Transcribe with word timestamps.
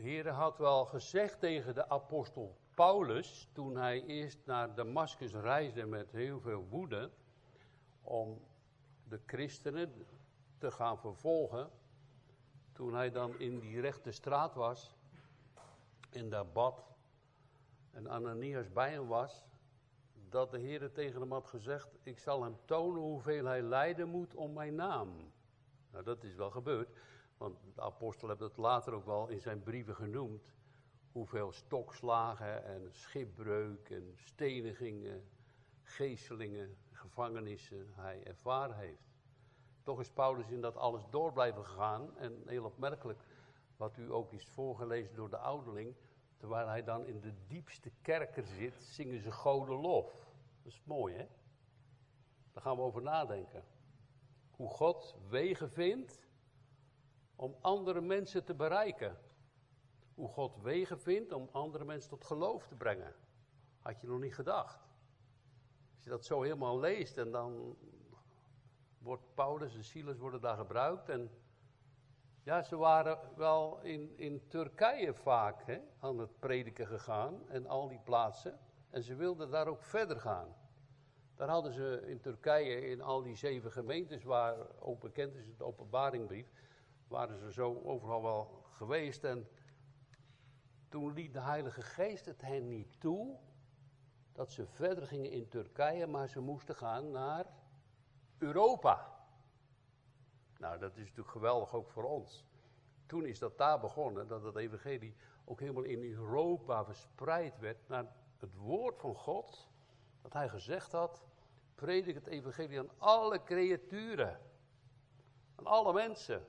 Heere 0.00 0.30
had 0.30 0.58
wel 0.58 0.84
gezegd 0.84 1.40
tegen 1.40 1.74
de 1.74 1.88
apostel 1.88 2.56
Paulus, 2.74 3.48
toen 3.52 3.76
hij 3.76 4.04
eerst 4.04 4.38
naar 4.44 4.74
Damascus 4.74 5.32
reisde 5.32 5.86
met 5.86 6.10
heel 6.10 6.40
veel 6.40 6.66
woede, 6.68 7.10
om 8.02 8.40
de 9.04 9.20
christenen 9.26 10.06
te 10.58 10.70
gaan 10.70 10.98
vervolgen, 10.98 11.70
toen 12.72 12.94
hij 12.94 13.10
dan 13.10 13.38
in 13.38 13.58
die 13.58 13.80
rechte 13.80 14.10
straat 14.10 14.54
was, 14.54 14.94
en 16.10 16.30
daar 16.30 16.46
bad, 16.46 16.84
en 17.90 18.08
Ananias 18.08 18.72
bij 18.72 18.90
hem 18.90 19.06
was, 19.06 19.44
dat 20.28 20.50
de 20.50 20.58
Heer 20.58 20.92
tegen 20.92 21.20
hem 21.20 21.32
had 21.32 21.46
gezegd, 21.46 21.88
ik 22.02 22.18
zal 22.18 22.42
hem 22.42 22.56
tonen 22.64 23.02
hoeveel 23.02 23.44
hij 23.44 23.62
lijden 23.62 24.08
moet 24.08 24.34
om 24.34 24.52
mijn 24.52 24.74
naam. 24.74 25.32
Nou, 25.90 26.04
dat 26.04 26.24
is 26.24 26.34
wel 26.34 26.50
gebeurd, 26.50 26.88
want 27.40 27.58
de 27.74 27.80
apostel 27.80 28.28
heeft 28.28 28.40
het 28.40 28.56
later 28.56 28.92
ook 28.92 29.04
wel 29.04 29.28
in 29.28 29.40
zijn 29.40 29.62
brieven 29.62 29.94
genoemd, 29.94 30.52
hoeveel 31.12 31.52
stokslagen 31.52 32.64
en 32.64 32.88
schipbreuk 32.92 33.90
en 33.90 34.12
stenigingen, 34.14 35.28
geestelingen, 35.82 36.76
gevangenissen 36.92 37.86
hij 37.94 38.24
ervaren 38.24 38.76
heeft. 38.76 39.08
Toch 39.82 40.00
is 40.00 40.10
Paulus 40.10 40.50
in 40.50 40.60
dat 40.60 40.76
alles 40.76 41.06
door 41.10 41.32
blijven 41.32 41.64
gaan 41.64 42.16
en 42.16 42.42
heel 42.46 42.64
opmerkelijk, 42.64 43.22
wat 43.76 43.96
u 43.96 44.12
ook 44.12 44.32
is 44.32 44.46
voorgelezen 44.46 45.14
door 45.14 45.30
de 45.30 45.38
ouderling, 45.38 45.94
terwijl 46.36 46.66
hij 46.66 46.84
dan 46.84 47.06
in 47.06 47.20
de 47.20 47.34
diepste 47.46 47.90
kerker 48.02 48.46
zit, 48.46 48.82
zingen 48.82 49.20
ze 49.20 49.32
goden 49.32 49.76
lof. 49.76 50.34
Dat 50.62 50.72
is 50.72 50.82
mooi, 50.84 51.14
hè? 51.14 51.26
Daar 52.52 52.62
gaan 52.62 52.76
we 52.76 52.82
over 52.82 53.02
nadenken. 53.02 53.64
Hoe 54.50 54.68
God 54.68 55.16
wegen 55.28 55.70
vindt 55.70 56.28
om 57.40 57.56
andere 57.60 58.00
mensen 58.00 58.44
te 58.44 58.54
bereiken. 58.54 59.18
Hoe 60.14 60.28
God 60.28 60.56
wegen 60.62 61.00
vindt 61.00 61.32
om 61.32 61.48
andere 61.52 61.84
mensen 61.84 62.10
tot 62.10 62.24
geloof 62.24 62.66
te 62.66 62.74
brengen. 62.74 63.14
Had 63.78 64.00
je 64.00 64.06
nog 64.06 64.20
niet 64.20 64.34
gedacht. 64.34 64.88
Als 65.94 66.04
je 66.04 66.10
dat 66.10 66.24
zo 66.24 66.42
helemaal 66.42 66.78
leest 66.78 67.18
en 67.18 67.30
dan 67.30 67.76
wordt 68.98 69.34
Paulus 69.34 69.74
en 69.74 69.84
Silas 69.84 70.18
worden 70.18 70.40
daar 70.40 70.56
gebruikt 70.56 71.08
en 71.08 71.30
ja, 72.42 72.62
ze 72.62 72.76
waren 72.76 73.18
wel 73.36 73.80
in, 73.82 74.18
in 74.18 74.46
Turkije 74.48 75.14
vaak 75.14 75.62
hè, 75.62 75.80
aan 75.98 76.18
het 76.18 76.38
prediken 76.38 76.86
gegaan 76.86 77.48
en 77.48 77.66
al 77.66 77.88
die 77.88 78.00
plaatsen. 78.00 78.58
En 78.90 79.02
ze 79.02 79.14
wilden 79.14 79.50
daar 79.50 79.66
ook 79.66 79.82
verder 79.82 80.20
gaan. 80.20 80.56
Daar 81.34 81.48
hadden 81.48 81.72
ze 81.72 82.02
in 82.06 82.20
Turkije, 82.20 82.86
in 82.86 83.00
al 83.00 83.22
die 83.22 83.36
zeven 83.36 83.72
gemeentes 83.72 84.24
waar 84.24 84.56
ook 84.78 85.00
bekend 85.00 85.34
is, 85.34 85.56
de 85.56 85.64
openbaringbrief, 85.64 86.52
waren 87.10 87.38
ze 87.38 87.52
zo 87.52 87.80
overal 87.84 88.22
wel 88.22 88.62
geweest. 88.70 89.24
En 89.24 89.48
toen 90.88 91.12
liet 91.12 91.32
de 91.32 91.40
Heilige 91.40 91.82
Geest 91.82 92.26
het 92.26 92.40
hen 92.40 92.68
niet 92.68 93.00
toe 93.00 93.38
dat 94.32 94.52
ze 94.52 94.66
verder 94.66 95.06
gingen 95.06 95.30
in 95.30 95.48
Turkije, 95.48 96.06
maar 96.06 96.28
ze 96.28 96.40
moesten 96.40 96.76
gaan 96.76 97.10
naar 97.10 97.46
Europa. 98.38 99.18
Nou, 100.58 100.78
dat 100.78 100.90
is 100.96 100.98
natuurlijk 100.98 101.28
geweldig 101.30 101.74
ook 101.74 101.90
voor 101.90 102.04
ons. 102.04 102.44
Toen 103.06 103.26
is 103.26 103.38
dat 103.38 103.58
daar 103.58 103.80
begonnen, 103.80 104.28
dat 104.28 104.42
het 104.42 104.56
evangelie 104.56 105.16
ook 105.44 105.60
helemaal 105.60 105.82
in 105.82 106.02
Europa 106.02 106.84
verspreid 106.84 107.58
werd 107.58 107.88
naar 107.88 108.06
het 108.38 108.54
woord 108.54 109.00
van 109.00 109.14
God. 109.14 109.68
Dat 110.22 110.32
hij 110.32 110.48
gezegd 110.48 110.92
had, 110.92 111.24
predik 111.74 112.14
het 112.14 112.26
evangelie 112.26 112.78
aan 112.78 112.90
alle 112.98 113.42
creaturen. 113.42 114.40
Aan 115.54 115.66
alle 115.66 115.92
mensen. 115.92 116.46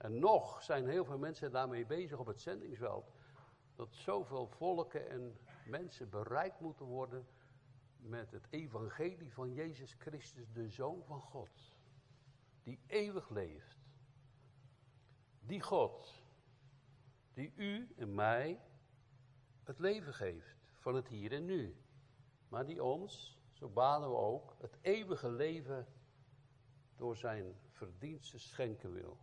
En 0.00 0.18
nog 0.18 0.62
zijn 0.62 0.88
heel 0.88 1.04
veel 1.04 1.18
mensen 1.18 1.52
daarmee 1.52 1.86
bezig 1.86 2.18
op 2.18 2.26
het 2.26 2.40
zendingsveld. 2.40 3.12
Dat 3.74 3.94
zoveel 3.94 4.46
volken 4.46 5.08
en 5.10 5.38
mensen 5.66 6.08
bereikt 6.08 6.60
moeten 6.60 6.86
worden 6.86 7.26
met 7.96 8.30
het 8.30 8.46
evangelie 8.50 9.32
van 9.32 9.52
Jezus 9.52 9.94
Christus, 9.98 10.52
de 10.52 10.68
Zoon 10.68 11.04
van 11.04 11.20
God 11.20 11.50
die 12.62 12.80
eeuwig 12.86 13.28
leeft. 13.28 13.78
Die 15.40 15.60
God, 15.60 16.22
die 17.32 17.52
u 17.56 17.94
en 17.96 18.14
mij 18.14 18.60
het 19.64 19.78
leven 19.78 20.14
geeft 20.14 20.56
van 20.78 20.94
het 20.94 21.08
hier 21.08 21.32
en 21.32 21.44
nu. 21.44 21.76
Maar 22.48 22.66
die 22.66 22.84
ons, 22.84 23.38
zo 23.52 23.68
baden 23.68 24.08
we 24.08 24.16
ook, 24.16 24.56
het 24.58 24.78
eeuwige 24.80 25.30
leven 25.30 25.86
door 26.96 27.16
zijn 27.16 27.60
verdiensten 27.68 28.40
schenken 28.40 28.92
wil. 28.92 29.18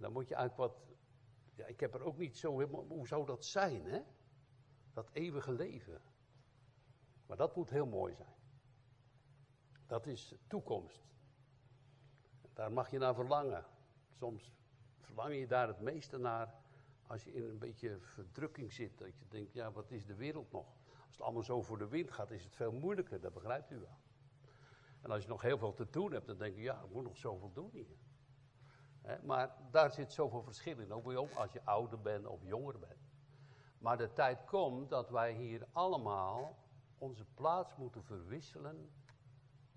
Dan 0.00 0.12
moet 0.12 0.28
je 0.28 0.34
eigenlijk 0.34 0.72
wat, 0.72 0.82
ja, 1.54 1.66
ik 1.66 1.80
heb 1.80 1.94
er 1.94 2.02
ook 2.02 2.16
niet 2.16 2.38
zo 2.38 2.58
helemaal, 2.58 2.84
hoe 2.88 3.06
zou 3.06 3.26
dat 3.26 3.44
zijn, 3.44 3.84
hè? 3.84 4.00
Dat 4.92 5.10
eeuwige 5.12 5.52
leven. 5.52 6.00
Maar 7.26 7.36
dat 7.36 7.56
moet 7.56 7.70
heel 7.70 7.86
mooi 7.86 8.14
zijn. 8.14 8.34
Dat 9.86 10.06
is 10.06 10.34
toekomst. 10.46 11.02
Daar 12.52 12.72
mag 12.72 12.90
je 12.90 12.98
naar 12.98 13.14
verlangen. 13.14 13.64
Soms 14.10 14.52
verlang 14.98 15.34
je 15.34 15.46
daar 15.46 15.68
het 15.68 15.80
meeste 15.80 16.18
naar 16.18 16.54
als 17.06 17.24
je 17.24 17.32
in 17.32 17.42
een 17.42 17.58
beetje 17.58 17.98
verdrukking 18.00 18.72
zit. 18.72 18.98
Dat 18.98 19.18
je 19.18 19.24
denkt, 19.28 19.52
ja, 19.52 19.72
wat 19.72 19.90
is 19.90 20.06
de 20.06 20.14
wereld 20.14 20.52
nog? 20.52 20.66
Als 21.06 21.12
het 21.12 21.20
allemaal 21.20 21.42
zo 21.42 21.62
voor 21.62 21.78
de 21.78 21.88
wind 21.88 22.10
gaat, 22.10 22.30
is 22.30 22.44
het 22.44 22.56
veel 22.56 22.72
moeilijker, 22.72 23.20
dat 23.20 23.32
begrijpt 23.32 23.70
u 23.70 23.78
wel. 23.78 23.98
En 25.00 25.10
als 25.10 25.22
je 25.22 25.28
nog 25.28 25.42
heel 25.42 25.58
veel 25.58 25.74
te 25.74 25.90
doen 25.90 26.12
hebt, 26.12 26.26
dan 26.26 26.38
denk 26.38 26.54
je, 26.54 26.62
ja, 26.62 26.82
ik 26.82 26.90
moet 26.90 27.04
nog 27.04 27.16
zoveel 27.16 27.52
doen 27.52 27.70
hier. 27.72 27.98
Maar 29.22 29.56
daar 29.70 29.90
zit 29.90 30.12
zoveel 30.12 30.42
verschil 30.42 30.78
in, 30.78 30.92
ook 30.92 31.32
als 31.34 31.52
je 31.52 31.64
ouder 31.64 32.00
bent 32.00 32.26
of 32.26 32.44
jonger 32.44 32.78
bent. 32.78 33.10
Maar 33.78 33.96
de 33.96 34.12
tijd 34.12 34.44
komt 34.44 34.88
dat 34.88 35.10
wij 35.10 35.32
hier 35.32 35.66
allemaal 35.72 36.56
onze 36.98 37.24
plaats 37.34 37.76
moeten 37.76 38.04
verwisselen, 38.04 38.90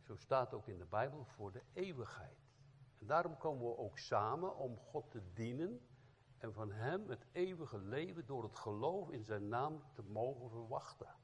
zo 0.02 0.16
staat 0.16 0.54
ook 0.54 0.68
in 0.68 0.78
de 0.78 0.86
Bijbel, 0.86 1.26
voor 1.26 1.52
de 1.52 1.64
eeuwigheid. 1.74 2.38
En 3.00 3.08
daarom 3.08 3.38
komen 3.38 3.66
we 3.66 3.78
ook 3.78 3.98
samen 3.98 4.56
om 4.56 4.78
God 4.78 5.12
te 5.12 5.34
dienen 5.34 5.88
en 6.38 6.54
van 6.54 6.72
Hem 6.72 7.10
het 7.10 7.26
eeuwige 7.32 7.78
leven 7.78 8.26
door 8.26 8.44
het 8.44 8.56
geloof 8.56 9.10
in 9.10 9.24
Zijn 9.24 9.48
naam 9.48 9.84
te 9.94 10.04
mogen 10.04 10.50
verwachten. 10.50 11.16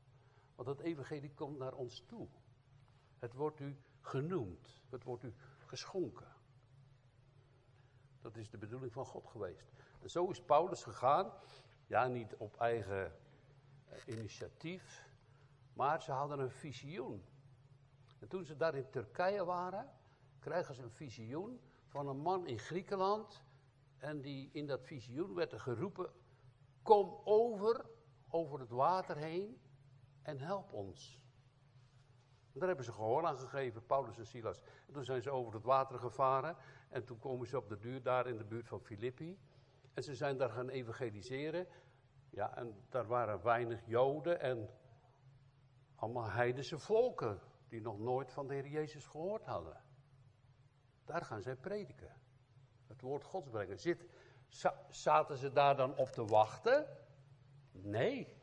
Want 0.55 0.67
het 0.67 0.79
evangelie 0.79 1.33
komt 1.33 1.57
naar 1.57 1.73
ons 1.73 2.05
toe. 2.05 2.27
Het 3.17 3.33
wordt 3.33 3.59
u 3.59 3.77
genoemd, 4.01 4.81
het 4.89 5.03
wordt 5.03 5.23
u 5.23 5.33
geschonken. 5.65 6.38
Dat 8.21 8.35
is 8.35 8.49
de 8.49 8.57
bedoeling 8.57 8.93
van 8.93 9.05
God 9.05 9.27
geweest. 9.27 9.71
En 10.01 10.09
zo 10.09 10.29
is 10.29 10.41
Paulus 10.41 10.83
gegaan, 10.83 11.31
ja 11.85 12.07
niet 12.07 12.35
op 12.35 12.59
eigen 12.59 13.11
eh, 13.85 13.97
initiatief, 14.05 15.09
maar 15.73 16.01
ze 16.01 16.11
hadden 16.11 16.39
een 16.39 16.51
visioen. 16.51 17.25
En 18.19 18.27
toen 18.27 18.45
ze 18.45 18.55
daar 18.55 18.75
in 18.75 18.89
Turkije 18.89 19.45
waren, 19.45 19.89
krijgen 20.39 20.75
ze 20.75 20.81
een 20.81 20.91
visioen 20.91 21.61
van 21.87 22.07
een 22.07 22.19
man 22.19 22.47
in 22.47 22.59
Griekenland. 22.59 23.43
En 23.97 24.21
die, 24.21 24.49
in 24.53 24.67
dat 24.67 24.85
visioen 24.85 25.33
werd 25.33 25.51
er 25.51 25.59
geroepen: 25.59 26.11
Kom 26.81 27.21
over, 27.23 27.85
over 28.29 28.59
het 28.59 28.69
water 28.69 29.17
heen 29.17 29.61
en 30.21 30.39
help 30.39 30.73
ons. 30.73 31.19
Daar 32.53 32.67
hebben 32.67 32.85
ze 32.85 32.91
gehoor 32.91 33.25
aan 33.25 33.37
gegeven, 33.37 33.85
Paulus 33.85 34.17
en 34.17 34.27
Silas. 34.27 34.61
En 34.87 34.93
toen 34.93 35.05
zijn 35.05 35.21
ze 35.21 35.29
over 35.29 35.53
het 35.53 35.63
water 35.63 35.99
gevaren. 35.99 36.55
En 36.89 37.05
toen 37.05 37.19
komen 37.19 37.47
ze 37.47 37.57
op 37.57 37.69
de 37.69 37.77
duur 37.77 38.01
daar 38.01 38.27
in 38.27 38.37
de 38.37 38.45
buurt 38.45 38.67
van 38.67 38.81
Filippi. 38.81 39.39
En 39.93 40.03
ze 40.03 40.15
zijn 40.15 40.37
daar 40.37 40.49
gaan 40.49 40.69
evangeliseren. 40.69 41.67
Ja, 42.29 42.55
en 42.55 42.85
daar 42.89 43.07
waren 43.07 43.43
weinig 43.43 43.85
Joden 43.85 44.39
en 44.39 44.69
allemaal 45.95 46.29
heidense 46.29 46.79
volken. 46.79 47.39
Die 47.67 47.81
nog 47.81 47.99
nooit 47.99 48.31
van 48.31 48.47
de 48.47 48.53
Heer 48.53 48.67
Jezus 48.67 49.05
gehoord 49.05 49.45
hadden. 49.45 49.81
Daar 51.05 51.25
gaan 51.25 51.41
zij 51.41 51.55
prediken. 51.55 52.15
Het 52.87 53.01
woord 53.01 53.23
Gods 53.23 53.49
brengen. 53.49 53.79
Zit, 53.79 54.05
zaten 54.89 55.37
ze 55.37 55.51
daar 55.51 55.75
dan 55.75 55.97
op 55.97 56.07
te 56.07 56.25
wachten? 56.25 56.87
Nee. 57.71 58.37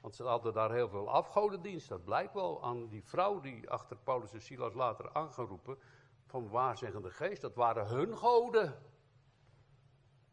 Want 0.00 0.14
ze 0.14 0.22
hadden 0.22 0.52
daar 0.52 0.72
heel 0.72 0.88
veel 0.88 1.10
afgodendienst. 1.10 1.88
Dat 1.88 2.04
blijkt 2.04 2.34
wel 2.34 2.62
aan 2.62 2.88
die 2.88 3.04
vrouw 3.04 3.40
die 3.40 3.70
achter 3.70 3.96
Paulus 3.96 4.32
en 4.32 4.40
Silas 4.40 4.74
later 4.74 5.12
aangeroepen. 5.12 5.78
Van 6.26 6.48
waarzeggende 6.48 7.10
geest. 7.10 7.40
Dat 7.40 7.54
waren 7.54 7.86
hun 7.86 8.16
goden. 8.16 8.78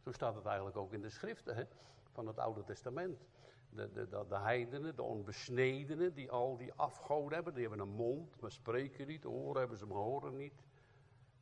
Zo 0.04 0.12
staat 0.12 0.36
het 0.36 0.46
eigenlijk 0.46 0.78
ook 0.78 0.94
in 0.94 1.02
de 1.02 1.10
schriften 1.10 1.56
hè, 1.56 1.64
van 2.12 2.28
het 2.28 2.40
Oude 2.40 2.64
Testament. 2.64 3.28
De, 3.70 3.92
de, 3.92 4.08
de, 4.08 4.26
de, 4.28 4.38
heidenen, 4.38 4.96
de 4.96 5.04
onbesnedenen, 5.04 6.14
die 6.14 6.32
al 6.32 6.58
die 6.58 6.74
afgoden 6.74 7.34
hebben. 7.34 7.54
Die 7.54 7.68
hebben 7.68 7.88
een 7.88 7.96
mond, 7.96 8.42
maar 8.42 8.52
spreken 8.52 9.08
niet. 9.08 9.26
Oren 9.26 9.60
hebben 9.60 9.78
ze, 9.78 9.86
maar 9.86 9.98
horen 9.98 10.36
niet. 10.36 10.64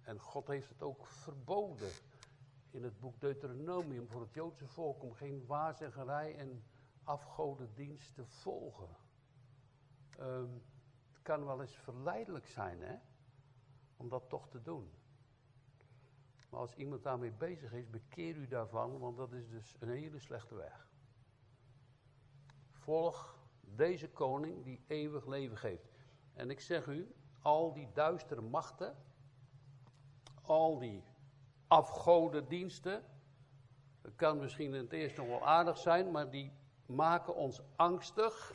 En 0.01 0.19
God 0.19 0.47
heeft 0.47 0.69
het 0.69 0.81
ook 0.81 1.05
verboden 1.05 1.89
in 2.71 2.83
het 2.83 2.99
boek 2.99 3.19
Deuteronomium 3.19 4.07
voor 4.09 4.21
het 4.21 4.33
Joodse 4.33 4.67
volk 4.67 5.03
om 5.03 5.13
geen 5.13 5.45
waarzeggerij 5.45 6.35
en 6.35 6.63
afgodendienst 7.03 8.15
te 8.15 8.25
volgen. 8.25 8.95
Ehm, 10.17 10.49
het 11.07 11.21
kan 11.21 11.45
wel 11.45 11.61
eens 11.61 11.75
verleidelijk 11.75 12.47
zijn, 12.47 12.81
hè? 12.81 12.95
Om 14.01 14.09
dat 14.09 14.29
toch 14.29 14.49
te 14.49 14.61
doen. 14.61 14.91
Maar 16.49 16.59
als 16.59 16.75
iemand 16.75 17.03
daarmee 17.03 17.31
bezig 17.31 17.73
is, 17.73 17.89
bekeer 17.89 18.35
u 18.35 18.47
daarvan, 18.47 18.99
want 18.99 19.17
dat 19.17 19.31
is 19.31 19.49
dus 19.49 19.75
een 19.79 19.89
hele 19.89 20.19
slechte 20.19 20.55
weg. 20.55 20.87
Volg 22.71 23.37
deze 23.61 24.09
koning 24.09 24.63
die 24.63 24.83
eeuwig 24.87 25.25
leven 25.25 25.57
geeft. 25.57 25.89
En 26.33 26.49
ik 26.49 26.59
zeg 26.59 26.85
u, 26.85 27.15
al 27.41 27.73
die 27.73 27.91
duistere 27.93 28.41
machten, 28.41 28.95
al 30.41 30.79
die 30.79 31.03
afgodendiensten, 31.67 33.03
dat 34.01 34.15
kan 34.15 34.39
misschien 34.39 34.73
in 34.73 34.81
het 34.81 34.93
eerst 34.93 35.17
nog 35.17 35.27
wel 35.27 35.47
aardig 35.47 35.77
zijn, 35.77 36.11
maar 36.11 36.29
die 36.29 36.51
maken 36.85 37.35
ons 37.35 37.61
angstig. 37.75 38.53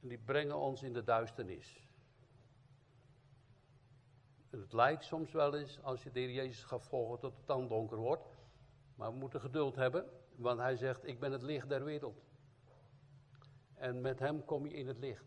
En 0.00 0.08
die 0.08 0.18
brengen 0.18 0.56
ons 0.56 0.82
in 0.82 0.92
de 0.92 1.04
duisternis. 1.04 1.84
Het 4.60 4.72
lijkt 4.72 5.04
soms 5.04 5.32
wel 5.32 5.54
eens, 5.54 5.82
als 5.82 6.02
je 6.02 6.10
de 6.10 6.20
heer 6.20 6.30
Jezus 6.30 6.64
gaat 6.64 6.86
volgen, 6.86 7.20
dat 7.20 7.36
het 7.36 7.46
dan 7.46 7.68
donker 7.68 7.96
wordt. 7.96 8.26
Maar 8.94 9.10
we 9.12 9.18
moeten 9.18 9.40
geduld 9.40 9.74
hebben, 9.74 10.10
want 10.36 10.58
hij 10.58 10.76
zegt, 10.76 11.06
ik 11.06 11.20
ben 11.20 11.32
het 11.32 11.42
licht 11.42 11.68
der 11.68 11.84
wereld. 11.84 12.22
En 13.74 14.00
met 14.00 14.18
hem 14.18 14.44
kom 14.44 14.66
je 14.66 14.74
in 14.74 14.86
het 14.86 14.98
licht. 14.98 15.24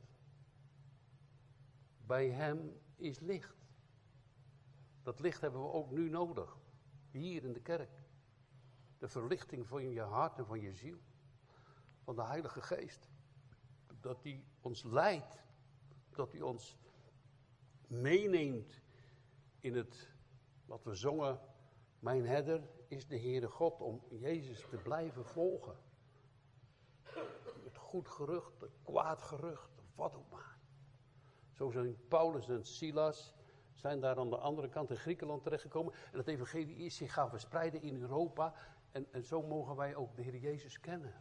Bij 2.05 2.29
hem 2.29 2.79
is 2.95 3.19
licht. 3.19 3.65
Dat 5.03 5.19
licht 5.19 5.41
hebben 5.41 5.61
we 5.61 5.71
ook 5.71 5.91
nu 5.91 6.09
nodig. 6.09 6.57
Hier 7.11 7.43
in 7.43 7.53
de 7.53 7.61
kerk. 7.61 8.03
De 8.97 9.07
verlichting 9.07 9.67
van 9.67 9.89
je 9.89 10.01
hart 10.01 10.37
en 10.37 10.45
van 10.45 10.61
je 10.61 10.73
ziel. 10.73 10.97
Van 12.03 12.15
de 12.15 12.23
Heilige 12.23 12.61
Geest. 12.61 13.09
Dat 13.99 14.21
die 14.21 14.45
ons 14.61 14.83
leidt. 14.83 15.43
Dat 16.09 16.31
die 16.31 16.45
ons 16.45 16.77
meeneemt 17.87 18.81
in 19.59 19.75
het, 19.75 20.09
wat 20.65 20.83
we 20.83 20.95
zongen. 20.95 21.39
Mijn 21.99 22.25
herder 22.25 22.69
is 22.87 23.07
de 23.07 23.19
Heere 23.19 23.47
God. 23.47 23.81
Om 23.81 24.01
Jezus 24.09 24.65
te 24.69 24.77
blijven 24.77 25.25
volgen. 25.25 25.75
Het 27.63 27.77
goed 27.77 28.07
gerucht, 28.07 28.61
het 28.61 28.77
kwaad 28.83 29.21
gerucht, 29.21 29.69
wat 29.95 30.15
ook 30.15 30.29
maar. 30.31 30.57
Zo 31.51 31.69
zijn 31.69 32.07
Paulus 32.07 32.49
en 32.49 32.65
Silas 32.65 33.35
zijn 33.73 33.99
daar 33.99 34.17
aan 34.17 34.29
de 34.29 34.37
andere 34.37 34.69
kant 34.69 34.89
in 34.89 34.97
Griekenland 34.97 35.43
terechtgekomen. 35.43 35.93
En 36.11 36.17
het 36.17 36.27
evangelie 36.27 36.75
is 36.75 36.95
zich 36.95 37.13
gaan 37.13 37.29
verspreiden 37.29 37.81
in 37.81 38.01
Europa. 38.01 38.53
En, 38.91 39.07
en 39.11 39.23
zo 39.23 39.41
mogen 39.41 39.75
wij 39.75 39.95
ook 39.95 40.15
de 40.15 40.21
Heer 40.21 40.37
Jezus 40.37 40.79
kennen. 40.79 41.13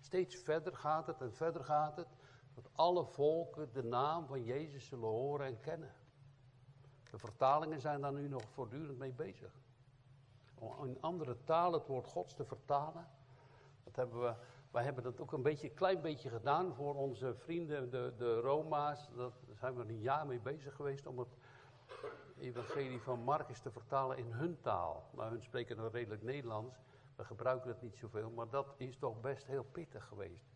Steeds 0.00 0.36
verder 0.36 0.76
gaat 0.76 1.06
het 1.06 1.20
en 1.20 1.32
verder 1.32 1.64
gaat 1.64 1.96
het. 1.96 2.08
Dat 2.54 2.68
alle 2.72 3.04
volken 3.04 3.72
de 3.72 3.82
naam 3.82 4.26
van 4.26 4.44
Jezus 4.44 4.86
zullen 4.86 5.08
horen 5.08 5.46
en 5.46 5.60
kennen. 5.60 5.94
De 7.14 7.20
vertalingen 7.20 7.80
zijn 7.80 8.00
daar 8.00 8.12
nu 8.12 8.28
nog 8.28 8.42
voortdurend 8.52 8.98
mee 8.98 9.12
bezig. 9.12 9.52
Om 10.54 10.84
in 10.84 11.00
andere 11.00 11.36
talen 11.44 11.78
het 11.78 11.88
woord 11.88 12.06
Gods 12.06 12.34
te 12.34 12.44
vertalen. 12.44 13.06
Dat 13.84 13.96
hebben 13.96 14.20
we 14.20 14.34
wij 14.70 14.84
hebben 14.84 15.02
dat 15.02 15.20
ook 15.20 15.32
een 15.32 15.42
beetje, 15.42 15.70
klein 15.70 16.00
beetje 16.00 16.28
gedaan 16.28 16.74
voor 16.74 16.94
onze 16.94 17.34
vrienden, 17.34 17.90
de, 17.90 18.14
de 18.16 18.40
Roma's. 18.40 19.10
Daar 19.16 19.30
zijn 19.58 19.74
we 19.74 19.82
een 19.82 20.00
jaar 20.00 20.26
mee 20.26 20.40
bezig 20.40 20.74
geweest 20.74 21.06
om 21.06 21.18
het 21.18 21.36
evangelie 22.38 23.00
van 23.00 23.20
Marcus 23.20 23.60
te 23.60 23.70
vertalen 23.70 24.18
in 24.18 24.32
hun 24.32 24.60
taal. 24.60 25.10
Maar 25.12 25.30
hun 25.30 25.42
spreken 25.42 25.76
dan 25.76 25.90
redelijk 25.90 26.22
Nederlands. 26.22 26.76
We 27.16 27.24
gebruiken 27.24 27.68
het 27.68 27.82
niet 27.82 27.96
zoveel, 27.96 28.30
maar 28.30 28.48
dat 28.48 28.74
is 28.76 28.96
toch 28.96 29.20
best 29.20 29.46
heel 29.46 29.64
pittig 29.64 30.04
geweest. 30.06 30.53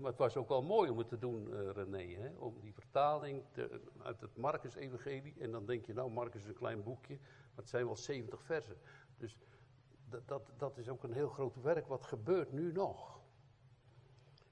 Maar 0.00 0.10
het 0.10 0.18
was 0.18 0.36
ook 0.36 0.48
wel 0.48 0.62
mooi 0.62 0.90
om 0.90 0.98
het 0.98 1.08
te 1.08 1.18
doen, 1.18 1.48
uh, 1.48 1.70
René. 1.70 2.20
Hè? 2.20 2.30
Om 2.38 2.60
die 2.60 2.74
vertaling 2.74 3.42
uit 4.02 4.20
het 4.20 4.36
Marcus-evangelie. 4.36 5.34
En 5.38 5.50
dan 5.50 5.66
denk 5.66 5.86
je, 5.86 5.92
nou, 5.94 6.10
Marcus 6.10 6.42
is 6.42 6.48
een 6.48 6.54
klein 6.54 6.82
boekje. 6.82 7.18
Maar 7.18 7.64
het 7.64 7.68
zijn 7.68 7.86
wel 7.86 7.96
70 7.96 8.42
versen. 8.42 8.76
Dus 9.18 9.38
dat, 10.26 10.50
dat, 10.56 10.78
is 10.78 10.88
ook 10.88 11.02
een 11.02 11.12
heel 11.12 11.28
groot 11.28 11.62
werk. 11.62 11.86
Wat 11.86 12.04
gebeurt 12.04 12.52
nu 12.52 12.72
nog? 12.72 13.20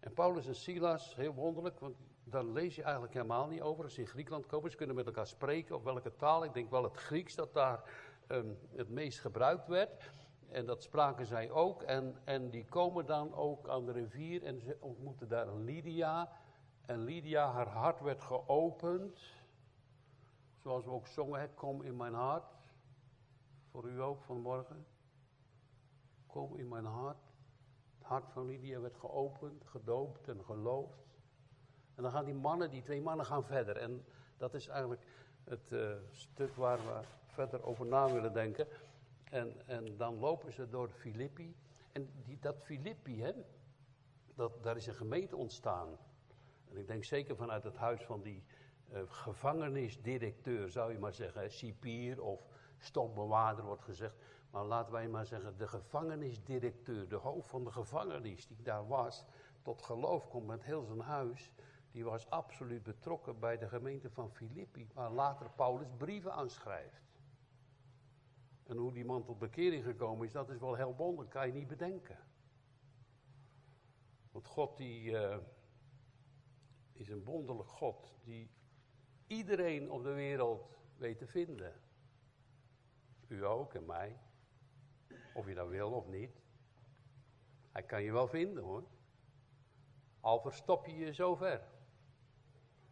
En 0.00 0.12
Paulus 0.12 0.46
en 0.46 0.55
Silas, 0.55 1.17
heel 1.17 1.35
wonderlijk, 1.35 1.81
want 1.81 1.96
daar 2.25 2.44
lees 2.44 2.75
je 2.75 2.82
eigenlijk 2.82 3.14
helemaal 3.14 3.46
niet 3.46 3.61
over. 3.61 3.85
Als 3.85 3.94
ze 3.94 4.00
in 4.00 4.06
Griekenland 4.06 4.46
komen, 4.46 4.70
ze 4.70 4.76
kunnen 4.76 4.96
met 4.96 5.06
elkaar 5.06 5.26
spreken, 5.26 5.76
op 5.76 5.85
welke 5.85 6.17
taal. 6.17 6.44
Ik 6.44 6.55
denk 6.55 6.70
wel 6.70 6.82
het 6.82 6.96
Grieks 6.96 7.35
dat 7.35 7.55
daar 7.55 7.91
um, 8.29 8.58
het 8.75 8.88
meest 8.88 9.20
gebruikt 9.20 9.67
werd. 9.67 10.12
En 10.50 10.67
dat 10.67 10.82
spraken 10.82 11.26
zij 11.26 11.50
ook. 11.50 11.82
En, 11.82 12.17
en 12.25 12.50
die 12.50 12.64
komen 12.64 13.06
dan 13.06 13.35
ook 13.35 13.69
aan 13.69 13.85
de 13.85 13.93
rivier 13.93 14.43
en 14.43 14.61
ze 14.61 14.76
ontmoeten 14.81 15.29
daar 15.29 15.55
Lydia. 15.55 16.32
En 16.87 16.99
Lydia, 16.99 17.50
haar 17.50 17.69
hart 17.69 18.00
werd 18.00 18.23
geopend. 18.23 19.20
Zoals 20.62 20.85
we 20.85 20.91
ook 20.91 21.06
zongen, 21.06 21.55
kom 21.55 21.82
in 21.82 21.96
mijn 21.96 22.14
hart. 22.14 22.44
Voor 23.70 23.88
u 23.88 24.02
ook 24.02 24.23
vanmorgen. 24.23 24.87
Kom 26.26 26.56
in 26.56 26.69
mijn 26.69 26.85
hart. 26.85 27.32
Het 27.99 28.06
hart 28.06 28.31
van 28.31 28.46
Lydia 28.46 28.81
werd 28.81 28.96
geopend, 28.96 29.64
gedoopt 29.67 30.29
en 30.29 30.44
geloofd. 30.44 31.05
En 31.94 32.02
dan 32.02 32.12
gaan 32.12 32.25
die 32.25 32.35
mannen, 32.35 32.70
die 32.70 32.82
twee 32.82 33.00
mannen 33.00 33.26
gaan 33.26 33.44
verder. 33.44 33.76
En 33.76 34.05
dat 34.37 34.55
is 34.55 34.69
eigenlijk 34.69 35.06
het 35.44 35.73
uh, 35.73 35.94
stuk 36.11 36.55
waar 36.55 36.79
we 36.79 37.00
verder 37.26 37.64
over 37.64 37.87
na 37.87 38.12
willen 38.12 38.32
denken. 38.32 38.67
En, 39.34 39.66
en 39.66 39.96
dan 39.96 40.19
lopen 40.19 40.52
ze 40.52 40.69
door 40.69 40.88
Filippi. 40.88 41.56
En 41.92 42.10
die, 42.25 42.38
dat 42.40 42.62
Filippi, 42.62 43.22
hè, 43.22 43.32
dat, 44.34 44.62
daar 44.62 44.76
is 44.76 44.86
een 44.86 44.94
gemeente 44.94 45.36
ontstaan. 45.36 45.88
En 46.70 46.76
ik 46.76 46.86
denk 46.86 47.04
zeker 47.04 47.36
vanuit 47.36 47.64
het 47.64 47.76
huis 47.76 48.02
van 48.02 48.22
die 48.22 48.44
uh, 48.92 49.00
gevangenisdirecteur, 49.06 50.70
zou 50.70 50.92
je 50.92 50.98
maar 50.98 51.12
zeggen, 51.12 51.50
cipier 51.50 52.22
of 52.22 52.46
stokbewaarder 52.78 53.64
wordt 53.64 53.82
gezegd. 53.82 54.16
Maar 54.50 54.64
laten 54.64 54.92
wij 54.92 55.08
maar 55.08 55.26
zeggen, 55.26 55.56
de 55.56 55.69
gevangenisdirecteur, 55.69 57.08
de 57.08 57.16
hoofd 57.16 57.48
van 57.48 57.64
de 57.64 57.70
gevangenis 57.70 58.46
die 58.46 58.62
daar 58.62 58.86
was, 58.86 59.25
tot 59.62 59.82
geloof 59.82 60.28
komt 60.28 60.46
met 60.46 60.62
heel 60.62 60.84
zijn 60.84 61.00
huis, 61.00 61.52
die 61.90 62.04
was 62.04 62.31
absoluut 62.31 62.82
betrokken 62.82 63.38
bij 63.38 63.58
de 63.58 63.69
gemeente 63.69 64.10
van 64.10 64.31
Filippi, 64.31 64.88
waar 64.92 65.10
later 65.10 65.50
Paulus 65.50 65.88
brieven 65.96 66.32
aanschrijft. 66.32 67.04
En 68.64 68.76
hoe 68.76 68.93
die 68.93 69.05
man 69.05 69.25
tot 69.25 69.38
bekering 69.38 69.84
gekomen 69.84 70.26
is, 70.26 70.32
dat 70.32 70.50
is 70.50 70.58
wel 70.58 70.75
heel 70.75 70.96
wonderlijk, 70.96 71.31
kan 71.31 71.46
je 71.46 71.52
niet 71.52 71.69
bedenken. 71.69 72.19
Want 74.31 74.46
God 74.46 74.76
die 74.76 75.11
uh, 75.11 75.37
is 76.93 77.08
een 77.08 77.25
wonderlijk 77.25 77.69
God, 77.69 78.14
die 78.22 78.50
iedereen 79.26 79.90
op 79.90 80.02
de 80.02 80.12
wereld 80.12 80.78
weet 80.96 81.19
te 81.19 81.26
vinden. 81.26 81.72
U 83.28 83.44
ook 83.44 83.75
en 83.75 83.87
mij. 83.87 84.19
Of 85.34 85.49
je 85.49 85.55
dat 85.55 85.69
wil 85.69 85.93
of 85.93 86.06
niet. 86.06 86.43
Hij 87.72 87.82
kan 87.82 88.03
je 88.03 88.12
wel 88.12 88.29
vinden 88.29 88.65
hoor. 88.65 88.84
Al 90.20 90.41
verstop 90.41 90.86
je 90.86 90.96
je 90.96 91.15
zo 91.15 91.34
ver. 91.34 91.69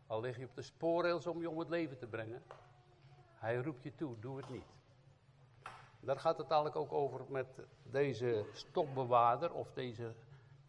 Al 0.07 0.21
lig 0.21 0.39
je 0.39 0.45
op 0.45 0.55
de 0.55 0.63
spoorrails 0.63 1.27
om 1.27 1.41
je 1.41 1.51
om 1.51 1.59
het 1.59 1.69
leven 1.69 1.99
te 1.99 2.07
brengen. 2.07 2.43
Hij 3.35 3.57
roept 3.57 3.83
je 3.83 3.95
toe, 3.95 4.19
doe 4.19 4.37
het 4.37 4.51
niet. 4.51 4.75
Daar 6.05 6.19
gaat 6.19 6.39
het 6.39 6.51
eigenlijk 6.51 6.77
ook 6.77 6.93
over 6.93 7.25
met 7.29 7.47
deze 7.83 8.45
stokbewaarder 8.53 9.53
of 9.53 9.73
deze 9.73 10.15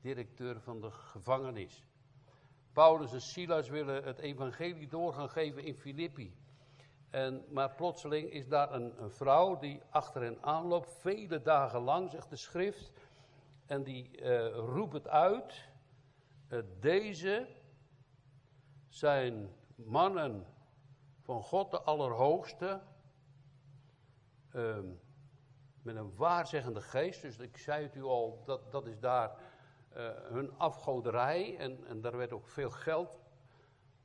directeur 0.02 0.62
van 0.62 0.82
de 0.82 0.92
gevangenis. 0.92 1.86
Paulus 2.74 3.14
en 3.14 3.22
Silas 3.22 3.70
willen 3.70 4.04
het 4.04 4.20
evangelie 4.20 4.88
doorgaan 4.88 5.30
geven 5.30 5.64
in 5.64 5.76
Filippi. 5.76 6.36
En, 7.10 7.46
maar 7.50 7.76
plotseling 7.76 8.32
is 8.32 8.48
daar 8.48 8.74
een, 8.74 9.02
een, 9.04 9.12
vrouw 9.12 9.60
die 9.60 9.82
achter 9.90 10.22
hen 10.22 10.38
aanloopt, 10.42 10.90
vele 10.90 11.42
dagen 11.42 11.82
lang, 11.82 12.10
zegt 12.10 12.30
de 12.30 12.36
schrift. 12.36 12.92
En 13.66 13.84
die 13.84 14.22
uh, 14.22 14.48
roept 14.48 14.94
het 14.94 15.08
uit. 15.08 15.70
Uh, 16.50 16.60
deze 16.80 17.48
zijn 18.88 19.56
mannen 19.76 20.46
van 21.22 21.44
God 21.44 21.72
de 21.72 21.82
Allerhoogste. 21.82 22.82
Uh, 24.56 24.78
met 25.84 25.96
een 25.96 26.16
waarzeggende 26.16 26.82
geest. 26.82 27.22
Dus 27.22 27.38
ik 27.38 27.58
zei 27.58 27.84
het 27.84 27.96
u 27.96 28.04
al, 28.04 28.42
dat, 28.46 28.72
dat 28.72 28.88
is 28.88 29.00
daar 29.00 29.30
uh, 29.98 30.10
hun 30.14 30.58
afgoderij. 30.58 31.58
En, 31.58 31.88
en 31.88 32.02
daar 32.02 32.18
werd 32.18 32.34
ook 32.34 32.48
veel 32.48 32.72
geld 32.72 33.20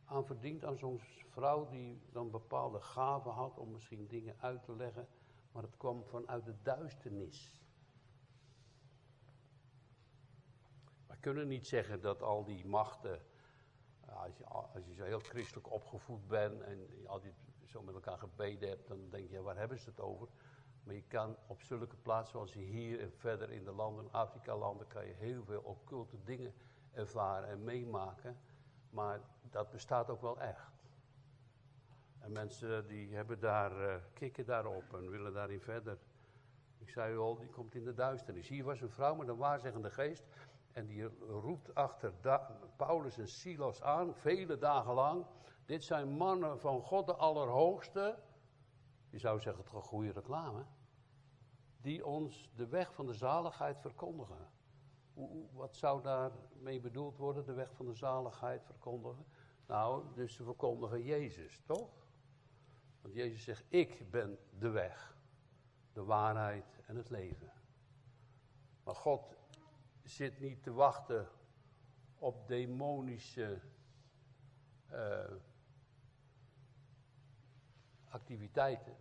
aan 0.05 0.27
verdiend 0.27 0.65
aan 0.65 0.77
zo'n 0.77 1.01
vrouw 1.29 1.69
die 1.69 2.03
dan 2.13 2.31
bepaalde 2.31 2.81
gaven 2.81 3.31
had 3.31 3.59
om 3.59 3.71
misschien 3.71 4.07
dingen 4.07 4.37
uit 4.41 4.63
te 4.65 4.77
leggen, 4.77 5.09
maar 5.53 5.63
het 5.63 5.77
kwam 5.77 6.05
vanuit 6.05 6.45
de 6.45 6.55
duisternis. 6.63 7.63
We 11.07 11.17
kunnen 11.21 11.49
niet 11.49 11.67
zeggen 11.67 12.01
dat 12.01 12.23
al 12.23 12.45
die 12.45 12.67
machten, 12.67 13.21
als 14.07 14.37
je, 14.37 14.45
als 14.45 14.87
je 14.87 14.95
zo 14.95 15.05
heel 15.05 15.21
christelijk 15.21 15.71
opgevoed 15.71 16.29
bent 16.29 16.61
en 16.61 17.01
je 17.01 17.09
altijd 17.09 17.35
zo 17.65 17.83
met 17.83 17.95
elkaar 17.95 18.19
gebeden 18.19 18.69
hebt, 18.69 18.89
dan 18.89 19.11
denk 19.11 19.31
je, 19.31 19.43
waar 19.43 19.57
hebben 19.57 19.79
ze 19.79 19.89
het 19.89 20.01
over? 20.01 20.29
Maar 20.89 20.97
je 20.97 21.07
kan 21.09 21.37
op 21.47 21.63
zulke 21.63 21.97
plaatsen 21.97 22.33
zoals 22.33 22.53
hier 22.53 23.01
en 23.01 23.13
verder 23.13 23.51
in 23.51 23.65
de 23.65 23.73
landen, 23.73 24.13
Afrika-landen, 24.13 24.87
kan 24.87 25.07
je 25.07 25.13
heel 25.13 25.45
veel 25.45 25.61
occulte 25.61 26.17
dingen 26.25 26.55
ervaren 26.93 27.49
en 27.49 27.65
meemaken. 27.65 28.39
Maar 28.91 29.21
dat 29.51 29.71
bestaat 29.71 30.11
ook 30.11 30.21
wel 30.21 30.41
echt. 30.41 30.73
En 32.19 32.33
mensen 32.33 32.87
die 32.87 33.15
hebben 33.15 33.41
daar, 33.41 33.73
uh, 33.73 33.95
kikken 34.13 34.47
daarop 34.47 34.95
en 34.95 35.11
willen 35.11 35.33
daarin 35.33 35.61
verder. 35.61 35.99
Ik 36.79 36.91
zei 36.91 37.15
u 37.15 37.19
al, 37.19 37.39
die 37.39 37.49
komt 37.49 37.75
in 37.75 37.85
de 37.85 37.95
duisternis. 37.95 38.49
Hier 38.49 38.65
was 38.65 38.81
een 38.81 38.91
vrouw 38.91 39.15
met 39.15 39.29
een 39.29 39.37
waarzeggende 39.37 39.91
geest. 39.91 40.25
En 40.73 40.87
die 40.87 41.09
roept 41.19 41.75
achter 41.75 42.13
Paulus 42.77 43.19
en 43.19 43.29
Silas 43.29 43.83
aan, 43.83 44.15
vele 44.15 44.59
dagen 44.59 44.95
lang. 44.95 45.27
Dit 45.65 45.85
zijn 45.85 46.09
mannen 46.09 46.61
van 46.61 46.83
God 46.83 47.07
de 47.07 47.15
Allerhoogste. 47.15 48.19
Je 49.11 49.19
zou 49.19 49.41
zeggen, 49.41 49.65
is 49.65 49.73
een 49.73 49.83
goede 49.83 50.13
reclame. 50.13 50.65
Die 51.81 52.07
ons 52.07 52.51
de 52.55 52.67
weg 52.67 52.95
van 52.95 53.07
de 53.07 53.15
zaligheid 53.15 53.81
verkondigen. 53.81 54.51
Wat 55.53 55.77
zou 55.77 56.03
daarmee 56.03 56.81
bedoeld 56.81 57.17
worden, 57.17 57.45
de 57.45 57.53
weg 57.53 57.75
van 57.75 57.87
de 57.87 57.95
zaligheid 57.95 58.65
verkondigen? 58.65 59.27
Nou, 59.67 60.15
dus 60.15 60.35
ze 60.35 60.45
verkondigen 60.45 61.03
Jezus, 61.03 61.63
toch? 61.67 62.07
Want 63.01 63.15
Jezus 63.15 63.45
zegt, 63.45 63.65
ik 63.69 64.11
ben 64.11 64.39
de 64.59 64.69
weg, 64.69 65.17
de 65.93 66.05
waarheid 66.05 66.81
en 66.87 66.97
het 66.97 67.11
leven. 67.11 67.53
Maar 68.85 68.95
God 68.95 69.37
zit 70.03 70.41
niet 70.41 70.63
te 70.63 70.73
wachten 70.73 71.29
op 72.19 72.49
demonische 72.49 73.61
uh, 74.93 75.33
activiteiten, 78.09 78.97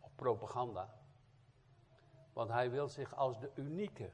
of 0.00 0.14
propaganda. 0.14 1.03
Want 2.34 2.50
hij 2.50 2.70
wil 2.70 2.88
zich 2.88 3.14
als 3.14 3.40
de 3.40 3.50
unieke 3.54 4.10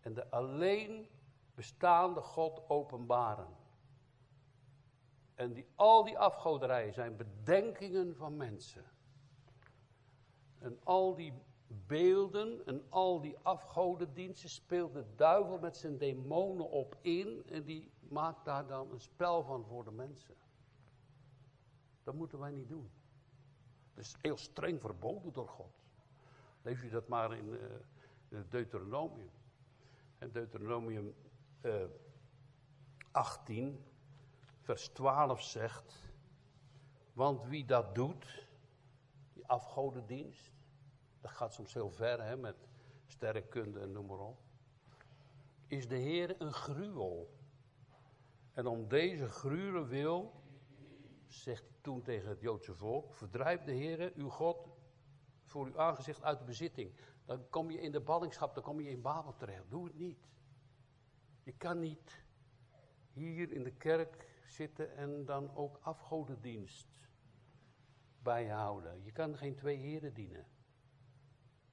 en 0.00 0.14
de 0.14 0.30
alleen 0.30 1.08
bestaande 1.54 2.20
God 2.20 2.68
openbaren. 2.68 3.48
En 5.34 5.52
die, 5.52 5.66
al 5.74 6.04
die 6.04 6.18
afgoderijen 6.18 6.92
zijn 6.92 7.16
bedenkingen 7.16 8.16
van 8.16 8.36
mensen. 8.36 8.84
En 10.58 10.80
al 10.82 11.14
die 11.14 11.32
beelden 11.66 12.66
en 12.66 12.84
al 12.88 13.20
die 13.20 13.38
afgodendiensten 13.38 14.48
speelt 14.48 14.92
de 14.92 15.14
duivel 15.16 15.58
met 15.58 15.76
zijn 15.76 15.98
demonen 15.98 16.70
op 16.70 16.96
in. 17.00 17.42
En 17.46 17.64
die 17.64 17.90
maakt 18.08 18.44
daar 18.44 18.66
dan 18.66 18.90
een 18.90 19.00
spel 19.00 19.42
van 19.42 19.64
voor 19.64 19.84
de 19.84 19.92
mensen. 19.92 20.34
Dat 22.02 22.14
moeten 22.14 22.38
wij 22.38 22.50
niet 22.50 22.68
doen. 22.68 22.90
Dat 23.94 24.04
is 24.04 24.16
heel 24.20 24.36
streng 24.36 24.80
verboden 24.80 25.32
door 25.32 25.48
God. 25.48 25.81
Lees 26.62 26.82
je 26.82 26.90
dat 26.90 27.08
maar 27.08 27.36
in, 27.36 27.48
uh, 28.28 28.40
Deuteronomium. 28.48 29.30
En 30.18 30.32
Deuteronomium 30.32 31.14
uh, 31.62 31.82
eh, 31.82 31.88
18, 33.10 33.84
vers 34.60 34.88
12 34.88 35.42
zegt, 35.42 36.02
want 37.12 37.44
wie 37.44 37.64
dat 37.64 37.94
doet, 37.94 38.46
die 39.32 39.46
afgodendienst, 39.46 40.50
dat 41.20 41.30
gaat 41.30 41.54
soms 41.54 41.74
heel 41.74 41.90
ver 41.90 42.22
hè, 42.22 42.36
met 42.36 42.56
sterrenkunde 43.06 43.80
en 43.80 43.92
noem 43.92 44.06
maar 44.06 44.18
op, 44.18 44.38
is 45.66 45.88
de 45.88 45.96
Heer 45.96 46.40
een 46.40 46.52
gruwel. 46.52 47.30
En 48.52 48.66
om 48.66 48.88
deze 48.88 49.28
gruwelen 49.28 49.88
wil, 49.88 50.42
zegt 51.26 51.62
hij 51.62 51.76
toen 51.80 52.02
tegen 52.02 52.28
het 52.28 52.40
Joodse 52.40 52.74
volk, 52.74 53.14
verdrijf 53.14 53.64
de 53.64 53.72
Heer, 53.72 54.12
uw 54.14 54.28
God, 54.28 54.71
voor 55.52 55.66
uw 55.66 55.78
aangezicht 55.78 56.22
uit 56.22 56.38
de 56.38 56.44
bezitting. 56.44 56.94
Dan 57.24 57.48
kom 57.48 57.70
je 57.70 57.80
in 57.80 57.92
de 57.92 58.00
ballingschap, 58.00 58.54
dan 58.54 58.62
kom 58.62 58.80
je 58.80 58.90
in 58.90 59.02
Babel 59.02 59.36
terecht. 59.36 59.70
Doe 59.70 59.84
het 59.84 59.98
niet. 59.98 60.28
Je 61.42 61.52
kan 61.52 61.78
niet 61.78 62.22
hier 63.12 63.52
in 63.52 63.62
de 63.62 63.72
kerk 63.72 64.28
zitten 64.46 64.96
en 64.96 65.24
dan 65.24 65.54
ook 65.54 65.78
afgodendienst 65.82 67.08
bijhouden. 68.22 69.04
Je 69.04 69.12
kan 69.12 69.36
geen 69.36 69.54
twee 69.54 69.76
heren 69.76 70.14
dienen. 70.14 70.46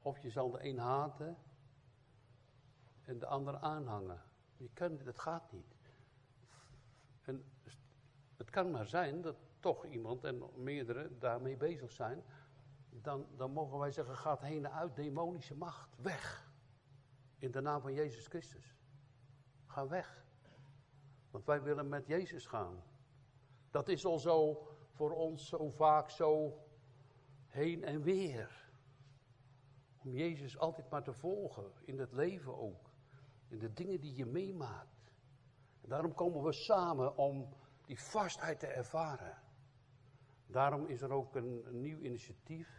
Of 0.01 0.19
je 0.19 0.29
zal 0.29 0.51
de 0.51 0.63
een 0.63 0.77
haten 0.77 1.37
en 3.03 3.19
de 3.19 3.25
ander 3.25 3.57
aanhangen. 3.57 4.21
Je 4.57 4.69
kan, 4.73 4.97
dat 4.97 5.19
gaat 5.19 5.51
niet. 5.51 5.75
En 7.21 7.43
het 8.37 8.49
kan 8.49 8.71
maar 8.71 8.87
zijn 8.87 9.21
dat 9.21 9.35
toch 9.59 9.85
iemand 9.85 10.23
en 10.23 10.43
meerdere 10.55 11.17
daarmee 11.17 11.57
bezig 11.57 11.91
zijn. 11.91 12.23
Dan, 12.89 13.27
dan 13.35 13.51
mogen 13.51 13.79
wij 13.79 13.91
zeggen, 13.91 14.17
gaat 14.17 14.41
heen 14.41 14.65
en 14.65 14.71
uit, 14.71 14.95
demonische 14.95 15.55
macht, 15.55 15.95
weg. 16.01 16.51
In 17.37 17.51
de 17.51 17.61
naam 17.61 17.81
van 17.81 17.93
Jezus 17.93 18.27
Christus. 18.27 18.75
Ga 19.65 19.87
weg. 19.87 20.25
Want 21.31 21.45
wij 21.45 21.61
willen 21.61 21.89
met 21.89 22.07
Jezus 22.07 22.45
gaan. 22.45 22.83
Dat 23.71 23.87
is 23.87 24.05
al 24.05 24.19
zo 24.19 24.67
voor 24.89 25.11
ons 25.11 25.47
zo 25.47 25.69
vaak 25.69 26.09
zo 26.09 26.59
heen 27.47 27.83
en 27.83 28.01
weer. 28.01 28.69
Om 29.97 30.13
Jezus 30.13 30.57
altijd 30.57 30.89
maar 30.89 31.03
te 31.03 31.13
volgen, 31.13 31.71
in 31.85 31.99
het 31.99 32.11
leven 32.11 32.57
ook. 32.57 32.91
In 33.47 33.59
de 33.59 33.73
dingen 33.73 33.99
die 33.99 34.15
je 34.15 34.25
meemaakt. 34.25 35.13
Daarom 35.81 36.13
komen 36.13 36.43
we 36.43 36.53
samen 36.53 37.17
om 37.17 37.49
die 37.85 37.99
vastheid 37.99 38.59
te 38.59 38.67
ervaren. 38.67 39.37
Daarom 40.45 40.85
is 40.85 41.01
er 41.01 41.11
ook 41.11 41.35
een 41.35 41.81
nieuw 41.81 41.99
initiatief 41.99 42.78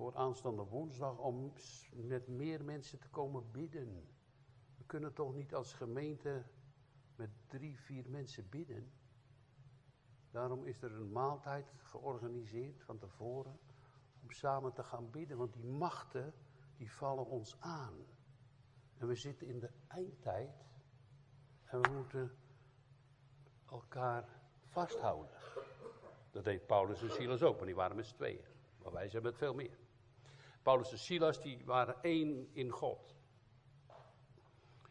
voor 0.00 0.16
aanstaande 0.16 0.64
woensdag 0.64 1.18
om 1.18 1.52
met 1.92 2.28
meer 2.28 2.64
mensen 2.64 2.98
te 2.98 3.08
komen 3.08 3.50
bidden. 3.50 4.08
We 4.76 4.84
kunnen 4.86 5.12
toch 5.12 5.34
niet 5.34 5.54
als 5.54 5.72
gemeente 5.72 6.44
met 7.16 7.30
drie, 7.46 7.78
vier 7.78 8.10
mensen 8.10 8.48
bidden. 8.48 8.92
Daarom 10.30 10.64
is 10.64 10.82
er 10.82 10.92
een 10.92 11.12
maaltijd 11.12 11.72
georganiseerd 11.82 12.82
van 12.82 12.98
tevoren 12.98 13.58
om 14.22 14.30
samen 14.30 14.72
te 14.72 14.82
gaan 14.82 15.10
bidden, 15.10 15.36
want 15.36 15.52
die 15.52 15.64
machten 15.64 16.34
die 16.76 16.92
vallen 16.92 17.26
ons 17.26 17.56
aan. 17.58 17.94
En 18.98 19.06
we 19.06 19.14
zitten 19.14 19.46
in 19.46 19.58
de 19.58 19.70
eindtijd 19.88 20.64
en 21.64 21.82
we 21.82 21.90
moeten 21.90 22.36
elkaar 23.66 24.28
vasthouden. 24.66 25.36
Dat 26.30 26.44
deed 26.44 26.66
Paulus 26.66 27.02
en 27.02 27.10
Silas 27.10 27.42
ook, 27.42 27.56
maar 27.56 27.66
die 27.66 27.74
waren 27.74 27.96
met 27.96 28.06
z'n 28.06 28.16
tweeën. 28.16 28.44
Maar 28.82 28.92
wij 28.92 29.08
zijn 29.08 29.22
met 29.22 29.36
veel 29.36 29.54
meer. 29.54 29.88
Paulus 30.62 30.90
en 30.92 30.98
Silas 30.98 31.40
die 31.40 31.64
waren 31.64 32.02
één 32.02 32.48
in 32.52 32.70
God. 32.70 33.14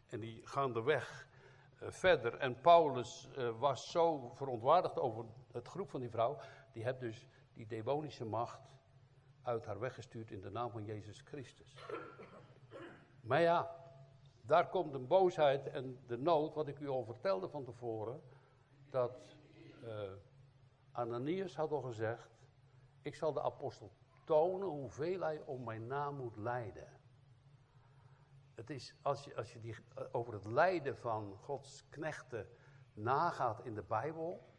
En 0.06 0.20
die 0.20 0.46
gaan 0.46 0.72
de 0.72 0.82
weg 0.82 1.28
uh, 1.82 1.90
verder. 1.90 2.34
En 2.34 2.60
Paulus 2.60 3.28
uh, 3.38 3.58
was 3.58 3.90
zo 3.90 4.28
verontwaardigd 4.34 4.98
over 4.98 5.24
het 5.52 5.68
groep 5.68 5.90
van 5.90 6.00
die 6.00 6.10
vrouw. 6.10 6.38
Die 6.72 6.84
heeft 6.84 7.00
dus 7.00 7.26
die 7.54 7.66
demonische 7.66 8.24
macht 8.24 8.60
uit 9.42 9.66
haar 9.66 9.78
weggestuurd 9.78 10.30
in 10.30 10.40
de 10.40 10.50
naam 10.50 10.70
van 10.70 10.84
Jezus 10.84 11.20
Christus. 11.20 11.74
Maar 13.20 13.40
ja, 13.40 13.76
daar 14.42 14.68
komt 14.68 14.94
een 14.94 15.06
boosheid 15.06 15.66
en 15.66 15.98
de 16.06 16.18
nood, 16.18 16.54
wat 16.54 16.68
ik 16.68 16.78
u 16.78 16.88
al 16.88 17.04
vertelde 17.04 17.48
van 17.48 17.64
tevoren. 17.64 18.22
Dat 18.88 19.36
uh, 19.84 20.10
Ananias 20.92 21.56
had 21.56 21.72
al 21.72 21.80
gezegd: 21.82 22.30
Ik 23.02 23.14
zal 23.14 23.32
de 23.32 23.42
apostel 23.42 23.90
tonen 24.30 24.68
hoeveel 24.68 25.20
hij 25.20 25.42
om 25.44 25.64
mijn 25.64 25.86
naam 25.86 26.16
moet 26.16 26.36
lijden. 26.36 26.88
Het 28.54 28.70
is, 28.70 28.94
als 29.02 29.24
je, 29.24 29.36
als 29.36 29.52
je 29.52 29.60
die, 29.60 29.76
eh, 29.94 30.04
over 30.12 30.32
het 30.32 30.44
lijden 30.44 30.96
van 30.96 31.36
Gods 31.36 31.88
knechten 31.88 32.48
nagaat 32.92 33.64
in 33.64 33.74
de 33.74 33.82
Bijbel, 33.82 34.54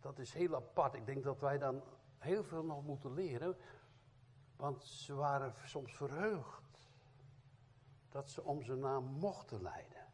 dat 0.00 0.18
is 0.18 0.32
heel 0.32 0.54
apart. 0.54 0.94
Ik 0.94 1.06
denk 1.06 1.24
dat 1.24 1.40
wij 1.40 1.58
dan 1.58 1.82
heel 2.18 2.44
veel 2.44 2.64
nog 2.64 2.84
moeten 2.84 3.12
leren, 3.12 3.56
want 4.56 4.84
ze 4.84 5.14
waren 5.14 5.54
soms 5.64 5.96
verheugd 5.96 6.88
dat 8.08 8.30
ze 8.30 8.44
om 8.44 8.62
zijn 8.62 8.78
naam 8.78 9.04
mochten 9.04 9.62
lijden. 9.62 10.06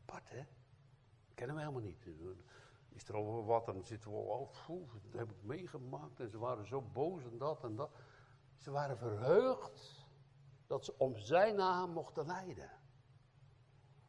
Apart, 0.00 0.30
hè? 0.30 0.44
Kennen 1.34 1.56
we 1.56 1.62
helemaal 1.62 1.82
niet. 1.82 2.06
Is 2.94 3.08
er 3.08 3.16
over 3.16 3.44
wat, 3.44 3.66
dan 3.66 3.84
zitten 3.84 4.10
we, 4.10 4.16
oh, 4.16 4.52
dat 4.66 5.12
heb 5.12 5.30
ik 5.30 5.42
meegemaakt 5.42 6.20
en 6.20 6.30
ze 6.30 6.38
waren 6.38 6.66
zo 6.66 6.82
boos 6.82 7.24
en 7.24 7.38
dat 7.38 7.64
en 7.64 7.76
dat. 7.76 7.90
Ze 8.56 8.70
waren 8.70 8.98
verheugd 8.98 10.06
dat 10.66 10.84
ze 10.84 10.98
om 10.98 11.16
zijn 11.16 11.56
naam 11.56 11.90
mochten 11.90 12.26
lijden. 12.26 12.70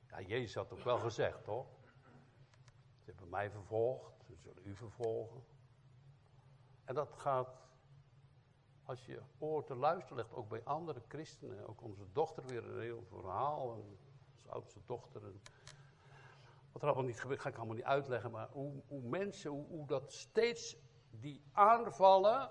Ja, 0.07 0.21
Jezus 0.21 0.55
had 0.55 0.71
ook 0.73 0.83
wel 0.83 0.99
gezegd, 0.99 1.43
toch? 1.43 1.67
Ze 2.99 3.11
hebben 3.11 3.29
mij 3.29 3.51
vervolgd, 3.51 4.23
ze 4.25 4.35
zullen 4.35 4.65
u 4.65 4.75
vervolgen. 4.75 5.43
En 6.83 6.95
dat 6.95 7.13
gaat, 7.13 7.61
als 8.83 9.05
je 9.05 9.21
oor 9.37 9.63
te 9.63 9.75
luisteren 9.75 10.17
legt, 10.17 10.33
ook 10.33 10.49
bij 10.49 10.63
andere 10.63 11.01
christenen. 11.07 11.67
Ook 11.67 11.81
onze 11.81 12.11
dochter 12.11 12.45
weer 12.45 12.65
een 12.65 12.81
heel 12.81 13.03
verhaal, 13.03 13.73
en 13.73 13.83
onze 14.31 14.49
oudste 14.49 14.79
dochter. 14.85 15.23
En 15.23 15.41
wat 16.75 16.83
er 16.83 16.87
allemaal 16.87 17.07
niet 17.07 17.21
gebeurt, 17.21 17.39
ga 17.39 17.49
ik 17.49 17.57
allemaal 17.57 17.75
niet 17.75 17.83
uitleggen. 17.83 18.31
Maar 18.31 18.49
hoe, 18.49 18.83
hoe 18.87 19.01
mensen, 19.01 19.51
hoe, 19.51 19.67
hoe 19.67 19.87
dat 19.87 20.13
steeds 20.13 20.77
die 21.09 21.43
aanvallen 21.51 22.49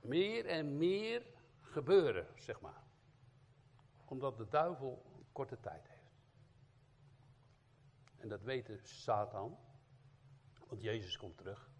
meer 0.00 0.46
en 0.46 0.76
meer 0.76 1.26
gebeuren, 1.60 2.26
zeg 2.34 2.60
maar 2.60 2.82
omdat 4.10 4.36
de 4.36 4.48
duivel 4.48 5.02
korte 5.32 5.60
tijd 5.60 5.88
heeft. 5.88 6.12
En 8.16 8.28
dat 8.28 8.42
weet 8.42 8.80
Satan, 8.82 9.58
want 10.68 10.82
Jezus 10.82 11.16
komt 11.16 11.36
terug. 11.36 11.70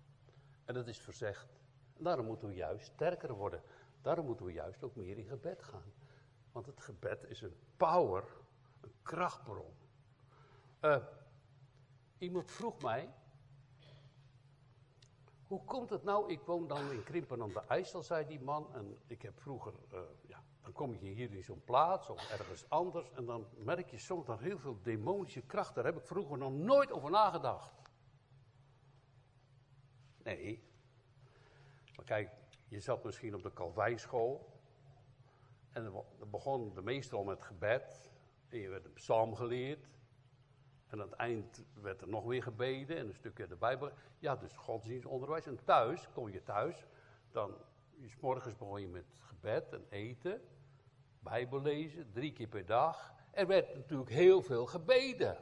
En 0.64 0.74
dat 0.74 0.86
is 0.88 1.00
verzegd. 1.00 1.58
Daarom 1.98 2.26
moeten 2.26 2.48
we 2.48 2.54
juist 2.54 2.86
sterker 2.86 3.34
worden. 3.34 3.62
Daarom 4.02 4.26
moeten 4.26 4.46
we 4.46 4.52
juist 4.52 4.82
ook 4.82 4.96
meer 4.96 5.18
in 5.18 5.26
gebed 5.26 5.62
gaan. 5.62 5.92
Want 6.52 6.66
het 6.66 6.80
gebed 6.80 7.24
is 7.24 7.40
een 7.40 7.56
power, 7.76 8.24
een 8.80 8.94
krachtbron. 9.02 9.74
Uh, 10.80 11.04
iemand 12.20 12.50
vroeg 12.50 12.82
mij, 12.82 13.08
hoe 15.46 15.64
komt 15.64 15.90
het 15.90 16.02
nou, 16.02 16.32
ik 16.32 16.40
woon 16.40 16.66
dan 16.68 16.92
in 16.92 17.02
Krimpen 17.02 17.42
aan 17.42 17.52
de 17.52 17.62
IJssel, 17.68 18.02
zei 18.02 18.26
die 18.26 18.40
man. 18.40 18.74
En 18.74 18.98
ik 19.06 19.22
heb 19.22 19.40
vroeger, 19.40 19.72
uh, 19.92 20.00
ja, 20.26 20.44
dan 20.62 20.72
kom 20.72 20.94
je 20.94 21.08
hier 21.08 21.32
in 21.32 21.44
zo'n 21.44 21.64
plaats 21.64 22.08
of 22.08 22.30
ergens 22.30 22.68
anders. 22.68 23.10
En 23.10 23.24
dan 23.24 23.46
merk 23.56 23.90
je 23.90 23.98
soms 23.98 24.26
dat 24.26 24.38
heel 24.38 24.58
veel 24.58 24.78
demonische 24.82 25.40
kracht. 25.40 25.74
Daar 25.74 25.84
heb 25.84 25.96
ik 25.96 26.06
vroeger 26.06 26.38
nog 26.38 26.52
nooit 26.52 26.92
over 26.92 27.10
nagedacht. 27.10 27.74
Nee. 30.22 30.62
Maar 31.96 32.04
kijk, 32.04 32.30
je 32.68 32.80
zat 32.80 33.04
misschien 33.04 33.34
op 33.34 33.42
de 33.42 33.52
Calvijnschool. 33.52 34.60
En 35.70 35.84
dan 35.84 36.04
begon 36.30 36.74
de 36.74 36.82
meester 36.82 37.24
met 37.24 37.42
gebed. 37.42 38.10
En 38.48 38.58
je 38.58 38.68
werd 38.68 38.84
een 38.84 38.92
psalm 38.92 39.34
geleerd. 39.34 39.88
En 40.90 41.00
aan 41.00 41.10
het 41.10 41.18
eind 41.18 41.64
werd 41.74 42.00
er 42.00 42.08
nog 42.08 42.24
weer 42.24 42.42
gebeden 42.42 42.96
en 42.96 43.06
een 43.06 43.14
stukje 43.14 43.46
de 43.46 43.56
Bijbel. 43.56 43.90
Ja, 44.18 44.36
dus 44.36 44.56
godsdienstonderwijs. 44.56 45.46
En 45.46 45.64
thuis, 45.64 46.08
kom 46.12 46.28
je 46.28 46.42
thuis, 46.42 46.86
dan, 47.30 47.54
s 48.06 48.16
morgens 48.20 48.56
begon 48.56 48.80
je 48.80 48.88
met 48.88 49.04
gebed 49.18 49.72
en 49.72 49.86
eten, 49.88 50.42
Bijbel 51.18 51.60
lezen, 51.60 52.12
drie 52.12 52.32
keer 52.32 52.48
per 52.48 52.66
dag. 52.66 53.12
Er 53.30 53.46
werd 53.46 53.74
natuurlijk 53.74 54.10
heel 54.10 54.42
veel 54.42 54.66
gebeden. 54.66 55.36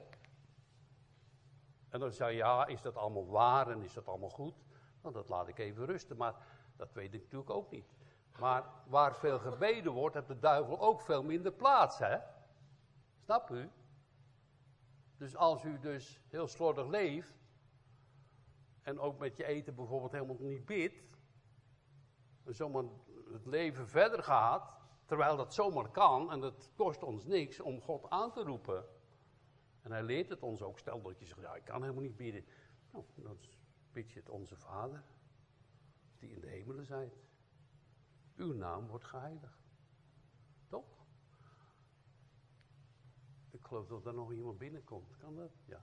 En 1.89 2.01
dan 2.01 2.13
zei 2.13 2.31
je, 2.31 2.37
ja, 2.37 2.67
is 2.67 2.83
dat 2.83 2.97
allemaal 2.97 3.27
waar 3.27 3.71
en 3.71 3.83
is 3.83 3.93
dat 3.93 4.09
allemaal 4.09 4.31
goed? 4.31 4.55
Nou, 5.03 5.15
dat 5.15 5.29
laat 5.29 5.49
ik 5.49 5.59
even 5.59 5.87
rusten, 5.87 6.17
maar 6.17 6.35
dat 6.77 6.93
weet 6.93 7.15
ik 7.15 7.23
natuurlijk 7.23 7.51
ook 7.51 7.71
niet. 7.71 7.95
Maar 8.39 8.65
waar 8.87 9.15
veel 9.15 9.39
gebeden 9.39 9.93
wordt, 9.93 10.15
heeft 10.15 10.29
de 10.29 10.39
duivel 10.39 10.81
ook 10.81 11.01
veel 11.01 11.23
minder 11.23 11.53
plaats, 11.53 11.99
hè? 11.99 12.19
Snap 13.25 13.51
u? 13.51 13.71
Dus 15.19 15.37
als 15.37 15.65
u 15.65 15.79
dus 15.79 16.21
heel 16.29 16.47
slordig 16.47 16.87
leeft, 16.87 17.39
en 18.83 18.99
ook 18.99 19.19
met 19.19 19.37
je 19.37 19.45
eten 19.45 19.75
bijvoorbeeld 19.75 20.13
helemaal 20.13 20.37
niet 20.39 20.65
bidt, 20.65 21.17
en 22.45 22.55
zomaar 22.55 22.85
het 23.33 23.47
leven 23.47 23.89
verder 23.89 24.23
gaat, 24.23 24.77
terwijl 25.05 25.37
dat 25.37 25.55
zomaar 25.55 25.91
kan, 25.91 26.31
en 26.31 26.41
het 26.41 26.71
kost 26.77 27.03
ons 27.03 27.25
niks 27.25 27.61
om 27.61 27.81
God 27.81 28.11
aan 28.11 28.33
te 28.33 28.43
roepen. 28.43 28.85
En 29.83 29.91
hij 29.91 30.03
leert 30.03 30.29
het 30.29 30.43
ons 30.43 30.63
ook, 30.63 30.79
stel 30.79 31.03
dat 31.03 31.19
je 31.19 31.27
zegt, 31.27 31.41
ja, 31.41 31.55
ik 31.55 31.65
kan 31.65 31.83
helemaal 31.83 32.03
niet 32.03 32.17
bidden. 32.17 32.45
Nou, 32.93 33.05
dan 33.15 33.39
bid 33.93 34.11
je 34.11 34.19
het 34.19 34.29
onze 34.29 34.57
Vader, 34.57 35.05
die 36.19 36.31
in 36.31 36.41
de 36.41 36.49
hemelen 36.49 36.85
zijt. 36.85 37.19
Uw 38.37 38.53
naam 38.53 38.87
wordt 38.87 39.05
geheiligd. 39.05 39.63
Toch? 40.67 41.07
Ik 43.51 43.58
geloof 43.69 43.87
dat 43.87 44.07
er 44.07 44.15
nog 44.15 44.33
iemand 44.33 44.59
binnenkomt. 44.59 45.17
Kan 45.17 45.35
dat? 45.35 45.51
Ja. 45.65 45.81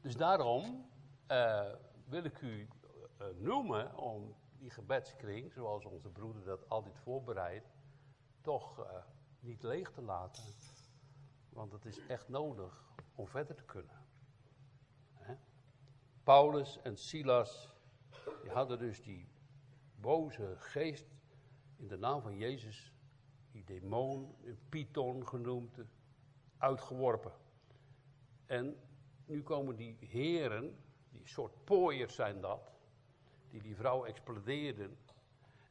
Dus 0.00 0.16
daarom 0.16 0.88
uh, 1.30 1.74
wil 2.06 2.24
ik 2.24 2.40
u 2.40 2.68
uh, 3.20 3.26
noemen 3.36 3.96
om 3.96 4.34
die 4.58 4.70
gebedskring, 4.70 5.52
zoals 5.52 5.84
onze 5.84 6.08
broeder 6.08 6.44
dat 6.44 6.68
altijd 6.68 6.98
voorbereidt, 6.98 7.68
toch 8.40 8.78
uh, 8.78 9.04
niet 9.40 9.62
leeg 9.62 9.90
te 9.90 10.02
laten. 10.02 10.42
Want 11.48 11.72
het 11.72 11.84
is 11.84 12.06
echt 12.06 12.28
nodig 12.28 12.84
om 13.14 13.28
verder 13.28 13.54
te 13.54 13.64
kunnen. 13.64 14.06
Hè? 15.12 15.34
Paulus 16.22 16.78
en 16.82 16.96
Silas, 16.96 17.74
die 18.42 18.50
hadden 18.50 18.78
dus 18.78 19.02
die 19.02 19.28
boze 19.94 20.54
geest 20.58 21.17
in 21.78 21.88
de 21.88 21.96
naam 21.96 22.22
van 22.22 22.36
Jezus, 22.36 22.92
die 23.50 23.64
demon, 23.64 24.34
een 24.44 24.58
python 24.68 25.26
genoemd, 25.26 25.78
uitgeworpen. 26.58 27.32
En 28.46 28.76
nu 29.26 29.42
komen 29.42 29.76
die 29.76 29.96
heren, 30.00 30.84
die 31.10 31.26
soort 31.26 31.64
pooiers 31.64 32.14
zijn 32.14 32.40
dat, 32.40 32.72
die 33.48 33.62
die 33.62 33.76
vrouw 33.76 34.04
explodeerden. 34.04 34.98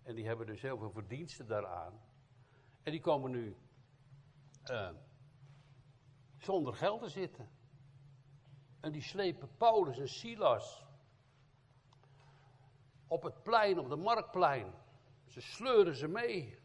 En 0.03 0.15
die 0.15 0.25
hebben 0.25 0.45
dus 0.45 0.61
heel 0.61 0.77
veel 0.77 0.91
verdiensten 0.91 1.47
daaraan. 1.47 1.99
En 2.83 2.91
die 2.91 3.01
komen 3.01 3.31
nu 3.31 3.55
uh, 4.69 4.89
zonder 6.37 6.73
geld 6.73 7.01
te 7.01 7.09
zitten. 7.09 7.49
En 8.79 8.91
die 8.91 9.01
slepen 9.01 9.49
Paulus 9.57 9.99
en 9.99 10.09
Silas 10.09 10.85
op 13.07 13.23
het 13.23 13.43
plein, 13.43 13.79
op 13.79 13.89
de 13.89 13.95
marktplein. 13.95 14.73
Ze 15.27 15.41
sleuren 15.41 15.95
ze 15.95 16.07
mee. 16.07 16.59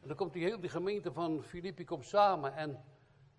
En 0.00 0.08
dan 0.08 0.16
komt 0.16 0.32
die 0.32 0.44
hele 0.44 0.68
gemeente 0.68 1.12
van 1.12 1.42
Filippi 1.42 1.84
komt 1.84 2.04
samen 2.04 2.54
en 2.54 2.84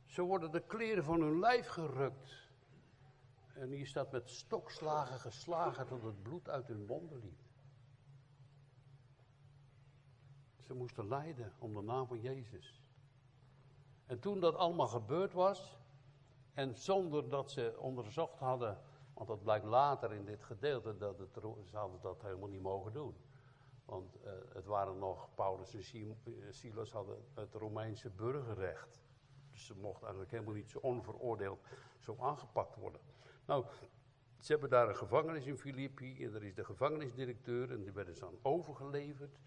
ze 0.06 0.22
worden 0.22 0.52
de 0.52 0.66
kleren 0.66 1.04
van 1.04 1.22
hun 1.22 1.40
lijf 1.40 1.68
gerukt. 1.68 2.50
En 3.54 3.70
hier 3.70 3.88
staat 3.88 4.12
met 4.12 4.30
stokslagen 4.30 5.20
geslagen 5.20 5.88
tot 5.88 6.04
het 6.04 6.24
bloed 6.24 6.50
uit 6.50 6.68
hun 6.68 6.86
monden 6.86 7.20
liep. 7.20 7.40
Ze 10.58 10.74
moesten 10.74 11.08
lijden 11.08 11.54
om 11.60 11.74
de 11.74 11.82
naam 11.82 12.08
van 12.08 12.22
Jezus. 12.22 12.82
En 14.06 14.20
toen 14.20 14.40
dat 14.40 14.56
allemaal 14.56 14.88
gebeurd 14.88 15.34
was, 15.34 15.78
en 16.54 16.76
zonder 16.76 17.30
dat 17.30 17.52
ze 17.52 17.76
onderzocht 17.78 18.40
hadden, 18.40 18.82
want 19.14 19.28
dat 19.28 19.44
blijkt 19.44 19.66
later 19.66 20.14
in 20.14 20.26
dit 20.26 20.44
gedeelte, 20.44 20.98
dat 20.98 21.18
het, 21.20 21.34
ze 21.70 21.78
hadden 21.78 22.02
dat 22.02 22.22
helemaal 22.22 22.50
niet 22.50 22.62
mogen 22.62 22.94
doen. 22.94 23.16
Want 23.92 24.18
uh, 24.26 24.32
het 24.54 24.66
waren 24.66 24.98
nog, 24.98 25.30
Paulus 25.36 25.74
en 25.74 26.18
eh, 26.24 26.34
Silas 26.50 26.92
hadden 26.92 27.18
het 27.34 27.54
Romeinse 27.54 28.10
burgerrecht. 28.10 29.02
Dus 29.52 29.66
ze 29.66 29.76
mochten 29.76 30.02
eigenlijk 30.02 30.32
helemaal 30.32 30.54
niet 30.54 30.70
zo 30.70 30.78
onveroordeeld 30.78 31.60
zo 32.00 32.16
aangepakt 32.20 32.76
worden. 32.76 33.02
Nou, 33.46 33.66
ze 34.40 34.52
hebben 34.52 34.70
daar 34.70 34.90
een 34.90 34.96
gevangenis 34.96 35.46
in 35.46 35.58
Filippi 35.58 36.24
en 36.24 36.34
er 36.34 36.44
is 36.44 36.54
de 36.54 36.66
gevangenisdirecteur 36.66 37.72
en 37.72 37.82
die 37.82 37.92
werden 37.92 38.16
ze 38.16 38.26
aan 38.26 38.38
overgeleverd. 38.42 39.40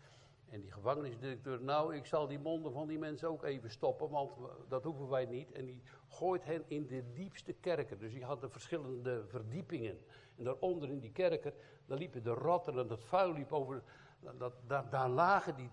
En 0.48 0.60
die 0.60 0.72
gevangenisdirecteur, 0.72 1.62
nou, 1.62 1.96
ik 1.96 2.06
zal 2.06 2.26
die 2.26 2.38
monden 2.38 2.72
van 2.72 2.86
die 2.86 2.98
mensen 2.98 3.28
ook 3.28 3.44
even 3.44 3.70
stoppen, 3.70 4.10
want 4.10 4.32
dat 4.68 4.84
hoeven 4.84 5.08
wij 5.08 5.24
niet. 5.24 5.52
En 5.52 5.64
die 5.64 5.82
gooit 6.08 6.44
hen 6.44 6.64
in 6.66 6.86
de 6.86 7.12
diepste 7.12 7.52
kerken. 7.52 7.98
Dus 7.98 8.12
die 8.12 8.24
hadden 8.24 8.50
verschillende 8.50 9.24
verdiepingen. 9.26 9.98
En 10.36 10.44
daaronder 10.44 10.90
in 10.90 10.98
die 10.98 11.12
kerken, 11.12 11.54
daar 11.86 11.98
liepen 11.98 12.22
de 12.22 12.30
rotten 12.30 12.78
en 12.78 12.86
dat 12.86 13.04
vuil 13.04 13.32
liep 13.32 13.52
over. 13.52 13.82
Dat, 14.32 14.54
daar, 14.90 15.08
lagen 15.08 15.56
die 15.56 15.70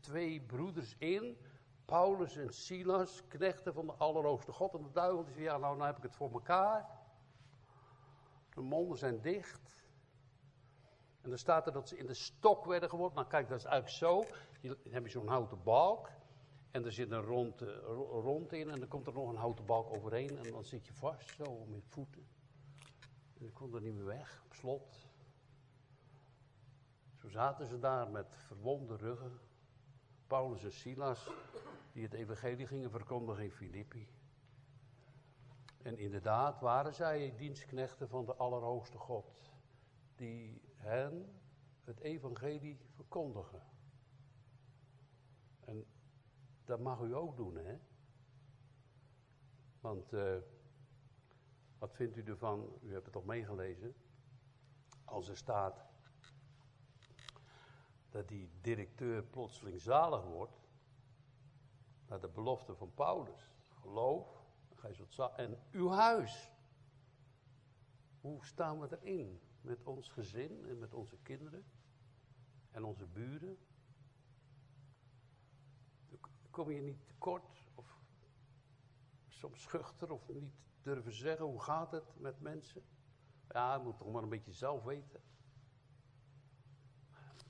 twee 0.00 0.40
broeders 0.40 0.96
in, 0.98 1.38
Paulus 1.84 2.36
en 2.36 2.54
Silas, 2.54 3.22
knechten 3.28 3.74
van 3.74 3.86
de 3.86 3.92
Allerhoogste 3.92 4.52
God. 4.52 4.74
En 4.74 4.82
de 4.82 4.90
duivel 4.90 5.24
die 5.24 5.32
zei, 5.32 5.44
ja, 5.44 5.58
nou, 5.58 5.76
nou 5.76 5.86
heb 5.86 5.96
ik 5.96 6.02
het 6.02 6.14
voor 6.14 6.32
elkaar. 6.32 6.86
De 8.54 8.60
monden 8.60 8.98
zijn 8.98 9.20
dicht. 9.20 9.84
En 11.20 11.28
dan 11.28 11.38
staat 11.38 11.66
er 11.66 11.72
dat 11.72 11.88
ze 11.88 11.96
in 11.96 12.06
de 12.06 12.14
stok 12.14 12.64
werden 12.64 12.88
geworpen. 12.88 13.16
Nou 13.16 13.28
kijk, 13.28 13.48
dat 13.48 13.58
is 13.58 13.64
eigenlijk 13.64 13.96
zo. 13.96 14.24
Dan 14.62 14.76
heb 14.92 15.04
je 15.04 15.10
zo'n 15.10 15.28
houten 15.28 15.62
balk. 15.62 16.10
En 16.70 16.84
er 16.84 16.92
zit 16.92 17.10
een 17.10 17.22
rond, 17.22 17.62
uh, 17.62 17.68
rond 18.10 18.52
in. 18.52 18.70
En 18.70 18.78
dan 18.78 18.88
komt 18.88 19.06
er 19.06 19.12
nog 19.12 19.28
een 19.28 19.36
houten 19.36 19.64
balk 19.64 19.96
overheen. 19.96 20.38
En 20.38 20.50
dan 20.50 20.64
zit 20.64 20.86
je 20.86 20.94
vast, 20.94 21.34
zo, 21.34 21.64
met 21.64 21.84
voeten. 21.86 22.26
En 23.38 23.44
dan 23.44 23.52
kon 23.52 23.74
er 23.74 23.80
niet 23.80 23.94
meer 23.94 24.04
weg, 24.04 24.42
op 24.44 24.54
slot. 24.54 25.06
Zaten 27.26 27.66
ze 27.66 27.78
daar 27.78 28.10
met 28.10 28.36
verwonde 28.36 28.96
ruggen. 28.96 29.38
Paulus 30.26 30.64
en 30.64 30.72
Silas, 30.72 31.30
die 31.92 32.02
het 32.02 32.12
evangelie 32.12 32.66
gingen 32.66 32.90
verkondigen 32.90 33.44
in 33.44 33.52
Filippi. 33.52 34.08
En 35.82 35.98
inderdaad 35.98 36.60
waren 36.60 36.94
zij 36.94 37.34
dienstknechten 37.36 38.08
van 38.08 38.24
de 38.24 38.34
Allerhoogste 38.34 38.98
God, 38.98 39.52
die 40.14 40.60
hen 40.74 41.40
het 41.84 42.00
evangelie 42.00 42.78
verkondigen. 42.94 43.62
En 45.60 45.86
dat 46.64 46.80
mag 46.80 47.00
u 47.00 47.14
ook 47.14 47.36
doen, 47.36 47.56
hè? 47.56 47.78
Want 49.80 50.12
uh, 50.12 50.36
wat 51.78 51.94
vindt 51.94 52.16
u 52.16 52.22
ervan? 52.22 52.78
U 52.82 52.92
hebt 52.92 53.04
het 53.04 53.12
toch 53.12 53.24
meegelezen? 53.24 53.94
Als 55.04 55.28
er 55.28 55.36
staat 55.36 55.84
dat 58.16 58.28
die 58.28 58.50
directeur 58.60 59.22
plotseling 59.22 59.80
zalig 59.80 60.24
wordt, 60.24 60.60
naar 62.06 62.20
de 62.20 62.28
belofte 62.28 62.74
van 62.74 62.94
Paulus. 62.94 63.54
Geloof, 63.80 64.44
en 65.36 65.58
uw 65.70 65.88
huis. 65.88 66.52
Hoe 68.20 68.44
staan 68.44 68.80
we 68.80 68.98
erin? 69.00 69.40
Met 69.60 69.84
ons 69.84 70.08
gezin 70.08 70.66
en 70.66 70.78
met 70.78 70.94
onze 70.94 71.16
kinderen 71.22 71.64
en 72.70 72.84
onze 72.84 73.06
buren? 73.06 73.58
Kom 76.50 76.70
je 76.70 76.80
niet 76.80 77.06
tekort 77.06 77.68
of 77.74 78.00
soms 79.28 79.62
schuchter 79.62 80.10
of 80.10 80.28
niet 80.28 80.54
durven 80.82 81.12
zeggen, 81.12 81.44
hoe 81.44 81.60
gaat 81.60 81.90
het 81.90 82.18
met 82.18 82.40
mensen? 82.40 82.82
Ja, 83.48 83.74
je 83.74 83.82
moet 83.82 83.98
toch 83.98 84.12
maar 84.12 84.22
een 84.22 84.28
beetje 84.28 84.52
zelf 84.52 84.84
weten. 84.84 85.22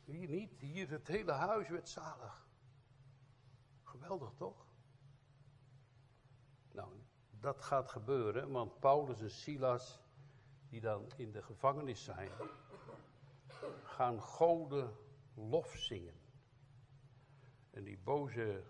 Hier 0.06 0.28
niet, 0.28 0.60
hier 0.60 0.90
het 0.90 1.06
hele 1.06 1.32
huis 1.32 1.68
werd 1.68 1.88
zalig. 1.88 2.46
Geweldig 3.82 4.32
toch? 4.36 4.66
Nou, 6.72 6.92
dat 7.30 7.62
gaat 7.62 7.88
gebeuren, 7.88 8.50
want 8.50 8.80
Paulus 8.80 9.20
en 9.20 9.30
Silas, 9.30 10.00
die 10.68 10.80
dan 10.80 11.12
in 11.16 11.32
de 11.32 11.42
gevangenis 11.42 12.04
zijn, 12.04 12.30
gaan 13.82 14.22
goden 14.22 14.96
lof 15.34 15.74
zingen. 15.76 16.20
En 17.70 17.84
die 17.84 17.98
boze 17.98 18.64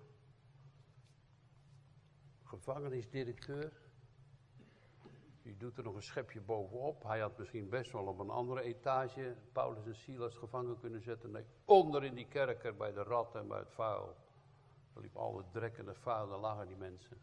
gevangenisdirecteur, 2.42 3.85
die 5.46 5.56
doet 5.56 5.76
er 5.76 5.84
nog 5.84 5.94
een 5.94 6.02
schepje 6.02 6.40
bovenop. 6.40 7.02
Hij 7.02 7.20
had 7.20 7.38
misschien 7.38 7.68
best 7.68 7.92
wel 7.92 8.06
op 8.06 8.18
een 8.18 8.30
andere 8.30 8.62
etage 8.62 9.36
Paulus 9.52 9.86
en 9.86 9.94
Silas 9.94 10.36
gevangen 10.36 10.78
kunnen 10.78 11.02
zetten. 11.02 11.30
Nee, 11.30 11.44
onder 11.64 12.04
in 12.04 12.14
die 12.14 12.28
kerker 12.28 12.76
bij 12.76 12.92
de 12.92 13.02
rat 13.02 13.34
en 13.34 13.48
bij 13.48 13.58
het 13.58 13.72
vuil. 13.72 14.16
Er 14.94 15.00
liep 15.00 15.16
alle 15.16 15.44
drek 15.50 15.78
en 15.78 15.86
het 15.86 15.98
vuil, 15.98 16.28
daar 16.28 16.38
lagen 16.38 16.66
die 16.66 16.76
mensen. 16.76 17.20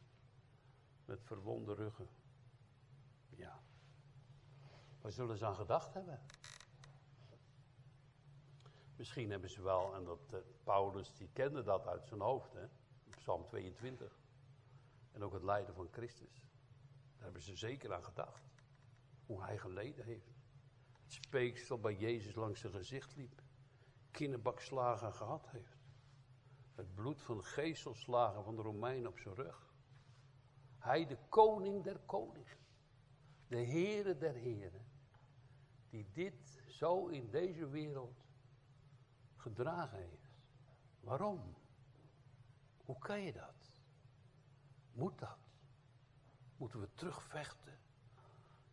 Met 1.05 1.23
verwonde 1.23 1.73
ruggen. 1.73 2.07
Ja. 3.29 3.59
Waar 5.01 5.11
zullen 5.11 5.37
ze 5.37 5.45
aan 5.45 5.55
gedacht 5.55 5.93
hebben? 5.93 6.19
Misschien 8.95 9.31
hebben 9.31 9.49
ze 9.49 9.61
wel, 9.61 9.95
en 9.95 10.03
dat 10.03 10.33
uh, 10.33 10.39
Paulus 10.63 11.13
die 11.13 11.29
kende 11.33 11.63
dat 11.63 11.87
uit 11.87 12.07
zijn 12.07 12.21
hoofd, 12.21 12.53
hè? 12.53 12.67
Psalm 13.09 13.45
22. 13.45 14.19
En 15.11 15.23
ook 15.23 15.33
het 15.33 15.43
lijden 15.43 15.75
van 15.75 15.87
Christus. 15.91 16.52
Daar 17.23 17.31
hebben 17.31 17.49
ze 17.51 17.57
zeker 17.57 17.93
aan 17.93 18.03
gedacht. 18.03 18.43
Hoe 19.25 19.43
hij 19.43 19.57
geleden 19.57 20.05
heeft. 20.05 20.35
Het 21.03 21.13
speeksel 21.13 21.79
bij 21.79 21.95
Jezus 21.95 22.35
langs 22.35 22.59
zijn 22.59 22.73
gezicht 22.73 23.15
liep. 23.15 23.41
Kinnebakslagen 24.11 25.13
gehad 25.13 25.49
heeft. 25.49 25.77
Het 26.75 26.95
bloed 26.95 27.21
van 27.21 27.43
geestelslagen 27.43 28.43
van 28.43 28.55
de 28.55 28.61
Romeinen 28.61 29.09
op 29.09 29.19
zijn 29.19 29.35
rug. 29.35 29.73
Hij 30.77 31.05
de 31.05 31.17
koning 31.29 31.83
der 31.83 31.99
koningen. 31.99 32.57
De 33.47 33.65
Heere 33.65 34.17
der 34.17 34.33
heren. 34.33 34.85
Die 35.89 36.09
dit 36.11 36.63
zo 36.67 37.07
in 37.07 37.29
deze 37.29 37.67
wereld 37.67 38.25
gedragen 39.35 39.97
heeft. 39.97 40.41
Waarom? 40.99 41.55
Hoe 42.77 42.97
kan 42.97 43.21
je 43.21 43.33
dat? 43.33 43.77
Moet 44.91 45.19
dat? 45.19 45.42
Moeten 46.63 46.81
we 46.81 46.93
terugvechten? 46.93 47.79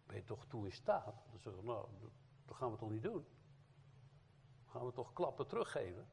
Ben 0.07 0.17
je 0.17 0.25
toch 0.25 0.47
toe 0.47 0.65
in 0.65 0.73
staat? 0.73 1.05
Dan 1.31 1.39
zeggen 1.39 1.63
we, 1.63 1.69
nou, 1.69 1.89
dat 2.45 2.57
gaan 2.57 2.71
we 2.71 2.77
toch 2.77 2.91
niet 2.91 3.03
doen? 3.03 3.27
Gaan 4.67 4.87
we 4.87 4.93
toch 4.93 5.13
klappen 5.13 5.47
teruggeven? 5.47 6.09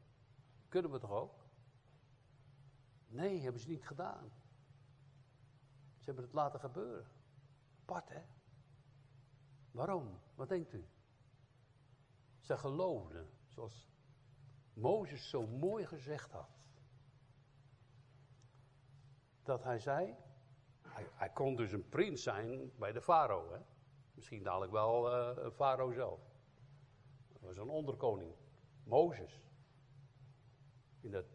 Kunnen 0.70 0.92
we 0.92 1.00
toch 1.00 1.12
ook? 1.12 1.46
Nee, 3.08 3.42
hebben 3.42 3.62
ze 3.62 3.68
niet 3.68 3.88
gedaan. 3.88 4.32
Ze 5.98 6.06
hebben 6.06 6.24
het 6.24 6.34
laten 6.34 6.60
gebeuren. 6.60 7.12
Apart, 7.82 8.10
hè? 8.10 8.22
Waarom? 9.72 10.20
Wat 10.36 10.50
denkt 10.50 10.74
u? 10.74 10.88
Ze 12.40 12.58
geloofden, 12.58 13.30
zoals 13.48 13.88
Mozes 14.74 15.30
zo 15.30 15.48
mooi 15.48 15.86
gezegd 15.86 16.32
had. 16.32 16.50
Dat 19.44 19.63
hij 19.63 19.80
zei, 19.80 20.16
hij, 20.88 21.08
hij 21.13 21.30
kon 21.30 21.56
dus 21.56 21.71
een 21.71 21.89
prins 21.89 22.23
zijn 22.23 22.71
bij 22.76 22.91
de 22.91 23.02
farao. 23.02 23.65
Misschien 24.13 24.43
dadelijk 24.43 24.71
wel 24.71 25.12
uh, 25.12 25.50
farao 25.52 25.91
zelf. 25.91 26.19
Dat 27.34 27.41
was 27.41 27.58
een 27.58 27.69
onderkoning. 27.69 28.32
Mozes. 28.84 29.47
In 31.02 31.12
dat 31.12 31.26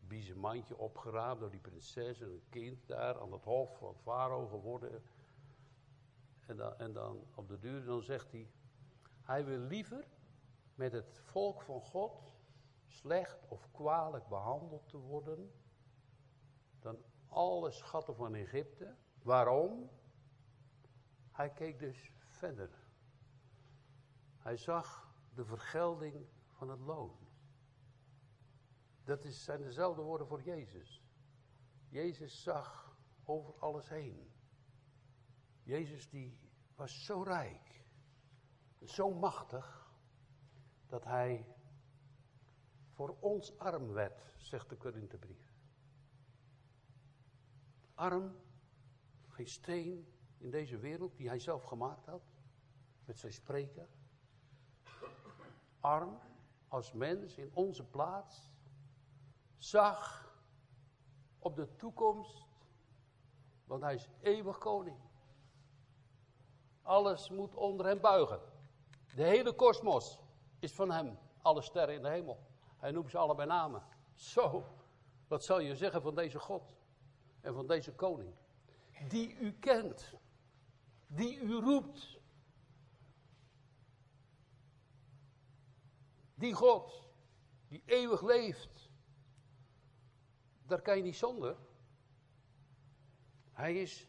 biezenmandje 0.00 0.78
opgeraapt 0.78 1.40
door 1.40 1.50
die 1.50 1.60
prinses 1.60 2.20
en 2.20 2.28
een 2.28 2.44
kind 2.48 2.86
daar 2.86 3.20
aan 3.20 3.32
het 3.32 3.44
hof 3.44 3.78
van 3.78 3.94
farao 3.94 4.46
geworden. 4.46 5.02
En 6.46 6.56
dan, 6.56 6.78
en 6.78 6.92
dan 6.92 7.24
op 7.34 7.48
de 7.48 7.58
duur 7.58 7.84
dan 7.84 8.02
zegt 8.02 8.30
hij, 8.32 8.50
hij 9.20 9.44
wil 9.44 9.58
liever 9.58 10.08
met 10.74 10.92
het 10.92 11.20
volk 11.24 11.62
van 11.62 11.80
God 11.80 12.32
slecht 12.86 13.48
of 13.48 13.68
kwalijk 13.72 14.28
behandeld 14.28 14.88
te 14.88 14.98
worden 14.98 15.52
dan 16.84 16.96
alle 17.34 17.70
schatten 17.70 18.14
van 18.14 18.34
Egypte. 18.34 18.96
Waarom? 19.22 19.90
Hij 21.30 21.50
keek 21.50 21.78
dus 21.78 22.12
verder. 22.16 22.70
Hij 24.38 24.56
zag 24.56 25.14
de 25.34 25.44
vergelding 25.44 26.26
van 26.50 26.68
het 26.70 26.80
loon. 26.80 27.16
Dat 29.04 29.24
is, 29.24 29.44
zijn 29.44 29.62
dezelfde 29.62 30.02
woorden 30.02 30.26
voor 30.26 30.42
Jezus. 30.42 31.02
Jezus 31.88 32.42
zag 32.42 32.96
over 33.24 33.54
alles 33.58 33.88
heen. 33.88 34.32
Jezus 35.62 36.08
die 36.08 36.38
was 36.74 37.04
zo 37.04 37.22
rijk, 37.22 37.84
zo 38.84 39.10
machtig, 39.10 39.92
dat 40.86 41.04
hij 41.04 41.46
voor 42.90 43.16
ons 43.20 43.58
arm 43.58 43.92
werd, 43.92 44.34
zegt 44.36 44.68
de 44.68 44.76
Korinthebrief. 44.76 45.43
Arm, 47.94 48.36
geen 49.28 49.48
steen 49.48 50.14
in 50.38 50.50
deze 50.50 50.78
wereld 50.78 51.16
die 51.16 51.28
hij 51.28 51.38
zelf 51.38 51.62
gemaakt 51.62 52.06
had, 52.06 52.22
met 53.04 53.18
zijn 53.18 53.32
spreken. 53.32 53.88
Arm 55.80 56.18
als 56.68 56.92
mens 56.92 57.36
in 57.36 57.50
onze 57.52 57.84
plaats, 57.84 58.48
zag 59.56 60.32
op 61.38 61.56
de 61.56 61.76
toekomst, 61.76 62.46
want 63.64 63.82
hij 63.82 63.94
is 63.94 64.08
eeuwig 64.20 64.58
koning. 64.58 64.96
Alles 66.82 67.30
moet 67.30 67.54
onder 67.54 67.86
hem 67.86 68.00
buigen. 68.00 68.40
De 69.14 69.22
hele 69.22 69.52
kosmos 69.52 70.18
is 70.58 70.72
van 70.72 70.90
hem, 70.90 71.18
alle 71.42 71.62
sterren 71.62 71.94
in 71.94 72.02
de 72.02 72.08
hemel. 72.08 72.38
Hij 72.76 72.90
noemt 72.90 73.10
ze 73.10 73.18
allebei 73.18 73.48
namen. 73.48 73.82
Zo, 74.14 74.64
wat 75.28 75.44
zal 75.44 75.58
je 75.58 75.76
zeggen 75.76 76.02
van 76.02 76.14
deze 76.14 76.38
God 76.38 76.62
en 77.44 77.54
van 77.54 77.66
deze 77.66 77.92
koning? 77.92 78.34
Die 79.08 79.38
u 79.38 79.52
kent, 79.52 80.14
die 81.06 81.40
u 81.40 81.52
roept. 81.52 82.18
Die 86.34 86.52
God, 86.52 87.08
die 87.68 87.82
eeuwig 87.86 88.22
leeft. 88.22 88.90
Daar 90.66 90.82
kan 90.82 90.96
je 90.96 91.02
niet 91.02 91.16
zonder. 91.16 91.56
Hij 93.52 93.80
is, 93.80 94.08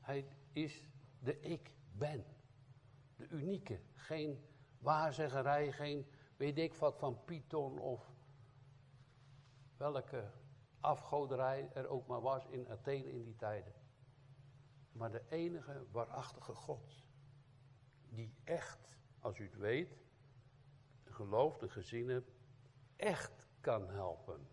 hij 0.00 0.28
is 0.52 0.88
de 1.18 1.40
ik 1.40 1.74
ben. 1.92 2.24
De 3.16 3.28
unieke. 3.28 3.80
Geen 3.92 4.44
waarzeggerij, 4.78 5.72
geen 5.72 6.06
weet 6.36 6.58
ik 6.58 6.74
wat 6.74 6.98
van 6.98 7.24
Python 7.24 7.78
of 7.78 8.12
welke 9.76 10.32
afgoderij 10.84 11.70
er 11.72 11.88
ook 11.88 12.06
maar 12.06 12.20
was 12.20 12.46
in 12.46 12.68
Athene 12.68 13.12
in 13.12 13.24
die 13.24 13.36
tijden. 13.36 13.72
Maar 14.92 15.10
de 15.10 15.22
enige 15.28 15.86
waarachtige 15.90 16.54
God, 16.54 17.04
die 18.08 18.34
echt, 18.44 18.98
als 19.20 19.38
u 19.38 19.44
het 19.44 19.56
weet, 19.56 19.96
gelooft 21.04 21.62
en 21.62 21.70
gezien 21.70 22.08
hebt, 22.08 22.30
echt 22.96 23.48
kan 23.60 23.88
helpen. 23.88 24.48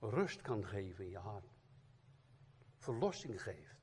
Rust 0.00 0.40
kan 0.40 0.64
geven 0.64 1.04
in 1.04 1.10
je 1.10 1.18
hart. 1.18 1.58
Verlossing 2.76 3.42
geeft. 3.42 3.82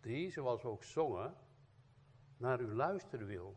Die, 0.00 0.30
zoals 0.30 0.64
ook 0.64 0.84
zongen, 0.84 1.34
naar 2.36 2.60
u 2.60 2.74
luisteren 2.74 3.26
wil 3.26 3.56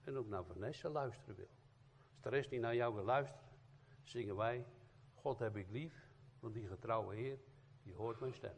en 0.00 0.16
ook 0.16 0.28
naar 0.28 0.44
Vanessa 0.44 0.88
luisteren 0.88 1.36
wil. 1.36 1.50
Als 2.10 2.20
de 2.20 2.28
rest 2.28 2.50
niet 2.50 2.60
naar 2.60 2.74
jou 2.74 2.94
wil 2.94 3.04
luisteren, 3.04 3.49
zingen 4.02 4.36
wij, 4.36 4.66
God 5.14 5.38
heb 5.38 5.56
ik 5.56 5.70
lief, 5.70 6.10
want 6.40 6.54
die 6.54 6.66
getrouwe 6.66 7.14
Heer, 7.14 7.38
die 7.82 7.94
hoort 7.94 8.20
mijn 8.20 8.34
stem. 8.34 8.56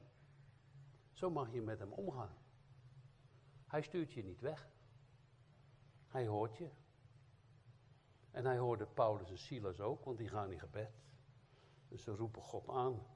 Zo 1.12 1.30
mag 1.30 1.52
je 1.52 1.62
met 1.62 1.78
hem 1.78 1.92
omgaan. 1.92 2.36
Hij 3.66 3.82
stuurt 3.82 4.12
je 4.12 4.24
niet 4.24 4.40
weg. 4.40 4.70
Hij 6.08 6.26
hoort 6.26 6.56
je. 6.56 6.70
En 8.30 8.44
hij 8.44 8.58
hoorde 8.58 8.86
Paulus 8.86 9.30
en 9.30 9.38
Silas 9.38 9.80
ook, 9.80 10.04
want 10.04 10.18
die 10.18 10.28
gaan 10.28 10.52
in 10.52 10.58
gebed. 10.58 10.92
Dus 11.88 12.02
ze 12.02 12.10
roepen 12.10 12.42
God 12.42 12.68
aan. 12.68 13.06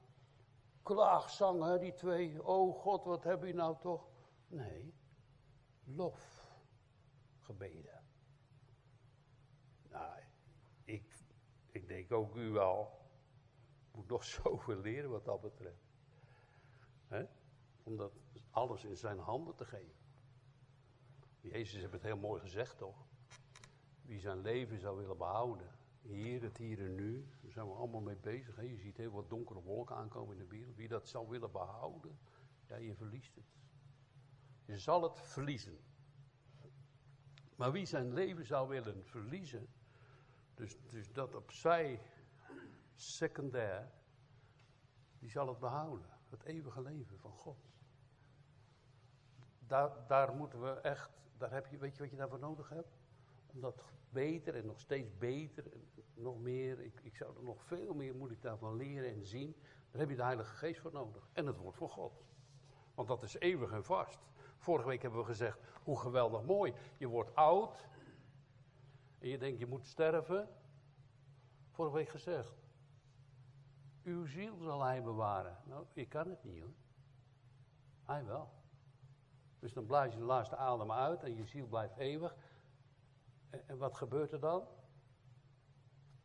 Klaagzang, 0.83 1.63
hè, 1.63 1.79
die 1.79 1.93
twee. 1.93 2.43
Oh 2.43 2.79
God, 2.79 3.03
wat 3.03 3.23
heb 3.23 3.43
je 3.43 3.53
nou 3.53 3.77
toch? 3.79 4.09
Nee, 4.47 4.93
lof 5.83 6.47
gebeden. 7.39 8.03
Nou, 9.89 10.19
ik, 10.83 11.15
ik 11.87 11.95
denk 11.95 12.11
ook 12.11 12.35
u 12.35 12.49
wel. 12.49 12.99
Moet 13.91 14.07
nog 14.07 14.23
zoveel 14.43 14.75
leren 14.75 15.09
wat 15.09 15.25
dat 15.25 15.41
betreft. 15.41 15.85
He? 17.07 17.25
Om 17.83 17.97
dat 17.97 18.13
alles 18.49 18.83
in 18.83 18.97
zijn 18.97 19.19
handen 19.19 19.55
te 19.55 19.65
geven. 19.65 19.95
Jezus 21.41 21.81
heeft 21.81 21.93
het 21.93 22.03
heel 22.03 22.17
mooi 22.17 22.41
gezegd 22.41 22.77
toch? 22.77 23.05
Wie 24.01 24.19
zijn 24.19 24.41
leven 24.41 24.79
zou 24.79 24.97
willen 24.97 25.17
behouden. 25.17 25.69
Hier, 26.01 26.41
het 26.41 26.57
hier 26.57 26.79
en 26.79 26.95
nu. 26.95 27.27
Daar 27.41 27.51
zijn 27.51 27.67
we 27.67 27.73
allemaal 27.73 28.01
mee 28.01 28.15
bezig. 28.15 28.55
Hè? 28.55 28.61
Je 28.61 28.77
ziet 28.77 28.97
heel 28.97 29.11
wat 29.11 29.29
donkere 29.29 29.61
wolken 29.61 29.95
aankomen 29.95 30.37
in 30.37 30.43
de 30.43 30.47
wereld. 30.47 30.75
Wie 30.75 30.87
dat 30.87 31.07
zou 31.07 31.27
willen 31.29 31.51
behouden, 31.51 32.19
ja, 32.67 32.75
je 32.75 32.95
verliest 32.95 33.35
het. 33.35 33.45
Je 34.65 34.77
zal 34.77 35.03
het 35.03 35.19
verliezen. 35.19 35.79
Maar 37.55 37.71
wie 37.71 37.85
zijn 37.85 38.13
leven 38.13 38.45
zou 38.45 38.67
willen 38.67 39.05
verliezen, 39.05 39.67
dus, 40.57 40.77
dus 40.89 41.11
dat 41.13 41.35
opzij 41.35 42.01
secundair, 42.95 43.91
die 45.19 45.29
zal 45.29 45.47
het 45.47 45.59
behouden. 45.59 46.09
Het 46.29 46.43
eeuwige 46.43 46.81
leven 46.81 47.19
van 47.19 47.31
God. 47.31 47.57
Daar, 49.59 50.07
daar 50.07 50.33
moeten 50.33 50.61
we 50.61 50.69
echt, 50.69 51.09
daar 51.37 51.51
heb 51.51 51.67
je, 51.67 51.77
weet 51.77 51.95
je 51.95 52.01
wat 52.01 52.11
je 52.11 52.17
daarvoor 52.17 52.39
nodig 52.39 52.69
hebt? 52.69 52.97
Om 53.45 53.59
dat 53.61 53.83
beter 54.09 54.55
en 54.55 54.65
nog 54.65 54.79
steeds 54.79 55.17
beter, 55.17 55.71
en 55.73 55.89
nog 56.13 56.39
meer, 56.39 56.79
ik, 56.79 56.99
ik 57.03 57.15
zou 57.15 57.37
er 57.37 57.43
nog 57.43 57.63
veel 57.63 57.93
meer 57.93 58.15
moet 58.15 58.31
ik 58.31 58.41
daarvan 58.41 58.75
leren 58.75 59.09
en 59.09 59.25
zien. 59.25 59.55
Daar 59.91 60.01
heb 60.01 60.09
je 60.09 60.15
de 60.15 60.23
Heilige 60.23 60.55
Geest 60.55 60.79
voor 60.79 60.91
nodig. 60.91 61.29
En 61.33 61.45
het 61.45 61.57
woord 61.57 61.75
van 61.75 61.89
God. 61.89 62.23
Want 62.95 63.07
dat 63.07 63.23
is 63.23 63.39
eeuwig 63.39 63.71
en 63.71 63.83
vast. 63.83 64.19
Vorige 64.57 64.87
week 64.87 65.01
hebben 65.01 65.19
we 65.19 65.25
gezegd, 65.25 65.59
hoe 65.83 65.99
geweldig 65.99 66.43
mooi. 66.43 66.73
Je 66.97 67.07
wordt 67.07 67.35
oud. 67.35 67.87
En 69.19 69.27
je 69.27 69.37
denkt, 69.37 69.59
je 69.59 69.65
moet 69.65 69.85
sterven. 69.85 70.49
Vorige 71.69 71.95
week 71.95 72.09
gezegd. 72.09 72.57
Uw 74.03 74.25
ziel 74.25 74.57
zal 74.57 74.83
hij 74.83 75.03
bewaren. 75.03 75.57
Nou, 75.65 75.85
ik 75.93 76.09
kan 76.09 76.29
het 76.29 76.43
niet 76.43 76.61
hoor. 76.61 76.73
Hij 78.03 78.25
wel. 78.25 78.49
Dus 79.59 79.73
dan 79.73 79.85
blaas 79.85 80.11
je 80.11 80.17
de 80.17 80.25
laatste 80.25 80.55
adem 80.55 80.91
uit 80.91 81.23
en 81.23 81.35
je 81.35 81.45
ziel 81.45 81.67
blijft 81.67 81.97
eeuwig. 81.97 82.35
En, 83.49 83.67
en 83.67 83.77
wat 83.77 83.95
gebeurt 83.95 84.31
er 84.31 84.39
dan? 84.39 84.67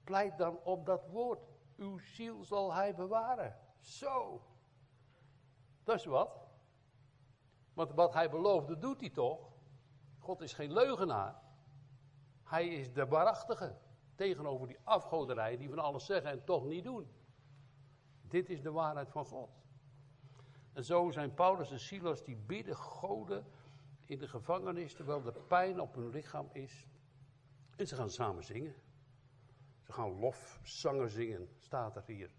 Pleit 0.04 0.38
dan 0.38 0.58
op 0.58 0.86
dat 0.86 1.06
woord. 1.06 1.40
Uw 1.76 1.98
ziel 1.98 2.44
zal 2.44 2.74
hij 2.74 2.94
bewaren. 2.94 3.56
Zo. 3.80 4.42
Dat 5.84 5.96
is 5.96 6.04
wat. 6.04 6.40
Want 7.74 7.92
wat 7.92 8.12
hij 8.12 8.30
beloofde, 8.30 8.78
doet 8.78 9.00
hij 9.00 9.10
toch? 9.10 9.52
God 10.18 10.40
is 10.40 10.52
geen 10.52 10.72
leugenaar. 10.72 11.42
Hij 12.52 12.68
is 12.68 12.92
de 12.92 13.06
waarachtige. 13.06 13.76
Tegenover 14.14 14.66
die 14.66 14.78
afgoderij 14.84 15.56
die 15.56 15.68
van 15.68 15.78
alles 15.78 16.06
zeggen 16.06 16.30
en 16.30 16.44
toch 16.44 16.64
niet 16.64 16.84
doen. 16.84 17.10
Dit 18.28 18.50
is 18.50 18.62
de 18.62 18.70
waarheid 18.70 19.10
van 19.10 19.24
God. 19.24 19.50
En 20.72 20.84
zo 20.84 21.10
zijn 21.10 21.34
Paulus 21.34 21.70
en 21.70 21.80
Silas 21.80 22.24
die 22.24 22.36
bidden 22.36 22.76
goden 22.76 23.44
in 24.06 24.18
de 24.18 24.28
gevangenis 24.28 24.94
terwijl 24.94 25.22
de 25.22 25.32
pijn 25.32 25.80
op 25.80 25.94
hun 25.94 26.08
lichaam 26.08 26.48
is. 26.52 26.86
En 27.76 27.86
ze 27.86 27.96
gaan 27.96 28.10
samen 28.10 28.44
zingen. 28.44 28.74
Ze 29.82 29.92
gaan 29.92 30.18
lofzangen 30.18 31.10
zingen, 31.10 31.48
staat 31.58 31.96
er 31.96 32.04
hier. 32.06 32.34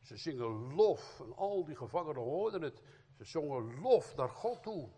Ze 0.00 0.16
zingen 0.16 0.74
lof 0.74 1.20
en 1.20 1.36
al 1.36 1.64
die 1.64 1.76
gevangenen 1.76 2.22
hoorden 2.22 2.62
het. 2.62 2.82
Ze 3.16 3.24
zongen 3.24 3.80
lof 3.80 4.16
naar 4.16 4.30
God 4.30 4.62
toe. 4.62 4.88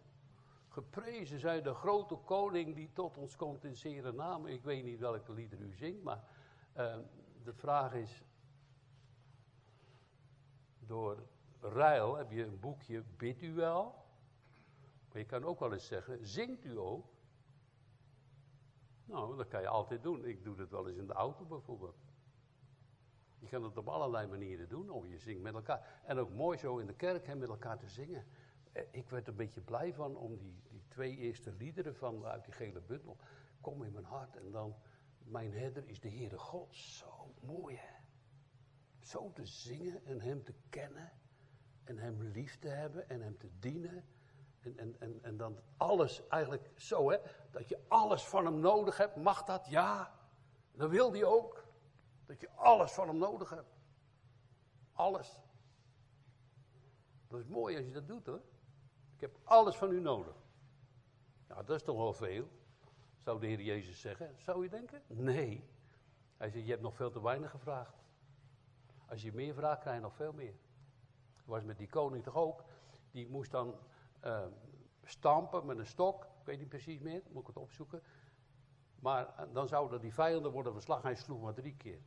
Geprezen 0.75 1.39
zij 1.39 1.63
de 1.63 1.75
grote 1.75 2.15
koning 2.15 2.75
die 2.75 2.93
tot 2.93 3.17
ons 3.17 3.37
komt 3.37 3.65
in 3.65 3.77
zere 3.77 4.13
naam. 4.13 4.47
Ik 4.47 4.63
weet 4.63 4.85
niet 4.85 4.99
welke 4.99 5.33
lieder 5.33 5.61
u 5.61 5.75
zingt, 5.75 6.03
maar 6.03 6.25
uh, 6.77 6.97
de 7.43 7.53
vraag 7.53 7.95
is... 7.95 8.23
Door 10.79 11.27
Ruil 11.61 12.17
heb 12.17 12.31
je 12.31 12.45
een 12.45 12.61
boekje 12.61 13.03
Bidt 13.17 13.43
u 13.43 13.55
wel? 13.55 14.05
Maar 15.09 15.19
je 15.19 15.25
kan 15.25 15.45
ook 15.45 15.61
wel 15.61 15.73
eens 15.73 15.87
zeggen, 15.87 16.27
zingt 16.27 16.65
u 16.65 16.79
ook? 16.79 17.07
Nou, 19.05 19.37
dat 19.37 19.49
kan 19.49 19.61
je 19.61 19.69
altijd 19.69 20.03
doen. 20.03 20.25
Ik 20.25 20.45
doe 20.45 20.59
het 20.59 20.71
wel 20.71 20.89
eens 20.89 20.97
in 20.97 21.07
de 21.07 21.13
auto 21.13 21.45
bijvoorbeeld. 21.45 21.97
Je 23.39 23.49
kan 23.49 23.63
het 23.63 23.77
op 23.77 23.89
allerlei 23.89 24.27
manieren 24.27 24.69
doen. 24.69 24.91
Of 24.91 25.07
je 25.07 25.19
zingt 25.19 25.43
met 25.43 25.55
elkaar. 25.55 26.01
En 26.05 26.19
ook 26.19 26.31
mooi 26.31 26.59
zo 26.59 26.79
in 26.79 26.87
de 26.87 26.95
kerk 26.95 27.27
hè, 27.27 27.35
met 27.35 27.49
elkaar 27.49 27.79
te 27.79 27.89
zingen. 27.89 28.27
Eh, 28.75 28.83
ik 28.91 29.11
werd 29.11 29.27
er 29.27 29.31
een 29.31 29.39
beetje 29.39 29.61
blij 29.61 29.95
van 29.95 30.17
om 30.17 30.37
die, 30.37 30.63
die 30.69 30.83
twee 30.89 31.17
eerste 31.17 31.53
liederen 31.53 31.97
van, 31.97 32.25
uit 32.25 32.45
die 32.45 32.55
gele 32.55 32.81
bundel. 32.81 33.17
Kom 33.61 33.85
in 33.85 33.93
mijn 33.93 34.05
hart. 34.05 34.37
En 34.37 34.51
dan, 34.51 34.77
mijn 35.19 35.53
herder 35.53 35.89
is 35.89 36.01
de 36.01 36.09
Heere 36.09 36.39
God. 36.39 36.75
Zo 36.75 37.35
mooi 37.41 37.77
hè. 37.77 37.95
Zo 39.01 39.33
te 39.33 39.47
zingen 39.47 40.05
en 40.05 40.21
hem 40.21 40.45
te 40.45 40.55
kennen. 40.69 41.13
En 41.85 41.99
hem 41.99 42.23
lief 42.23 42.59
te 42.59 42.69
hebben 42.69 43.09
en 43.09 43.21
hem 43.21 43.39
te 43.39 43.51
dienen. 43.59 44.05
En, 44.61 44.79
en, 44.79 44.97
en, 45.01 45.19
en 45.23 45.37
dan 45.37 45.59
alles 45.77 46.27
eigenlijk 46.29 46.71
zo 46.77 47.11
hè. 47.11 47.19
Dat 47.51 47.69
je 47.69 47.79
alles 47.89 48.25
van 48.25 48.45
hem 48.45 48.59
nodig 48.59 48.97
hebt. 48.97 49.17
Mag 49.17 49.45
dat? 49.45 49.67
Ja. 49.67 50.19
Dat 50.73 50.91
wil 50.91 51.13
hij 51.13 51.25
ook. 51.25 51.67
Dat 52.27 52.41
je 52.41 52.51
alles 52.51 52.93
van 52.93 53.09
hem 53.09 53.19
nodig 53.19 53.51
hebt. 53.51 53.75
Alles. 54.93 55.41
Dat 57.29 57.41
is 57.41 57.47
mooi 57.47 57.77
als 57.77 57.85
je 57.85 57.93
dat 57.93 58.09
doet 58.09 58.27
hoor. 58.27 58.43
Heb 59.25 59.39
alles 59.45 59.77
van 59.77 59.91
u 59.91 60.01
nodig. 60.01 60.35
Ja, 61.49 61.63
dat 61.63 61.77
is 61.77 61.83
toch 61.83 61.97
wel 61.97 62.13
veel. 62.13 62.49
Zou 63.19 63.41
de 63.41 63.47
Heer 63.47 63.61
Jezus 63.61 64.01
zeggen. 64.01 64.35
Zou 64.39 64.63
je 64.63 64.69
denken? 64.69 65.03
Nee. 65.07 65.65
Hij 66.37 66.51
zegt, 66.51 66.65
je 66.65 66.71
hebt 66.71 66.83
nog 66.83 66.95
veel 66.95 67.11
te 67.11 67.23
weinig 67.23 67.51
gevraagd. 67.51 68.03
Als 69.09 69.23
je 69.23 69.33
meer 69.33 69.55
vraagt, 69.55 69.81
krijg 69.81 69.97
je 69.97 70.03
nog 70.03 70.15
veel 70.15 70.33
meer. 70.33 70.55
Dat 71.37 71.45
was 71.45 71.63
met 71.63 71.79
die 71.79 71.89
koning 71.89 72.25
toch 72.25 72.35
ook. 72.35 72.65
Die 73.11 73.29
moest 73.29 73.51
dan 73.51 73.75
uh, 74.25 74.45
stampen 75.05 75.67
met 75.67 75.79
een 75.79 75.87
stok. 75.87 76.25
Ik 76.25 76.45
weet 76.45 76.59
niet 76.59 76.69
precies 76.69 77.01
meer, 77.01 77.23
moet 77.29 77.41
ik 77.41 77.47
het 77.47 77.57
opzoeken. 77.57 78.03
Maar 79.01 79.35
uh, 79.41 79.55
dan 79.55 79.69
zouden 79.69 80.01
die 80.01 80.15
vijanden 80.15 80.53
worden 80.53 80.73
verslagen. 80.73 81.05
Hij 81.05 81.17
sloeg 81.17 81.41
maar 81.41 81.55
drie 81.55 81.77
keer. 81.77 82.01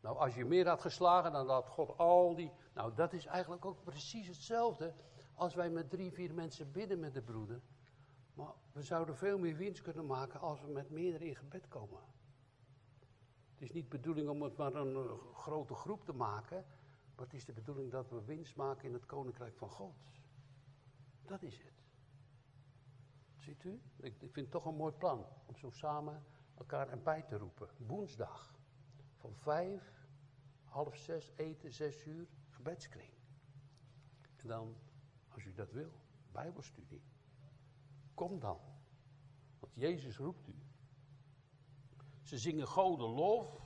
Nou, 0.00 0.16
als 0.16 0.34
je 0.34 0.44
meer 0.44 0.68
had 0.68 0.80
geslagen, 0.80 1.32
dan 1.32 1.48
had 1.48 1.68
God 1.68 1.98
al 1.98 2.34
die. 2.34 2.52
Nou, 2.74 2.94
dat 2.94 3.12
is 3.12 3.26
eigenlijk 3.26 3.64
ook 3.64 3.84
precies 3.84 4.26
hetzelfde 4.26 4.94
als 5.38 5.54
wij 5.54 5.70
met 5.70 5.90
drie, 5.90 6.12
vier 6.12 6.34
mensen 6.34 6.72
bidden 6.72 6.98
met 6.98 7.14
de 7.14 7.22
broeder. 7.22 7.60
Maar 8.34 8.52
we 8.72 8.82
zouden 8.82 9.16
veel 9.16 9.38
meer 9.38 9.56
winst 9.56 9.82
kunnen 9.82 10.06
maken 10.06 10.40
als 10.40 10.60
we 10.60 10.68
met 10.68 10.90
meerdere 10.90 11.26
in 11.26 11.36
gebed 11.36 11.68
komen. 11.68 12.00
Het 13.52 13.62
is 13.62 13.72
niet 13.72 13.90
de 13.90 13.96
bedoeling 13.96 14.28
om 14.28 14.42
het 14.42 14.56
maar 14.56 14.74
een 14.74 14.92
uh, 14.92 15.12
grote 15.34 15.74
groep 15.74 16.04
te 16.04 16.12
maken, 16.12 16.64
maar 17.14 17.24
het 17.24 17.34
is 17.34 17.44
de 17.44 17.52
bedoeling 17.52 17.90
dat 17.90 18.10
we 18.10 18.24
winst 18.24 18.56
maken 18.56 18.84
in 18.88 18.92
het 18.92 19.06
koninkrijk 19.06 19.56
van 19.56 19.70
God. 19.70 19.94
Dat 21.24 21.42
is 21.42 21.58
het. 21.58 21.82
Ziet 23.36 23.64
u? 23.64 23.80
Ik, 23.96 24.22
ik 24.22 24.32
vind 24.32 24.36
het 24.36 24.50
toch 24.50 24.64
een 24.64 24.76
mooi 24.76 24.92
plan 24.92 25.26
om 25.46 25.56
zo 25.56 25.70
samen 25.70 26.24
elkaar 26.54 26.88
erbij 26.88 27.22
te 27.22 27.36
roepen. 27.36 27.68
Woensdag. 27.76 28.54
Van 29.16 29.34
vijf, 29.34 30.06
half 30.64 30.96
zes 30.96 31.32
eten, 31.36 31.72
zes 31.72 32.06
uur, 32.06 32.26
gebedskring. 32.48 33.12
En 34.36 34.48
dan, 34.48 34.76
als 35.38 35.46
u 35.46 35.54
dat 35.54 35.72
wil, 35.72 35.90
bijbelstudie. 36.32 37.02
Kom 38.14 38.40
dan. 38.40 38.58
Want 39.58 39.74
Jezus 39.74 40.18
roept 40.18 40.48
u. 40.48 40.54
Ze 42.22 42.38
zingen 42.38 42.66
goden 42.66 43.08
lof. 43.08 43.60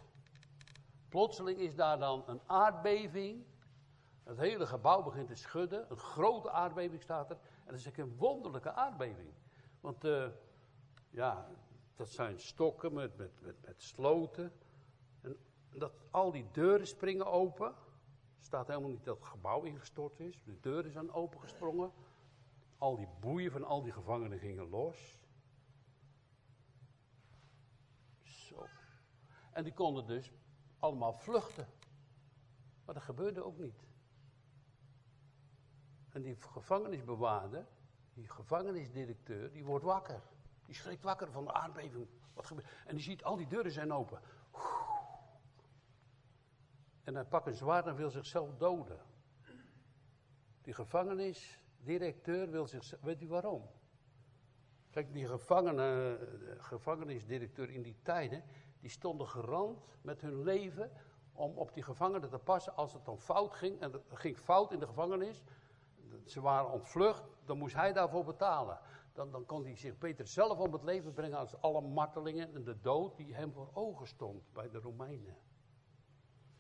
Plotseling 1.09 1.59
is 1.59 1.75
daar 1.75 1.99
dan 1.99 2.23
een 2.27 2.41
aardbeving. 2.47 3.45
Het 4.23 4.39
hele 4.39 4.67
gebouw 4.67 5.03
begint 5.03 5.27
te 5.27 5.35
schudden. 5.35 5.91
Een 5.91 5.97
grote 5.97 6.51
aardbeving 6.51 7.03
staat 7.03 7.31
er. 7.31 7.37
En 7.37 7.67
dat 7.67 7.75
is 7.75 7.97
een 7.97 8.17
wonderlijke 8.17 8.73
aardbeving. 8.73 9.33
Want 9.81 10.05
uh, 10.05 10.29
ja, 11.11 11.49
dat 11.97 12.09
zijn 12.09 12.41
stokken 12.41 12.93
met, 12.93 13.17
met, 13.17 13.41
met, 13.41 13.67
met 13.67 13.83
sloten 13.83 14.53
dat 15.71 15.93
al 16.11 16.33
die 16.33 16.51
deuren 16.53 16.87
springen 16.87 17.27
open. 17.27 17.75
Staat 18.43 18.67
helemaal 18.67 18.91
niet 18.91 19.05
dat 19.05 19.17
het 19.17 19.27
gebouw 19.27 19.63
ingestort 19.63 20.21
is. 20.21 20.43
De 20.45 20.61
deuren 20.61 20.93
zijn 20.93 21.13
opengesprongen. 21.13 21.93
Al 22.79 22.97
die 22.97 23.09
boeien 23.21 23.53
van 23.53 23.65
al 23.65 23.83
die 23.83 23.93
gevangenen 23.93 24.39
gingen 24.39 24.69
los. 24.69 25.19
Zo. 28.23 28.67
En 29.53 29.65
die 29.65 29.73
konden 29.73 30.07
dus 30.07 30.33
allemaal 30.79 31.13
vluchten. 31.13 31.67
Maar 32.85 32.95
dat 32.95 33.03
gebeurde 33.03 33.45
ook 33.45 33.59
niet. 33.59 33.87
En 36.09 36.23
die 36.23 36.37
gevangenisbewaarder, 36.37 37.67
die 38.15 38.29
gevangenisdirecteur, 38.29 39.53
die 39.53 39.65
wordt 39.65 39.85
wakker. 39.85 40.23
Die 40.65 40.75
schrikt 40.75 41.03
wakker 41.03 41.31
van 41.31 41.45
de 41.45 41.53
aardbeving. 41.53 42.09
Wat 42.35 42.47
gebeurt? 42.47 42.69
En 42.87 42.95
die 42.95 43.05
ziet 43.05 43.25
al 43.25 43.37
die 43.37 43.47
deuren 43.47 43.73
zijn 43.73 43.93
open. 43.93 44.21
En 47.05 47.15
hij 47.15 47.25
pakt 47.25 47.47
een 47.47 47.55
zwaard 47.55 47.87
en 47.87 47.97
wil 47.97 48.11
zichzelf 48.11 48.55
doden. 48.57 49.01
Die 50.63 50.75
gevangenisdirecteur 50.75 52.51
wil 52.51 52.67
zichzelf. 52.67 53.03
Weet 53.03 53.23
u 53.23 53.29
waarom? 53.29 53.71
Kijk, 54.91 55.13
die 55.13 55.27
gevangene, 55.27 56.19
gevangenisdirecteur 56.59 57.71
in 57.71 57.83
die 57.83 57.97
tijden. 58.03 58.45
die 58.81 58.91
stonden 58.91 59.29
gerand 59.29 59.79
met 60.01 60.21
hun 60.21 60.43
leven. 60.43 60.91
om 61.33 61.59
op 61.59 61.75
die 61.75 61.83
gevangenen 61.83 62.29
te 62.29 62.39
passen 62.39 62.77
als 62.77 62.93
het 62.93 63.05
dan 63.05 63.19
fout 63.19 63.55
ging. 63.55 63.81
en 63.81 63.93
het 63.93 64.03
ging 64.09 64.39
fout 64.39 64.73
in 64.73 64.79
de 64.79 64.87
gevangenis. 64.87 65.45
ze 66.25 66.41
waren 66.41 66.71
ontvlucht, 66.71 67.25
dan 67.45 67.59
moest 67.59 67.75
hij 67.75 67.93
daarvoor 67.93 68.25
betalen. 68.25 68.79
Dan, 69.13 69.31
dan 69.31 69.47
kon 69.47 69.65
hij 69.65 69.77
zich 69.77 69.99
beter 69.99 70.27
zelf 70.27 70.59
om 70.59 70.73
het 70.73 70.83
leven 70.83 71.13
brengen 71.13 71.39
als 71.39 71.61
alle 71.61 71.81
martelingen 71.81 72.55
en 72.55 72.65
de 72.65 72.81
dood 72.81 73.17
die 73.17 73.35
hem 73.35 73.53
voor 73.53 73.71
ogen 73.73 74.07
stond 74.07 74.53
bij 74.53 74.71
de 74.71 74.79
Romeinen. 74.79 75.37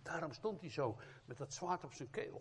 Daarom 0.02 0.32
stond 0.32 0.60
hij 0.60 0.70
zo 0.70 0.96
met 1.24 1.36
dat 1.36 1.54
zwaard 1.54 1.84
op 1.84 1.92
zijn 1.92 2.10
keel. 2.10 2.34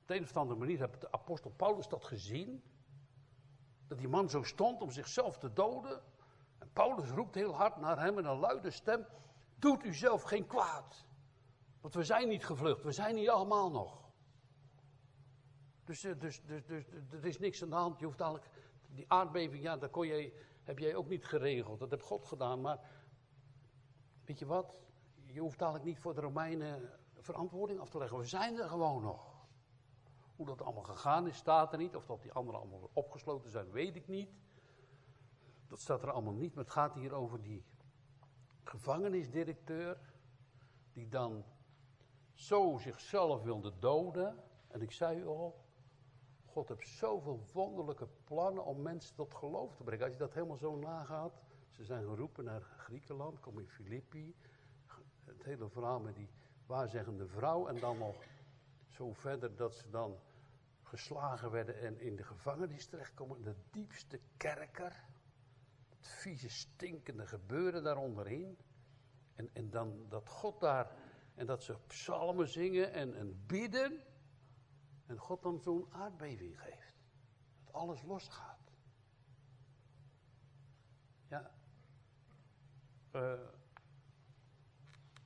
Op 0.00 0.06
de 0.06 0.14
een 0.14 0.22
of 0.22 0.36
andere 0.36 0.58
manier 0.58 0.78
heeft 0.78 1.00
de 1.00 1.12
apostel 1.12 1.50
Paulus 1.50 1.88
dat 1.88 2.04
gezien. 2.04 2.62
Dat 3.88 3.98
die 3.98 4.08
man 4.08 4.30
zo 4.30 4.42
stond 4.42 4.82
om 4.82 4.90
zichzelf 4.90 5.38
te 5.38 5.52
doden. 5.52 6.02
En 6.58 6.70
Paulus 6.72 7.10
roept 7.10 7.34
heel 7.34 7.54
hard 7.54 7.76
naar 7.76 8.00
hem 8.00 8.18
in 8.18 8.24
een 8.24 8.38
luide 8.38 8.70
stem: 8.70 9.06
Doet 9.58 9.84
u 9.84 9.94
zelf 9.94 10.22
geen 10.22 10.46
kwaad. 10.46 11.06
Want 11.80 11.94
we 11.94 12.04
zijn 12.04 12.28
niet 12.28 12.46
gevlucht, 12.46 12.82
we 12.82 12.92
zijn 12.92 13.16
hier 13.16 13.30
allemaal 13.30 13.70
nog. 13.70 14.08
Dus, 15.84 16.00
dus, 16.00 16.18
dus, 16.18 16.42
dus, 16.46 16.66
dus 16.66 16.84
er 17.10 17.26
is 17.26 17.38
niks 17.38 17.62
aan 17.62 17.68
de 17.68 17.74
hand. 17.74 17.98
Je 17.98 18.04
hoeft 18.04 18.20
eigenlijk, 18.20 18.50
die 18.88 19.04
aardbeving, 19.08 19.62
ja, 19.62 19.76
dat 19.76 19.90
kon 19.90 20.06
je, 20.06 20.44
heb 20.62 20.78
jij 20.78 20.94
ook 20.94 21.08
niet 21.08 21.24
geregeld. 21.24 21.78
Dat 21.78 21.90
heeft 21.90 22.04
God 22.04 22.24
gedaan. 22.24 22.60
Maar 22.60 22.78
weet 24.24 24.38
je 24.38 24.46
wat? 24.46 24.76
Je 25.32 25.40
hoeft 25.40 25.60
eigenlijk 25.60 25.90
niet 25.90 26.00
voor 26.00 26.14
de 26.14 26.20
Romeinen 26.20 26.90
verantwoording 27.18 27.80
af 27.80 27.90
te 27.90 27.98
leggen. 27.98 28.18
We 28.18 28.24
zijn 28.24 28.58
er 28.58 28.68
gewoon 28.68 29.02
nog. 29.02 29.38
Hoe 30.36 30.46
dat 30.46 30.62
allemaal 30.62 30.82
gegaan 30.82 31.26
is, 31.26 31.36
staat 31.36 31.72
er 31.72 31.78
niet. 31.78 31.96
Of 31.96 32.06
dat 32.06 32.22
die 32.22 32.32
anderen 32.32 32.60
allemaal 32.60 32.90
opgesloten 32.92 33.50
zijn, 33.50 33.70
weet 33.70 33.96
ik 33.96 34.08
niet. 34.08 34.30
Dat 35.66 35.80
staat 35.80 36.02
er 36.02 36.10
allemaal 36.10 36.32
niet. 36.32 36.54
Maar 36.54 36.64
het 36.64 36.72
gaat 36.72 36.94
hier 36.94 37.12
over 37.12 37.42
die 37.42 37.64
gevangenisdirecteur. 38.64 40.00
Die 40.92 41.08
dan 41.08 41.44
zo 42.32 42.78
zichzelf 42.78 43.42
wilde 43.42 43.78
doden. 43.78 44.44
En 44.68 44.82
ik 44.82 44.92
zei 44.92 45.18
u 45.18 45.26
al, 45.26 45.64
God 46.46 46.68
heeft 46.68 46.88
zoveel 46.88 47.40
wonderlijke 47.52 48.08
plannen 48.24 48.64
om 48.64 48.82
mensen 48.82 49.14
tot 49.14 49.34
geloof 49.34 49.76
te 49.76 49.82
brengen. 49.82 50.04
Als 50.04 50.12
je 50.12 50.18
dat 50.18 50.34
helemaal 50.34 50.56
zo 50.56 50.76
nagaat. 50.76 51.42
Ze 51.70 51.84
zijn 51.84 52.04
geroepen 52.04 52.44
naar 52.44 52.62
Griekenland, 52.62 53.40
kom 53.40 53.58
in 53.58 53.68
Filippi. 53.68 54.34
Het 55.32 55.44
hele 55.44 55.68
verhaal 55.68 56.00
met 56.00 56.14
die 56.14 56.30
waarzeggende 56.66 57.26
vrouw. 57.26 57.66
En 57.66 57.78
dan 57.80 57.98
nog 57.98 58.24
zo 58.86 59.12
verder 59.12 59.56
dat 59.56 59.74
ze 59.74 59.90
dan 59.90 60.20
geslagen 60.82 61.50
werden 61.50 61.80
en 61.80 62.00
in 62.00 62.16
de 62.16 62.24
gevangenis 62.24 62.86
terechtkomen. 62.86 63.36
In 63.36 63.42
de 63.42 63.56
diepste 63.70 64.20
kerker. 64.36 65.04
Het 65.88 66.08
vieze, 66.08 66.48
stinkende 66.48 67.26
gebeuren 67.26 67.82
daaronderin. 67.82 68.58
En, 69.34 69.50
en 69.52 69.70
dan 69.70 70.06
dat 70.08 70.28
God 70.28 70.60
daar, 70.60 70.90
en 71.34 71.46
dat 71.46 71.62
ze 71.62 71.78
psalmen 71.86 72.48
zingen 72.48 72.92
en, 72.92 73.14
en 73.14 73.46
bidden. 73.46 74.04
En 75.06 75.18
God 75.18 75.42
dan 75.42 75.60
zo'n 75.60 75.92
aardbeving 75.92 76.60
geeft. 76.60 76.94
Dat 77.64 77.72
alles 77.72 78.02
losgaat. 78.02 78.72
Ja. 81.28 81.50
Uh, 83.12 83.59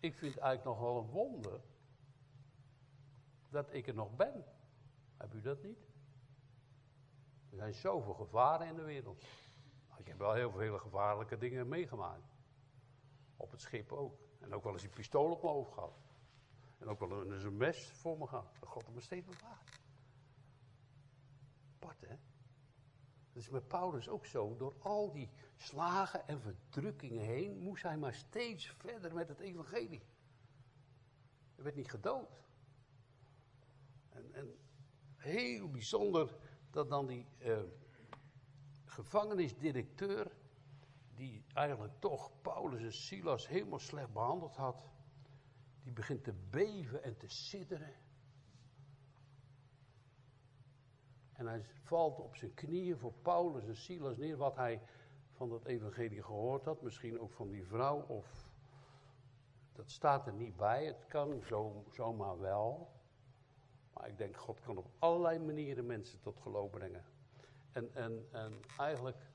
ik 0.05 0.15
vind 0.15 0.35
het 0.35 0.43
eigenlijk 0.43 0.79
nog 0.79 0.87
wel 0.87 0.99
een 0.99 1.11
wonder 1.11 1.61
dat 3.51 3.75
ik 3.75 3.87
er 3.87 3.95
nog 3.95 4.17
ben. 4.17 4.45
Heb 5.17 5.35
u 5.35 5.41
dat 5.41 5.63
niet? 5.63 5.79
Er 7.51 7.57
zijn 7.57 7.75
zoveel 7.75 8.15
gevaren 8.15 8.67
in 8.67 8.75
de 8.75 8.83
wereld. 8.83 9.25
Ik 9.97 10.07
heb 10.07 10.19
wel 10.19 10.33
heel 10.33 10.51
veel 10.51 10.79
gevaarlijke 10.79 11.39
dingen 11.39 11.69
meegemaakt. 11.69 12.37
Op 13.37 13.51
het 13.51 13.61
schip 13.61 13.93
ook. 13.93 14.19
En 14.41 14.55
ook 14.55 14.65
wel 14.65 14.73
eens 14.73 14.83
een 14.83 14.91
pistool 14.91 15.31
op 15.31 15.43
mijn 15.43 15.55
hoofd 15.55 15.73
gehad. 15.73 15.99
En 16.79 16.89
ook 16.89 16.99
wel 16.99 17.33
eens 17.33 17.45
een 17.45 17.57
mes 17.57 17.91
voor 17.91 18.19
me 18.19 18.27
gehad. 18.27 18.57
Dat 18.61 18.69
God 18.69 18.95
me 18.95 19.01
steeds 19.01 19.27
bewaard. 19.27 19.81
Apart, 21.75 22.01
hè? 22.01 22.17
Dat 23.35 23.43
is 23.43 23.49
met 23.49 23.69
Paulus 23.69 24.09
ook 24.09 24.27
zo. 24.27 24.57
Door 24.57 24.75
al 24.79 25.13
die 25.13 25.31
slagen 25.57 26.29
en 26.29 26.41
verdrukkingen 26.41 27.25
heen 27.25 27.59
moest 27.59 27.83
hij 27.83 27.97
maar 27.97 28.15
steeds 28.15 28.67
verder 28.67 29.15
met 29.15 29.29
het 29.29 29.41
evangelie. 29.41 30.03
Hij 31.55 31.65
werd 31.65 31.77
niet 31.77 31.91
gedood. 31.91 32.43
En, 34.09 34.35
en 34.35 34.57
heel 35.17 35.71
bijzonder 35.71 36.37
dat 36.71 36.89
dan 36.89 37.07
die 37.07 37.27
uh, 37.39 37.59
gevangenisdirecteur, 38.85 40.37
die 41.15 41.45
eigenlijk 41.53 41.93
toch 41.99 42.31
Paulus 42.43 42.83
en 42.83 42.93
Silas 42.93 43.49
helemaal 43.49 43.79
slecht 43.79 44.13
behandeld 44.13 44.57
had, 44.57 44.85
die 45.83 45.93
begint 45.93 46.25
te 46.25 46.33
beven 46.51 47.03
en 47.03 47.17
te 47.17 47.29
sidderen. 47.29 47.95
En 51.35 51.47
hij 51.47 51.65
valt 51.83 52.19
op 52.19 52.37
zijn 52.37 52.55
knieën 52.55 52.99
voor 52.99 53.13
Paulus 53.23 53.67
en 53.67 53.77
Silas 53.77 54.17
neer, 54.17 54.37
wat 54.37 54.57
hij 54.57 54.81
van 55.33 55.49
dat 55.49 55.65
evangelie 55.65 56.23
gehoord 56.23 56.65
had. 56.65 56.83
Misschien 56.83 57.21
ook 57.21 57.33
van 57.33 57.49
die 57.49 57.65
vrouw, 57.65 58.01
of 58.01 58.49
dat 59.73 59.91
staat 59.91 60.27
er 60.27 60.33
niet 60.33 60.57
bij. 60.57 60.87
Het 60.87 61.07
kan 61.07 61.43
zo, 61.43 61.85
zomaar 61.91 62.39
wel. 62.39 62.93
Maar 63.95 64.09
ik 64.09 64.19
denk, 64.19 64.37
God 64.37 64.61
kan 64.61 64.77
op 64.77 64.91
allerlei 64.99 65.39
manieren 65.39 65.87
mensen 65.87 66.21
tot 66.21 66.39
geloof 66.39 66.71
brengen. 66.71 67.05
En, 67.73 67.95
en, 67.95 68.29
en 68.33 68.61
eigenlijk, 68.79 69.31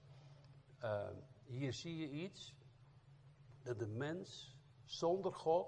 uh, 0.83 1.09
hier 1.45 1.73
zie 1.73 1.97
je 1.97 2.09
iets, 2.09 2.55
dat 3.63 3.79
de 3.79 3.87
mens 3.87 4.57
zonder 4.85 5.33
God 5.33 5.67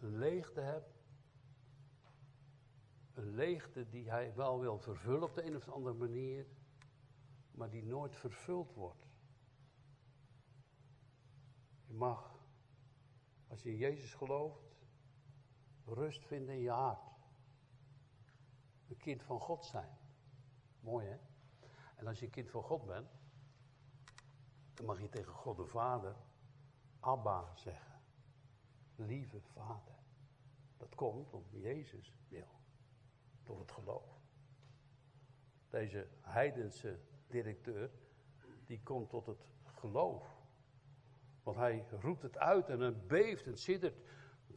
een 0.00 0.18
leegte 0.18 0.60
hebt. 0.60 0.93
Een 3.14 3.34
leegte 3.34 3.88
die 3.88 4.10
hij 4.10 4.34
wel 4.34 4.60
wil 4.60 4.78
vervullen 4.78 5.22
op 5.22 5.34
de 5.34 5.46
een 5.46 5.56
of 5.56 5.68
andere 5.68 5.94
manier, 5.94 6.46
maar 7.50 7.70
die 7.70 7.84
nooit 7.84 8.16
vervuld 8.16 8.74
wordt. 8.74 9.06
Je 11.86 11.92
mag, 11.92 12.46
als 13.46 13.62
je 13.62 13.70
in 13.70 13.76
Jezus 13.76 14.14
gelooft, 14.14 14.76
rust 15.84 16.26
vinden 16.26 16.54
in 16.54 16.60
je 16.60 16.70
hart. 16.70 17.12
Een 18.88 18.96
kind 18.96 19.22
van 19.22 19.40
God 19.40 19.64
zijn. 19.64 19.98
Mooi 20.80 21.06
hè? 21.06 21.18
En 21.96 22.06
als 22.06 22.18
je 22.18 22.24
een 22.24 22.30
kind 22.30 22.50
van 22.50 22.62
God 22.62 22.84
bent, 22.86 23.10
dan 24.74 24.86
mag 24.86 25.00
je 25.00 25.08
tegen 25.08 25.32
God 25.32 25.56
de 25.56 25.66
Vader 25.66 26.16
Abba 27.00 27.56
zeggen. 27.56 28.00
Lieve 28.96 29.40
Vader. 29.40 29.98
Dat 30.76 30.94
komt 30.94 31.32
omdat 31.32 31.62
Jezus 31.62 32.14
wil. 32.28 32.62
Door 33.44 33.58
het 33.58 33.72
geloof. 33.72 34.18
Deze 35.70 36.08
heidense 36.20 36.98
directeur, 37.26 37.90
die 38.66 38.80
komt 38.82 39.10
tot 39.10 39.26
het 39.26 39.46
geloof. 39.64 40.42
Want 41.42 41.56
hij 41.56 41.84
roept 42.00 42.22
het 42.22 42.38
uit 42.38 42.68
en 42.68 43.06
beeft 43.06 43.46
en 43.46 43.56
siddert 43.56 43.96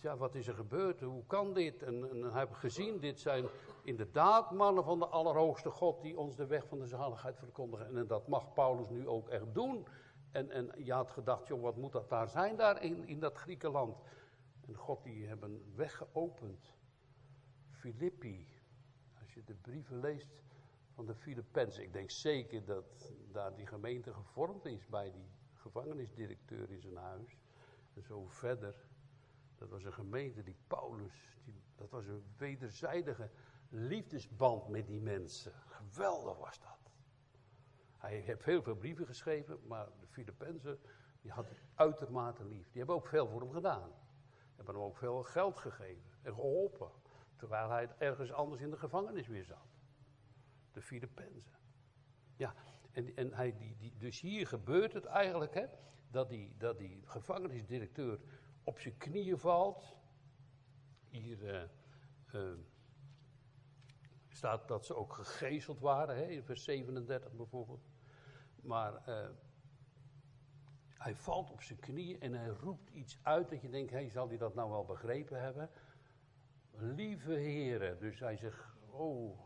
ja, 0.02 0.18
wat 0.18 0.36
is 0.36 0.48
er 0.48 0.54
gebeurd? 0.54 1.02
Hoe 1.02 1.26
kan 1.26 1.54
dit? 1.54 1.84
En, 1.84 2.10
en 2.10 2.38
heeft 2.38 2.56
gezien, 2.56 3.00
dit 3.00 3.20
zijn 3.20 3.46
inderdaad 3.84 4.52
mannen 4.52 4.84
van 4.84 5.00
de 5.00 5.08
Allerhoogste 5.08 5.70
God 5.70 6.02
die 6.02 6.18
ons 6.18 6.36
de 6.36 6.46
weg 6.46 6.68
van 6.68 6.80
de 6.80 6.88
zaligheid 6.88 7.38
verkondigen. 7.38 7.98
En 7.98 8.08
dat 8.08 8.28
mag 8.28 8.54
Paulus 8.54 8.90
nu 8.90 9.08
ook 9.08 9.30
echt 9.30 9.54
doen. 9.54 9.88
En, 10.32 10.52
en 10.52 10.72
je 10.78 10.94
had 10.94 11.12
gedacht, 11.12 11.48
joh, 11.48 11.62
wat 11.62 11.76
moet 11.76 11.92
dat 11.92 12.10
daar 12.10 12.30
zijn 12.30 12.56
daar 12.56 12.84
in, 12.84 13.08
in 13.08 13.20
dat 13.20 13.36
Griekenland? 13.36 13.98
En 14.68 14.76
God 14.76 15.04
die 15.04 15.28
hebben 15.28 15.52
een 15.52 15.74
weg 15.76 15.98
geopend. 15.98 16.76
Filippi, 17.72 18.48
de 19.46 19.54
brieven 19.54 20.00
leest 20.00 20.42
van 20.94 21.06
de 21.06 21.16
Filippenzen. 21.16 21.84
Ik 21.84 21.94
denk 21.94 22.10
zeker 22.10 22.66
dat 22.66 23.14
daar 23.32 23.56
die 23.56 23.68
gemeente 23.68 24.14
gevormd 24.14 24.66
is 24.66 24.88
bij 24.88 25.12
die 25.12 25.30
gevangenisdirecteur 25.54 26.72
in 26.72 26.82
zijn 26.82 26.96
huis. 26.96 27.38
En 27.94 28.04
zo 28.04 28.26
verder 28.28 28.76
dat 29.58 29.70
was 29.70 29.84
een 29.84 29.94
gemeente 29.94 30.44
die 30.44 30.58
Paulus, 30.68 31.38
die, 31.44 31.62
dat 31.76 31.90
was 31.90 32.06
een 32.06 32.24
wederzijdige 32.38 33.30
liefdesband 33.70 34.68
met 34.68 34.88
die 34.88 35.02
mensen. 35.02 35.54
Geweldig 35.68 36.38
was 36.38 36.60
dat. 36.60 36.92
Hij 37.98 38.18
heeft 38.18 38.44
heel 38.44 38.62
veel 38.62 38.76
brieven 38.76 39.06
geschreven, 39.06 39.60
maar 39.68 39.88
de 40.00 40.08
Filippenzen, 40.08 40.80
die 41.22 41.32
had 41.32 41.46
hij 41.46 41.58
uitermate 41.76 42.46
lief. 42.46 42.66
Die 42.66 42.78
hebben 42.78 42.96
ook 42.96 43.08
veel 43.08 43.28
voor 43.28 43.42
hem 43.42 43.52
gedaan. 43.52 43.92
Hebben 44.56 44.76
hem 44.76 44.84
ook 44.84 44.98
veel 44.98 45.24
geld 45.24 45.58
gegeven 45.58 46.12
en 46.22 46.34
geholpen. 46.34 46.92
Terwijl 47.38 47.70
hij 47.70 47.90
ergens 47.98 48.32
anders 48.32 48.62
in 48.62 48.70
de 48.70 48.78
gevangenis 48.78 49.28
weer 49.28 49.46
zat. 49.46 49.68
De 50.72 50.82
Filippenzen. 50.82 51.56
Ja, 52.36 52.54
en, 52.92 53.16
en 53.16 53.34
hij, 53.34 53.58
die, 53.58 53.76
die, 53.78 53.98
dus 53.98 54.20
hier 54.20 54.48
gebeurt 54.48 54.94
het 54.94 55.06
eigenlijk, 55.06 55.54
hè, 55.54 55.66
dat 56.12 56.30
die, 56.30 56.56
dat 56.58 56.78
die 56.78 57.02
gevangenisdirecteur 57.06 58.20
op 58.64 58.80
zijn 58.80 58.98
knieën 58.98 59.38
valt. 59.38 59.96
Hier 61.10 61.42
uh, 61.44 61.64
uh, 62.34 62.58
staat 64.28 64.68
dat 64.68 64.86
ze 64.86 64.96
ook 64.96 65.14
gegezeld 65.14 65.80
waren, 65.80 66.16
hè, 66.16 66.24
in 66.24 66.44
vers 66.44 66.64
37 66.64 67.34
bijvoorbeeld. 67.34 67.88
Maar 68.62 69.10
uh, 69.10 69.30
hij 70.94 71.16
valt 71.16 71.52
op 71.52 71.62
zijn 71.62 71.80
knieën 71.80 72.22
en 72.22 72.34
hij 72.34 72.48
roept 72.48 72.90
iets 72.90 73.20
uit 73.22 73.50
dat 73.50 73.62
je 73.62 73.70
denkt, 73.70 73.92
hey, 73.92 74.10
zal 74.10 74.28
hij 74.28 74.38
dat 74.38 74.56
nou 74.56 74.70
wel 74.70 74.86
begrepen 74.86 75.42
hebben? 75.42 75.70
Lieve 76.80 77.34
heren, 77.34 78.00
dus 78.00 78.20
hij 78.20 78.38
zegt 78.38 78.76
oh, 78.90 79.40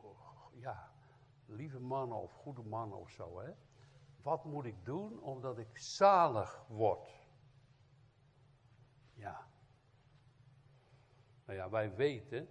ja, 0.54 0.92
lieve 1.46 1.80
mannen 1.80 2.18
of 2.18 2.34
goede 2.34 2.64
mannen 2.64 2.98
of 2.98 3.10
zo, 3.10 3.40
hè. 3.40 3.54
Wat 4.22 4.46
moet 4.46 4.66
ik 4.66 4.86
doen 4.86 5.22
omdat 5.22 5.58
ik 5.58 5.78
zalig 5.78 6.66
word? 6.68 7.10
Ja. 9.14 9.48
Nou 11.46 11.58
ja, 11.60 11.70
wij 11.70 11.96
weten 11.96 12.48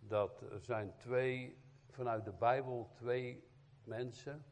dat 0.00 0.40
er 0.40 0.60
zijn 0.60 0.96
twee, 0.96 1.62
vanuit 1.88 2.24
de 2.24 2.32
Bijbel, 2.32 2.90
twee 2.94 3.44
mensen 3.84 4.44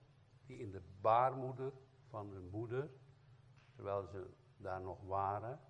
die 0.46 0.59
in 0.59 0.70
de 0.70 0.82
baarmoeder 1.01 1.72
van 2.09 2.30
hun 2.30 2.48
moeder, 2.51 2.90
terwijl 3.74 4.07
ze 4.07 4.30
daar 4.57 4.80
nog 4.80 5.01
waren, 5.01 5.61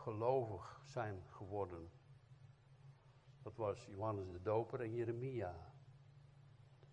gelovig 0.00 0.80
zijn 0.84 1.22
geworden. 1.26 1.90
Dat 3.42 3.56
was 3.56 3.84
Johannes 3.84 4.30
de 4.30 4.42
Doper 4.42 4.80
en 4.80 4.94
Jeremia. 4.94 5.72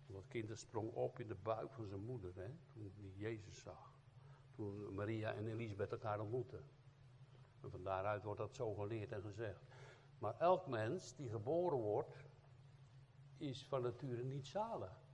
Dat 0.06 0.28
kind 0.28 0.58
sprong 0.58 0.92
op 0.92 1.18
in 1.18 1.28
de 1.28 1.34
buik 1.34 1.72
van 1.72 1.86
zijn 1.86 2.04
moeder, 2.04 2.34
hè, 2.34 2.50
toen 2.72 2.92
hij 2.96 3.12
Jezus 3.16 3.62
zag. 3.62 4.00
Toen 4.54 4.94
Maria 4.94 5.34
en 5.34 5.46
Elisabeth 5.46 5.92
elkaar 5.92 6.20
ontmoetten. 6.20 6.64
En 7.60 7.70
van 7.70 7.82
daaruit 7.82 8.22
wordt 8.22 8.40
dat 8.40 8.54
zo 8.54 8.74
geleerd 8.74 9.12
en 9.12 9.22
gezegd. 9.22 9.62
Maar 10.18 10.38
elk 10.38 10.66
mens 10.66 11.16
die 11.16 11.28
geboren 11.28 11.78
wordt, 11.78 12.24
is 13.36 13.66
van 13.66 13.82
nature 13.82 14.24
niet 14.24 14.46
zalig. 14.46 15.06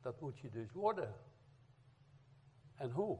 Dat 0.00 0.20
moet 0.20 0.38
je 0.38 0.50
dus 0.50 0.72
worden. 0.72 1.14
En 2.74 2.90
hoe? 2.90 3.18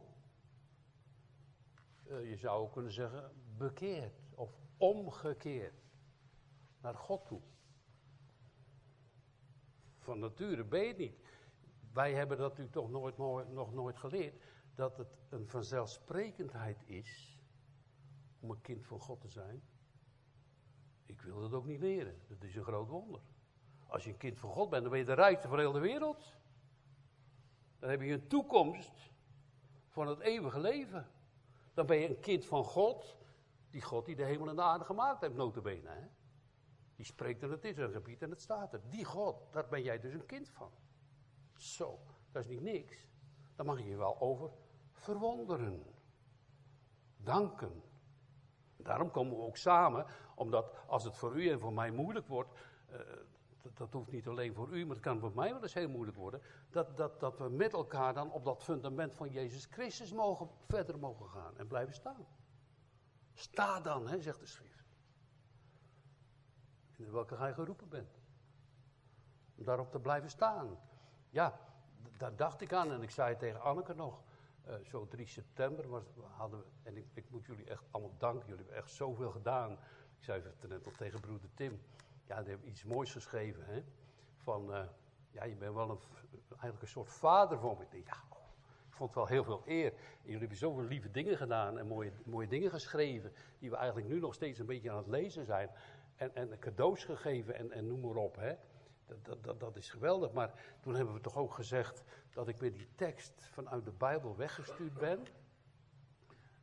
Uh, 2.06 2.28
je 2.28 2.36
zou 2.36 2.70
kunnen 2.70 2.92
zeggen 2.92 3.32
bekeerd 3.56 4.20
of 4.34 4.58
omgekeerd 4.76 5.84
naar 6.80 6.94
God 6.94 7.26
toe. 7.26 7.40
Van 9.98 10.18
nature 10.18 10.64
ben 10.64 10.80
je 10.80 10.88
het 10.88 10.98
niet. 10.98 11.18
Wij 11.92 12.14
hebben 12.14 12.38
dat 12.38 12.48
natuurlijk 12.48 12.76
toch 12.76 12.90
nooit, 12.90 13.18
nog 13.52 13.72
nooit 13.72 13.96
geleerd. 13.96 14.42
Dat 14.74 14.96
het 14.96 15.18
een 15.28 15.48
vanzelfsprekendheid 15.48 16.82
is 16.86 17.40
om 18.40 18.50
een 18.50 18.60
kind 18.60 18.86
van 18.86 19.00
God 19.00 19.20
te 19.20 19.28
zijn. 19.28 19.62
Ik 21.06 21.22
wil 21.22 21.40
dat 21.40 21.52
ook 21.52 21.66
niet 21.66 21.80
leren. 21.80 22.20
Dat 22.28 22.42
is 22.42 22.56
een 22.56 22.64
groot 22.64 22.88
wonder. 22.88 23.20
Als 23.86 24.04
je 24.04 24.10
een 24.10 24.16
kind 24.16 24.38
van 24.38 24.50
God 24.50 24.70
bent, 24.70 24.82
dan 24.82 24.90
ben 24.90 25.00
je 25.00 25.06
de 25.06 25.12
rijkste 25.14 25.48
van 25.48 25.58
heel 25.58 25.72
de 25.72 25.78
wereld. 25.78 26.36
Dan 27.78 27.90
heb 27.90 28.00
je 28.00 28.12
een 28.12 28.28
toekomst 28.28 29.12
van 29.88 30.06
het 30.06 30.20
eeuwige 30.20 30.60
leven. 30.60 31.08
Dan 31.74 31.86
ben 31.86 31.96
je 31.96 32.08
een 32.08 32.20
kind 32.20 32.46
van 32.46 32.64
God, 32.64 33.16
die 33.70 33.82
God 33.82 34.06
die 34.06 34.16
de 34.16 34.24
hemel 34.24 34.48
en 34.48 34.56
de 34.56 34.62
aarde 34.62 34.84
gemaakt 34.84 35.20
heeft, 35.20 35.34
notabene. 35.34 35.88
Hè? 35.88 36.06
Die 36.96 37.04
spreekt 37.04 37.42
en 37.42 37.50
het 37.50 37.64
is 37.64 37.76
een 37.76 37.90
gebied 37.90 38.22
en 38.22 38.30
het 38.30 38.40
staat 38.40 38.72
er. 38.72 38.80
Die 38.88 39.04
God, 39.04 39.52
daar 39.52 39.68
ben 39.68 39.82
jij 39.82 40.00
dus 40.00 40.12
een 40.12 40.26
kind 40.26 40.48
van. 40.48 40.70
Zo, 41.56 41.98
dat 42.32 42.42
is 42.42 42.48
niet 42.48 42.62
niks. 42.62 43.06
Daar 43.56 43.66
mag 43.66 43.78
je 43.78 43.88
je 43.88 43.96
wel 43.96 44.20
over 44.20 44.50
verwonderen. 44.92 45.82
Danken. 47.16 47.82
Daarom 48.76 49.10
komen 49.10 49.36
we 49.36 49.42
ook 49.42 49.56
samen, 49.56 50.06
omdat 50.34 50.72
als 50.86 51.04
het 51.04 51.16
voor 51.16 51.36
u 51.36 51.48
en 51.48 51.60
voor 51.60 51.72
mij 51.72 51.90
moeilijk 51.90 52.28
wordt, 52.28 52.50
uh, 52.90 52.98
dat, 53.74 53.92
hoeft 53.92 54.12
niet 54.12 54.28
alleen 54.28 54.54
voor 54.54 54.68
u, 54.68 54.86
maar 54.86 54.96
het 54.96 55.04
kan 55.04 55.18
voor 55.18 55.32
mij 55.34 55.52
wel 55.52 55.62
eens 55.62 55.74
heel 55.74 55.88
moeilijk 55.88 56.16
worden, 56.16 56.40
dat, 56.70 56.96
dat, 56.96 57.20
dat 57.20 57.38
we 57.38 57.48
met 57.48 57.72
elkaar 57.72 58.14
dan 58.14 58.32
op 58.32 58.44
dat 58.44 58.62
fundament 58.62 59.14
van 59.14 59.30
Jezus 59.30 59.66
Christus 59.70 60.12
mogen, 60.12 60.48
verder 60.68 60.98
mogen 60.98 61.28
gaan 61.28 61.58
en 61.58 61.66
blijven 61.66 61.94
staan. 61.94 62.26
Sta 63.34 63.80
dan, 63.80 64.08
hè, 64.08 64.20
zegt 64.20 64.40
de 64.40 64.46
schrift 64.46 64.74
in 66.98 67.12
welke 67.12 67.36
gij 67.36 67.54
geroepen 67.54 67.88
bent. 67.88 68.18
Om 69.54 69.64
daarop 69.64 69.90
te 69.90 70.00
blijven 70.00 70.30
staan. 70.30 70.78
Ja, 71.30 71.60
daar 72.16 72.36
dacht 72.36 72.60
ik 72.60 72.72
aan 72.72 72.92
en 72.92 73.02
ik 73.02 73.10
zei 73.10 73.36
tegen 73.36 73.60
Anneke 73.60 73.94
nog. 73.94 74.22
Uh, 74.68 74.74
zo 74.84 75.06
3 75.08 75.26
september 75.26 76.02
hadden 76.36 76.58
we, 76.58 76.64
en 76.82 76.96
ik, 76.96 77.06
ik, 77.12 77.30
moet 77.30 77.44
jullie 77.44 77.64
echt 77.64 77.82
allemaal 77.90 78.14
danken, 78.18 78.48
jullie 78.48 78.64
hebben 78.64 78.76
echt 78.82 78.90
zoveel 78.90 79.30
gedaan. 79.30 79.72
Ik 80.18 80.24
zei 80.24 80.42
het 80.42 80.68
net 80.68 80.84
al 80.84 80.92
tegen 80.92 81.20
broeder 81.20 81.48
Tim, 81.54 81.80
ja, 82.26 82.40
die 82.40 82.50
hebben 82.50 82.68
iets 82.68 82.84
moois 82.84 83.12
geschreven, 83.12 83.64
hè. 83.64 83.82
Van, 84.36 84.70
uh, 84.70 84.84
ja, 85.30 85.44
je 85.44 85.56
bent 85.56 85.74
wel 85.74 86.00
eigenlijk 86.48 86.82
een 86.82 86.88
soort 86.88 87.10
vader 87.10 87.58
voor 87.58 87.76
me. 87.78 87.84
Ja, 87.90 88.22
ik 88.88 89.00
vond 89.00 89.14
het 89.14 89.18
wel 89.18 89.26
heel 89.26 89.44
veel 89.44 89.62
eer. 89.66 89.92
En 89.92 90.22
jullie 90.22 90.38
hebben 90.38 90.56
zoveel 90.56 90.84
lieve 90.84 91.10
dingen 91.10 91.36
gedaan 91.36 91.78
en 91.78 91.86
mooie, 91.86 92.12
mooie 92.24 92.48
dingen 92.48 92.70
geschreven, 92.70 93.32
die 93.58 93.70
we 93.70 93.76
eigenlijk 93.76 94.08
nu 94.08 94.20
nog 94.20 94.34
steeds 94.34 94.58
een 94.58 94.66
beetje 94.66 94.90
aan 94.90 94.96
het 94.96 95.06
lezen 95.06 95.44
zijn 95.44 95.70
en, 96.16 96.34
en 96.34 96.58
cadeaus 96.58 97.04
gegeven 97.04 97.54
en, 97.54 97.72
en 97.72 97.86
noem 97.86 98.00
maar 98.00 98.16
op. 98.16 98.36
Hè. 98.36 98.54
Dat, 99.22 99.44
dat, 99.44 99.60
dat, 99.60 99.76
is 99.76 99.90
geweldig. 99.90 100.32
Maar 100.32 100.52
toen 100.80 100.94
hebben 100.94 101.14
we 101.14 101.20
toch 101.20 101.36
ook 101.36 101.54
gezegd 101.54 102.02
dat 102.32 102.48
ik 102.48 102.60
met 102.60 102.74
die 102.74 102.88
tekst 102.94 103.48
vanuit 103.52 103.84
de 103.84 103.92
Bijbel 103.92 104.36
weggestuurd 104.36 104.94
ben. 104.94 105.26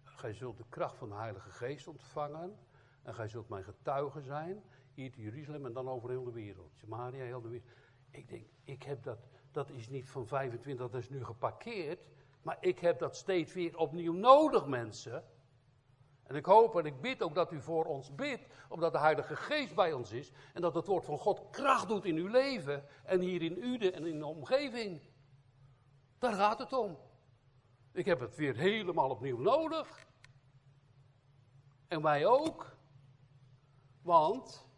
Gij 0.03 0.33
zult 0.33 0.57
de 0.57 0.65
kracht 0.69 0.97
van 0.97 1.09
de 1.09 1.15
Heilige 1.15 1.49
Geest 1.49 1.87
ontvangen. 1.87 2.57
En 3.03 3.13
gij 3.13 3.27
zult 3.27 3.49
mijn 3.49 3.63
getuige 3.63 4.21
zijn. 4.21 4.63
Hier 5.01 5.19
Jeruzalem 5.19 5.65
en 5.65 5.73
dan 5.73 5.89
over 5.89 6.09
heel 6.09 6.23
de 6.23 6.31
wereld. 6.31 6.71
Samaria, 6.75 7.23
heel 7.23 7.41
de 7.41 7.49
wereld. 7.49 7.69
Ik 8.11 8.29
denk, 8.29 8.45
ik 8.63 8.83
heb 8.83 9.03
dat, 9.03 9.19
dat 9.51 9.69
is 9.69 9.89
niet 9.89 10.09
van 10.09 10.27
25, 10.27 10.89
dat 10.89 11.01
is 11.01 11.09
nu 11.09 11.25
geparkeerd. 11.25 11.99
Maar 12.41 12.57
ik 12.59 12.79
heb 12.79 12.99
dat 12.99 13.15
steeds 13.15 13.53
weer 13.53 13.77
opnieuw 13.77 14.13
nodig, 14.13 14.65
mensen. 14.65 15.23
En 16.23 16.35
ik 16.35 16.45
hoop 16.45 16.75
en 16.75 16.85
ik 16.85 17.01
bid 17.01 17.21
ook 17.21 17.35
dat 17.35 17.51
u 17.51 17.61
voor 17.61 17.85
ons 17.85 18.15
bidt, 18.15 18.47
omdat 18.69 18.91
de 18.91 18.99
Heilige 18.99 19.35
Geest 19.35 19.75
bij 19.75 19.93
ons 19.93 20.11
is 20.11 20.31
en 20.53 20.61
dat 20.61 20.75
het 20.75 20.87
woord 20.87 21.05
van 21.05 21.17
God 21.17 21.49
kracht 21.49 21.87
doet 21.87 22.05
in 22.05 22.15
uw 22.15 22.27
leven 22.27 22.83
en 23.03 23.19
hier 23.19 23.41
in 23.41 23.63
Ude 23.63 23.91
en 23.91 24.05
in 24.05 24.19
de 24.19 24.25
omgeving. 24.25 25.01
Daar 26.17 26.33
gaat 26.33 26.59
het 26.59 26.73
om. 26.73 26.97
Ik 27.91 28.05
heb 28.05 28.19
het 28.19 28.35
weer 28.35 28.55
helemaal 28.55 29.09
opnieuw 29.09 29.37
nodig. 29.37 30.07
En 31.87 32.01
wij 32.01 32.25
ook. 32.25 32.79
Want 34.01 34.69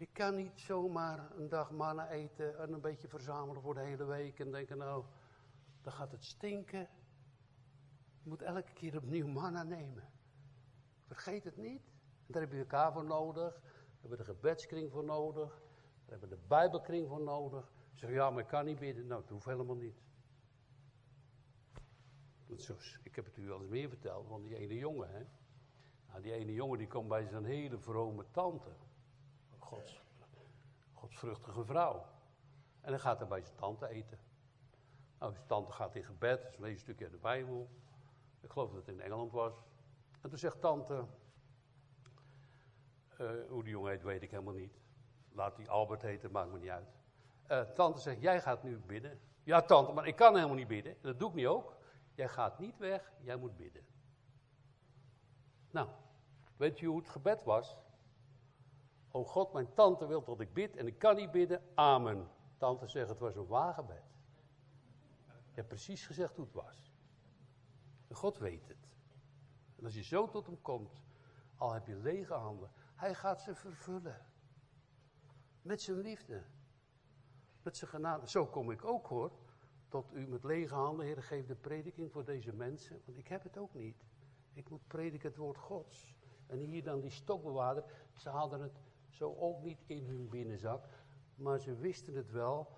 je 0.00 0.06
kan 0.12 0.34
niet 0.34 0.60
zomaar 0.60 1.36
een 1.36 1.48
dag 1.48 1.70
mannen 1.70 2.08
eten 2.08 2.58
en 2.58 2.72
een 2.72 2.80
beetje 2.80 3.08
verzamelen 3.08 3.62
voor 3.62 3.74
de 3.74 3.80
hele 3.80 4.04
week 4.04 4.38
en 4.38 4.50
denken 4.50 4.78
nou, 4.78 5.04
dan 5.82 5.92
gaat 5.92 6.12
het 6.12 6.24
stinken. 6.24 6.88
Je 8.22 8.28
moet 8.28 8.42
elke 8.42 8.72
keer 8.72 8.96
opnieuw 8.96 9.26
manna 9.26 9.62
nemen. 9.62 10.08
Vergeet 11.06 11.44
het 11.44 11.56
niet. 11.56 11.82
daar 12.26 12.42
heb 12.42 12.52
je 12.52 12.58
elkaar 12.58 12.92
voor 12.92 13.04
nodig. 13.04 13.52
Daar 13.52 14.00
hebben 14.00 14.18
de 14.18 14.24
gebedskring 14.24 14.90
voor 14.90 15.04
nodig. 15.04 15.62
Daar 16.04 16.18
hebben 16.18 16.28
de 16.28 16.44
bijbelkring 16.48 17.08
voor 17.08 17.22
nodig. 17.22 17.72
Zeg, 17.94 18.10
ja, 18.10 18.30
maar 18.30 18.42
ik 18.42 18.48
kan 18.48 18.64
niet 18.64 18.78
bidden. 18.78 19.06
Nou, 19.06 19.20
dat 19.20 19.30
hoeft 19.30 19.46
helemaal 19.46 19.76
niet. 19.76 20.00
Ik 23.02 23.14
heb 23.16 23.24
het 23.24 23.36
u 23.36 23.50
al 23.50 23.60
eens 23.60 23.68
meer 23.68 23.88
verteld 23.88 24.26
van 24.26 24.42
die 24.42 24.56
ene 24.56 24.74
jongen. 24.74 25.10
Hè? 25.10 25.22
Nou, 26.06 26.22
die 26.22 26.32
ene 26.32 26.52
jongen 26.52 26.78
die 26.78 26.88
komt 26.88 27.08
bij 27.08 27.26
zijn 27.26 27.44
hele 27.44 27.78
vrome 27.78 28.24
tante. 28.30 28.70
Gods, 29.70 30.00
godsvruchtige 30.92 31.64
vrouw. 31.64 32.06
En 32.80 32.90
dan 32.90 33.00
gaat 33.00 33.18
hij 33.18 33.28
bij 33.28 33.42
zijn 33.42 33.56
tante 33.56 33.88
eten. 33.88 34.18
Nou, 35.18 35.32
zijn 35.32 35.46
tante 35.46 35.72
gaat 35.72 35.94
in 35.94 36.04
gebed, 36.04 36.40
ze 36.52 36.60
leest 36.60 36.74
een 36.74 36.80
stukje 36.80 37.04
uit 37.04 37.12
de 37.12 37.18
Bijbel. 37.20 37.70
Ik 38.40 38.50
geloof 38.50 38.68
dat 38.68 38.86
het 38.86 38.94
in 38.94 39.00
Engeland 39.00 39.32
was. 39.32 39.54
En 40.20 40.28
toen 40.28 40.38
zegt 40.38 40.60
tante, 40.60 41.04
uh, 43.20 43.30
hoe 43.48 43.62
die 43.62 43.72
jongen 43.72 43.90
heet 43.90 44.02
weet 44.02 44.22
ik 44.22 44.30
helemaal 44.30 44.54
niet. 44.54 44.78
Laat 45.32 45.56
die 45.56 45.70
Albert 45.70 46.02
heten, 46.02 46.30
maakt 46.30 46.52
me 46.52 46.58
niet 46.58 46.70
uit. 46.70 46.88
Uh, 47.50 47.60
tante 47.60 48.00
zegt, 48.00 48.20
jij 48.20 48.40
gaat 48.40 48.62
nu 48.62 48.78
bidden. 48.78 49.20
Ja 49.42 49.62
tante, 49.62 49.92
maar 49.92 50.06
ik 50.06 50.16
kan 50.16 50.34
helemaal 50.34 50.56
niet 50.56 50.68
bidden. 50.68 50.96
Dat 51.00 51.18
doe 51.18 51.28
ik 51.28 51.34
niet 51.34 51.46
ook. 51.46 51.76
Jij 52.14 52.28
gaat 52.28 52.58
niet 52.58 52.78
weg, 52.78 53.12
jij 53.20 53.36
moet 53.36 53.56
bidden. 53.56 53.86
Nou, 55.70 55.88
weet 56.56 56.78
je 56.78 56.86
hoe 56.86 56.98
het 56.98 57.08
gebed 57.08 57.42
was? 57.42 57.78
O 59.10 59.24
God, 59.24 59.52
mijn 59.52 59.74
tante 59.74 60.06
wil 60.06 60.24
dat 60.24 60.40
ik 60.40 60.52
bid 60.52 60.76
en 60.76 60.86
ik 60.86 60.98
kan 60.98 61.16
niet 61.16 61.30
bidden. 61.30 61.62
Amen. 61.74 62.28
Tante 62.56 62.86
zegt, 62.86 63.08
het 63.08 63.18
was 63.18 63.36
een 63.36 63.46
wagenbed. 63.46 64.02
Je 65.26 65.56
hebt 65.56 65.68
precies 65.68 66.06
gezegd 66.06 66.36
hoe 66.36 66.44
het 66.44 66.54
was. 66.54 66.92
God 68.10 68.38
weet 68.38 68.68
het. 68.68 68.88
En 69.76 69.84
als 69.84 69.94
je 69.94 70.02
zo 70.02 70.28
tot 70.28 70.46
hem 70.46 70.62
komt, 70.62 71.02
al 71.56 71.72
heb 71.72 71.86
je 71.86 71.96
lege 71.96 72.34
handen, 72.34 72.70
hij 72.94 73.14
gaat 73.14 73.40
ze 73.40 73.54
vervullen. 73.54 74.26
Met 75.62 75.82
zijn 75.82 75.98
liefde. 75.98 76.42
Met 77.62 77.76
zijn 77.76 77.90
genade. 77.90 78.28
Zo 78.28 78.46
kom 78.46 78.70
ik 78.70 78.84
ook 78.84 79.06
hoor. 79.06 79.32
Tot 79.88 80.12
u 80.12 80.26
met 80.26 80.44
lege 80.44 80.74
handen, 80.74 81.06
Heer, 81.06 81.22
geef 81.22 81.46
de 81.46 81.54
prediking 81.54 82.12
voor 82.12 82.24
deze 82.24 82.52
mensen. 82.52 83.02
Want 83.04 83.18
ik 83.18 83.28
heb 83.28 83.42
het 83.42 83.58
ook 83.58 83.74
niet. 83.74 84.04
Ik 84.52 84.70
moet 84.70 84.86
prediken 84.86 85.28
het 85.28 85.36
woord 85.38 85.58
Gods. 85.58 86.14
En 86.46 86.58
hier 86.58 86.82
dan 86.82 87.00
die 87.00 87.10
stokbewaarder. 87.10 87.84
Ze 88.16 88.28
hadden 88.28 88.60
het 88.60 88.80
zo 89.10 89.34
ook 89.36 89.62
niet 89.62 89.82
in 89.86 90.04
hun 90.04 90.28
binnenzak. 90.28 90.84
Maar 91.34 91.58
ze 91.58 91.74
wisten 91.74 92.14
het 92.14 92.30
wel 92.30 92.68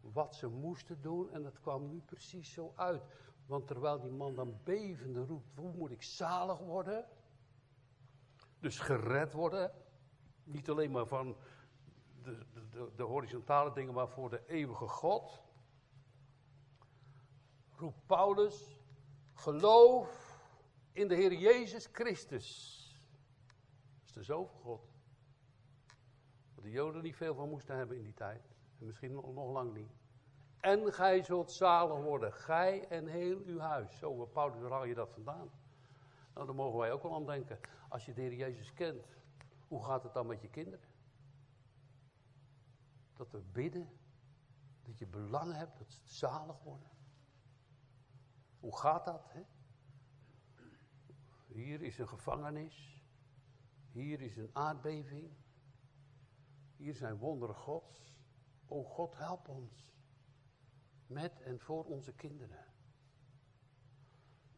wat 0.00 0.34
ze 0.34 0.48
moesten 0.48 1.00
doen. 1.00 1.30
En 1.30 1.44
het 1.44 1.60
kwam 1.60 1.88
nu 1.88 2.00
precies 2.00 2.52
zo 2.52 2.72
uit. 2.76 3.02
Want 3.46 3.66
terwijl 3.66 4.00
die 4.00 4.12
man 4.12 4.34
dan 4.34 4.58
bevende 4.64 5.24
roept, 5.24 5.56
hoe 5.56 5.72
moet 5.72 5.90
ik 5.90 6.02
zalig 6.02 6.58
worden? 6.58 7.08
Dus 8.58 8.78
gered 8.78 9.32
worden. 9.32 9.72
Niet 10.44 10.68
alleen 10.70 10.90
maar 10.90 11.06
van 11.06 11.36
de, 12.22 12.46
de, 12.70 12.90
de 12.96 13.02
horizontale 13.02 13.72
dingen, 13.72 13.94
maar 13.94 14.08
voor 14.08 14.30
de 14.30 14.46
eeuwige 14.46 14.88
God. 14.88 15.42
Roept 17.76 18.06
Paulus, 18.06 18.80
geloof 19.34 20.40
in 20.92 21.08
de 21.08 21.14
Heer 21.14 21.32
Jezus 21.32 21.88
Christus. 21.92 22.80
Dat 23.98 24.06
is 24.06 24.12
de 24.12 24.22
Zoon 24.22 24.48
van 24.48 24.60
God. 24.60 24.95
De 26.66 26.72
Joden 26.72 27.02
niet 27.02 27.16
veel 27.16 27.34
van 27.34 27.48
moesten 27.48 27.76
hebben 27.76 27.96
in 27.96 28.02
die 28.02 28.14
tijd. 28.14 28.42
En 28.78 28.86
misschien 28.86 29.12
nog, 29.12 29.52
lang 29.52 29.74
niet. 29.74 29.92
En 30.60 30.92
gij 30.92 31.22
zult 31.22 31.52
zalig 31.52 31.98
worden, 31.98 32.32
gij 32.32 32.88
en 32.88 33.06
heel 33.06 33.38
uw 33.44 33.58
huis. 33.58 33.98
Zo, 33.98 34.16
waar 34.16 34.26
Paulus, 34.26 34.60
waar 34.60 34.70
haal 34.70 34.84
je 34.84 34.94
dat 34.94 35.12
vandaan? 35.12 35.50
Nou, 36.34 36.46
daar 36.46 36.54
mogen 36.54 36.78
wij 36.78 36.92
ook 36.92 37.02
wel 37.02 37.14
aan 37.14 37.26
denken. 37.26 37.58
Als 37.88 38.06
je 38.06 38.12
de 38.14 38.20
Heer 38.20 38.34
Jezus 38.34 38.72
kent, 38.72 39.06
hoe 39.68 39.84
gaat 39.84 40.02
het 40.02 40.14
dan 40.14 40.26
met 40.26 40.40
je 40.40 40.48
kinderen? 40.48 40.88
Dat 43.16 43.30
we 43.30 43.42
bidden, 43.52 43.88
dat 44.82 44.98
je 44.98 45.06
belang 45.06 45.52
hebt, 45.52 45.78
dat 45.78 45.90
ze 45.90 46.00
zalig 46.04 46.62
worden. 46.62 46.90
Hoe 48.60 48.76
gaat 48.76 49.04
dat? 49.04 49.32
Hè? 49.32 49.42
Hier 51.46 51.82
is 51.82 51.98
een 51.98 52.08
gevangenis. 52.08 53.04
Hier 53.92 54.20
is 54.20 54.36
een 54.36 54.50
aardbeving. 54.52 55.44
Hier 56.76 56.94
zijn 56.94 57.16
wonderen 57.16 57.54
Gods. 57.54 58.14
O 58.66 58.84
God, 58.84 59.16
help 59.18 59.48
ons. 59.48 59.94
Met 61.06 61.40
en 61.40 61.60
voor 61.60 61.84
onze 61.84 62.12
kinderen. 62.12 62.64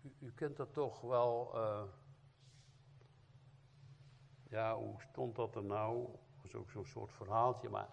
U, 0.02 0.16
u 0.18 0.32
kent 0.32 0.56
dat 0.56 0.72
toch 0.72 1.00
wel. 1.00 1.56
Uh, 1.56 1.82
ja, 4.48 4.76
hoe 4.76 5.00
stond 5.00 5.36
dat 5.36 5.56
er 5.56 5.64
nou? 5.64 6.06
Dat 6.06 6.42
was 6.42 6.54
ook 6.54 6.70
zo'n 6.70 6.84
soort 6.84 7.12
verhaaltje, 7.12 7.68
maar. 7.68 7.88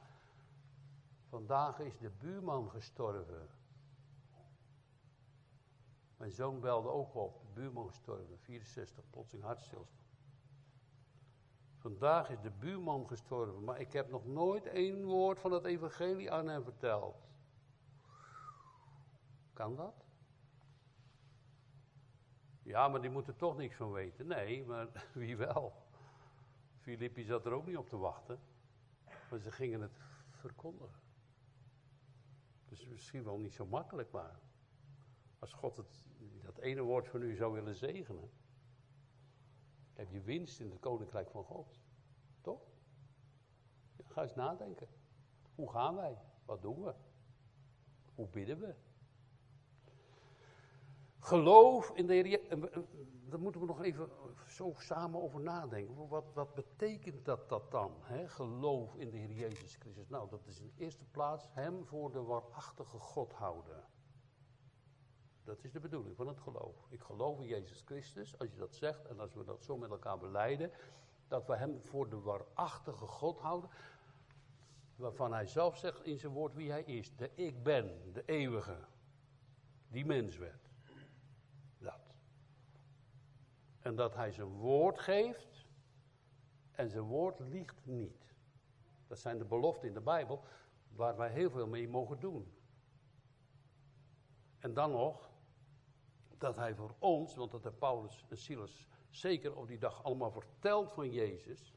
Vandaag 1.30 1.80
is 1.80 1.97
de 1.97 2.09
buurman 2.09 2.69
gestorven. 2.69 3.49
Mijn 6.17 6.32
zoon 6.32 6.59
belde 6.59 6.89
ook 6.89 7.15
op, 7.15 7.41
de 7.41 7.47
buurman 7.53 7.88
gestorven, 7.88 8.39
64, 8.39 9.09
plotseling 9.09 9.45
hartstilstand. 9.45 10.05
Vandaag 11.86 12.29
is 12.29 12.41
de 12.41 12.51
buurman 12.51 13.07
gestorven, 13.07 13.63
maar 13.63 13.79
ik 13.79 13.93
heb 13.93 14.09
nog 14.09 14.25
nooit 14.25 14.65
één 14.65 15.03
woord 15.03 15.39
van 15.39 15.51
het 15.51 15.65
evangelie 15.65 16.31
aan 16.31 16.47
hem 16.47 16.63
verteld. 16.63 17.15
Kan 19.53 19.75
dat? 19.75 20.05
Ja, 22.61 22.88
maar 22.88 23.01
die 23.01 23.09
moeten 23.09 23.36
toch 23.36 23.57
niks 23.57 23.75
van 23.75 23.91
weten. 23.91 24.27
Nee, 24.27 24.65
maar 24.65 24.88
wie 25.13 25.38
wel? 25.38 25.73
Filippi 26.79 27.23
zat 27.23 27.45
er 27.45 27.51
ook 27.51 27.65
niet 27.65 27.77
op 27.77 27.89
te 27.89 27.97
wachten. 27.97 28.39
Maar 29.29 29.39
ze 29.39 29.51
gingen 29.51 29.81
het 29.81 29.99
verkondigen. 30.29 31.01
Dus 32.65 32.88
misschien 32.88 33.23
wel 33.23 33.38
niet 33.38 33.53
zo 33.53 33.65
makkelijk, 33.65 34.11
maar 34.11 34.39
als 35.39 35.53
God 35.53 35.77
het, 35.77 36.05
dat 36.43 36.57
ene 36.57 36.81
woord 36.81 37.07
van 37.07 37.21
u 37.21 37.36
zou 37.36 37.53
willen 37.53 37.75
zegenen, 37.75 38.29
heb 39.95 40.11
je 40.11 40.21
winst 40.21 40.59
in 40.59 40.69
het 40.69 40.79
koninkrijk 40.79 41.29
van 41.29 41.43
God. 41.43 41.79
Toch? 42.41 42.61
Ga 44.07 44.21
eens 44.21 44.35
nadenken. 44.35 44.87
Hoe 45.55 45.71
gaan 45.71 45.95
wij? 45.95 46.17
Wat 46.45 46.61
doen 46.61 46.83
we? 46.83 46.93
Hoe 48.15 48.27
bidden 48.27 48.59
we? 48.59 48.75
Geloof 51.19 51.91
in 51.95 52.07
de 52.07 52.13
Heer. 52.13 52.41
Daar 53.29 53.39
moeten 53.39 53.61
we 53.61 53.67
nog 53.67 53.83
even 53.83 54.09
zo 54.47 54.73
samen 54.77 55.21
over 55.21 55.41
nadenken. 55.41 56.07
Wat, 56.07 56.33
wat 56.33 56.53
betekent 56.53 57.25
dat, 57.25 57.49
dat 57.49 57.71
dan? 57.71 57.91
Hè? 58.01 58.27
Geloof 58.27 58.95
in 58.95 59.09
de 59.09 59.17
Heer 59.17 59.31
Jezus 59.31 59.75
Christus. 59.75 60.09
Nou, 60.09 60.29
dat 60.29 60.47
is 60.47 60.59
in 60.59 60.71
de 60.75 60.83
eerste 60.83 61.05
plaats 61.05 61.47
Hem 61.51 61.85
voor 61.85 62.11
de 62.11 62.21
waarachtige 62.21 62.99
God 62.99 63.33
houden. 63.33 63.83
Dat 65.45 65.63
is 65.63 65.71
de 65.71 65.79
bedoeling 65.79 66.15
van 66.15 66.27
het 66.27 66.39
geloof. 66.39 66.85
Ik 66.89 67.01
geloof 67.01 67.39
in 67.39 67.45
Jezus 67.45 67.81
Christus, 67.85 68.39
als 68.39 68.49
je 68.51 68.57
dat 68.57 68.75
zegt 68.75 69.05
en 69.05 69.19
als 69.19 69.33
we 69.33 69.43
dat 69.43 69.63
zo 69.63 69.77
met 69.77 69.89
elkaar 69.89 70.17
beleiden, 70.17 70.71
dat 71.27 71.45
we 71.47 71.55
Hem 71.55 71.81
voor 71.81 72.09
de 72.09 72.19
waarachtige 72.19 73.05
God 73.05 73.39
houden, 73.39 73.69
waarvan 74.95 75.33
Hij 75.33 75.47
zelf 75.47 75.77
zegt 75.77 76.03
in 76.03 76.19
zijn 76.19 76.31
woord 76.31 76.53
wie 76.53 76.71
Hij 76.71 76.83
is. 76.83 77.15
De 77.15 77.31
ik 77.35 77.63
ben, 77.63 78.13
de 78.13 78.23
eeuwige, 78.25 78.77
die 79.87 80.05
mens 80.05 80.37
werd. 80.37 80.69
Dat. 81.77 82.13
En 83.79 83.95
dat 83.95 84.15
Hij 84.15 84.31
zijn 84.31 84.47
woord 84.47 84.99
geeft 84.99 85.65
en 86.71 86.89
zijn 86.89 87.03
woord 87.03 87.39
liegt 87.39 87.85
niet. 87.85 88.33
Dat 89.07 89.19
zijn 89.19 89.37
de 89.37 89.45
beloften 89.45 89.87
in 89.87 89.93
de 89.93 90.01
Bijbel 90.01 90.43
waar 90.89 91.17
wij 91.17 91.29
heel 91.29 91.49
veel 91.49 91.67
mee 91.67 91.87
mogen 91.87 92.19
doen. 92.19 92.53
En 94.59 94.73
dan 94.73 94.91
nog 94.91 95.33
dat 96.38 96.55
hij 96.55 96.75
voor 96.75 96.95
ons, 96.99 97.36
want 97.36 97.51
dat 97.51 97.63
heeft 97.63 97.79
Paulus 97.79 98.25
en 98.29 98.38
Silas 98.38 98.88
zeker 99.09 99.55
op 99.55 99.67
die 99.67 99.77
dag 99.77 100.03
allemaal 100.03 100.31
verteld 100.31 100.91
van 100.91 101.11
Jezus 101.11 101.73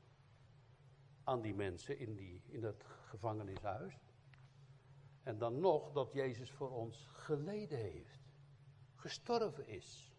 aan 1.24 1.40
die 1.40 1.54
mensen 1.54 1.98
in, 1.98 2.14
die, 2.14 2.42
in 2.46 2.60
dat 2.60 2.84
gevangenishuis. 3.04 3.98
En 5.22 5.38
dan 5.38 5.60
nog 5.60 5.92
dat 5.92 6.12
Jezus 6.12 6.52
voor 6.52 6.70
ons 6.70 7.08
geleden 7.12 7.78
heeft, 7.78 8.20
gestorven 8.94 9.66
is. 9.66 10.12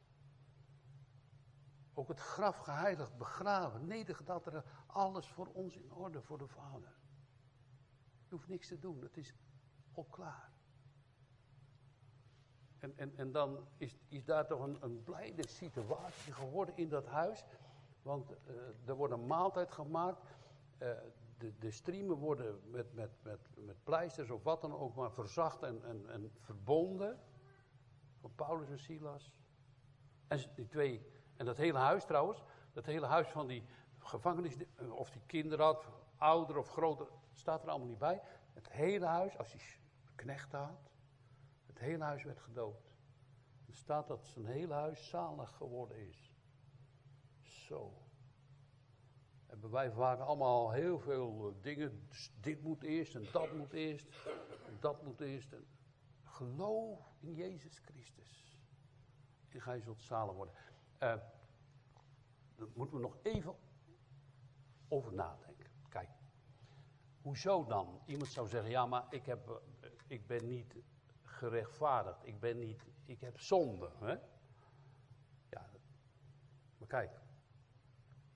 Ook 1.93 2.07
het 2.07 2.19
graf 2.19 2.57
geheiligd, 2.57 3.17
begraven, 3.17 3.87
nedergedaald, 3.87 4.63
alles 4.85 5.27
voor 5.27 5.47
ons 5.47 5.75
in 5.75 5.93
orde 5.93 6.21
voor 6.21 6.37
de 6.37 6.47
Vader. 6.47 6.97
Je 8.27 8.35
hoeft 8.35 8.47
niks 8.47 8.67
te 8.67 8.79
doen, 8.79 9.01
het 9.01 9.17
is 9.17 9.33
al 9.93 10.03
klaar. 10.03 10.58
En, 12.79 12.93
en, 12.95 13.13
en 13.15 13.31
dan 13.31 13.67
is, 13.77 13.97
is 14.07 14.25
daar 14.25 14.47
toch 14.47 14.59
een, 14.59 14.77
een 14.79 15.03
blijde 15.03 15.47
situatie 15.47 16.33
geworden 16.33 16.77
in 16.77 16.89
dat 16.89 17.05
huis. 17.05 17.45
Want 18.01 18.31
uh, 18.31 18.55
er 18.85 18.95
wordt 18.95 19.13
een 19.13 19.27
maaltijd 19.27 19.71
gemaakt. 19.71 20.21
Uh, 20.79 20.89
de, 21.37 21.53
de 21.59 21.71
streamen 21.71 22.15
worden 22.15 22.59
met, 22.71 22.93
met, 22.93 23.09
met, 23.23 23.39
met 23.55 23.83
pleisters 23.83 24.29
of 24.29 24.43
wat 24.43 24.61
dan 24.61 24.77
ook 24.77 24.95
maar 24.95 25.11
verzacht 25.11 25.63
en, 25.63 25.83
en, 25.83 26.09
en 26.09 26.31
verbonden. 26.39 27.19
Van 28.19 28.31
Paulus 28.35 28.69
en 28.69 28.79
Silas. 28.79 29.33
En 30.27 30.39
die 30.55 30.67
twee, 30.67 31.05
en 31.35 31.45
dat 31.45 31.57
hele 31.57 31.77
huis 31.77 32.05
trouwens, 32.05 32.43
dat 32.73 32.85
hele 32.85 33.05
huis 33.05 33.27
van 33.27 33.47
die 33.47 33.63
gevangenis, 33.99 34.55
of 34.89 35.09
die 35.09 35.21
kinderen 35.25 35.65
had, 35.65 35.87
ouder 36.17 36.57
of 36.57 36.69
groter, 36.69 37.07
staat 37.33 37.63
er 37.63 37.69
allemaal 37.69 37.87
niet 37.87 37.97
bij. 37.97 38.21
Het 38.53 38.69
hele 38.71 39.05
huis, 39.05 39.37
als 39.37 39.51
die 39.51 39.61
knecht 40.15 40.51
had, 40.51 40.91
het 41.69 41.79
hele 41.79 42.03
huis 42.03 42.23
werd 42.23 42.39
gedood. 42.39 42.91
Er 43.67 43.75
staat 43.75 44.07
dat 44.07 44.25
zijn 44.25 44.45
hele 44.45 44.73
huis 44.73 45.09
zalig 45.09 45.55
geworden 45.55 46.07
is. 46.07 46.33
Zo. 47.41 47.93
En 49.45 49.71
wij 49.71 49.91
vragen 49.91 50.25
allemaal 50.25 50.71
heel 50.71 50.99
veel 50.99 51.47
eh, 51.47 51.63
dingen. 51.63 52.07
Dit 52.41 52.61
moet 52.61 52.83
eerst 52.83 53.15
en 53.15 53.27
dat 53.31 53.53
moet 53.53 53.73
eerst. 53.73 54.07
En 54.67 54.77
dat 54.79 55.03
moet 55.03 55.21
eerst. 55.21 55.53
En 55.53 55.67
geloof 56.23 57.15
in 57.19 57.33
Jezus 57.33 57.79
Christus. 57.79 58.59
En 59.49 59.61
gij 59.61 59.79
zult 59.79 60.01
zalig 60.01 60.33
worden. 60.35 60.53
Uh, 60.99 61.15
moeten 62.73 62.95
we 62.95 63.01
nog 63.01 63.17
even 63.23 63.55
over 64.87 65.13
nadenken. 65.13 65.69
Kijk. 65.89 66.09
Hoezo 67.21 67.65
dan? 67.65 68.01
Iemand 68.05 68.29
zou 68.29 68.47
zeggen, 68.47 68.69
ja 68.69 68.85
maar 68.85 69.05
ik, 69.09 69.25
heb, 69.25 69.61
eh, 69.81 69.89
ik 70.07 70.27
ben 70.27 70.47
niet 70.47 70.75
gerechtvaardigd. 71.39 72.27
Ik 72.27 72.39
ben 72.39 72.59
niet, 72.59 72.85
ik 73.05 73.21
heb 73.21 73.39
zonde. 73.39 73.89
Hè? 73.99 74.17
Ja, 75.49 75.69
maar 76.77 76.87
kijk, 76.87 77.19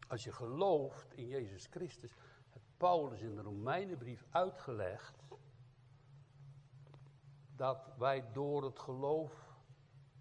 als 0.08 0.24
je 0.24 0.32
gelooft 0.32 1.14
in 1.14 1.28
Jezus 1.28 1.66
Christus, 1.66 2.16
heeft 2.50 2.66
Paulus 2.78 3.22
in 3.22 3.36
de 3.36 3.42
Romeinenbrief 3.42 4.26
uitgelegd 4.30 5.24
dat 7.56 7.94
wij 7.98 8.32
door 8.32 8.64
het 8.64 8.80
geloof 8.80 9.52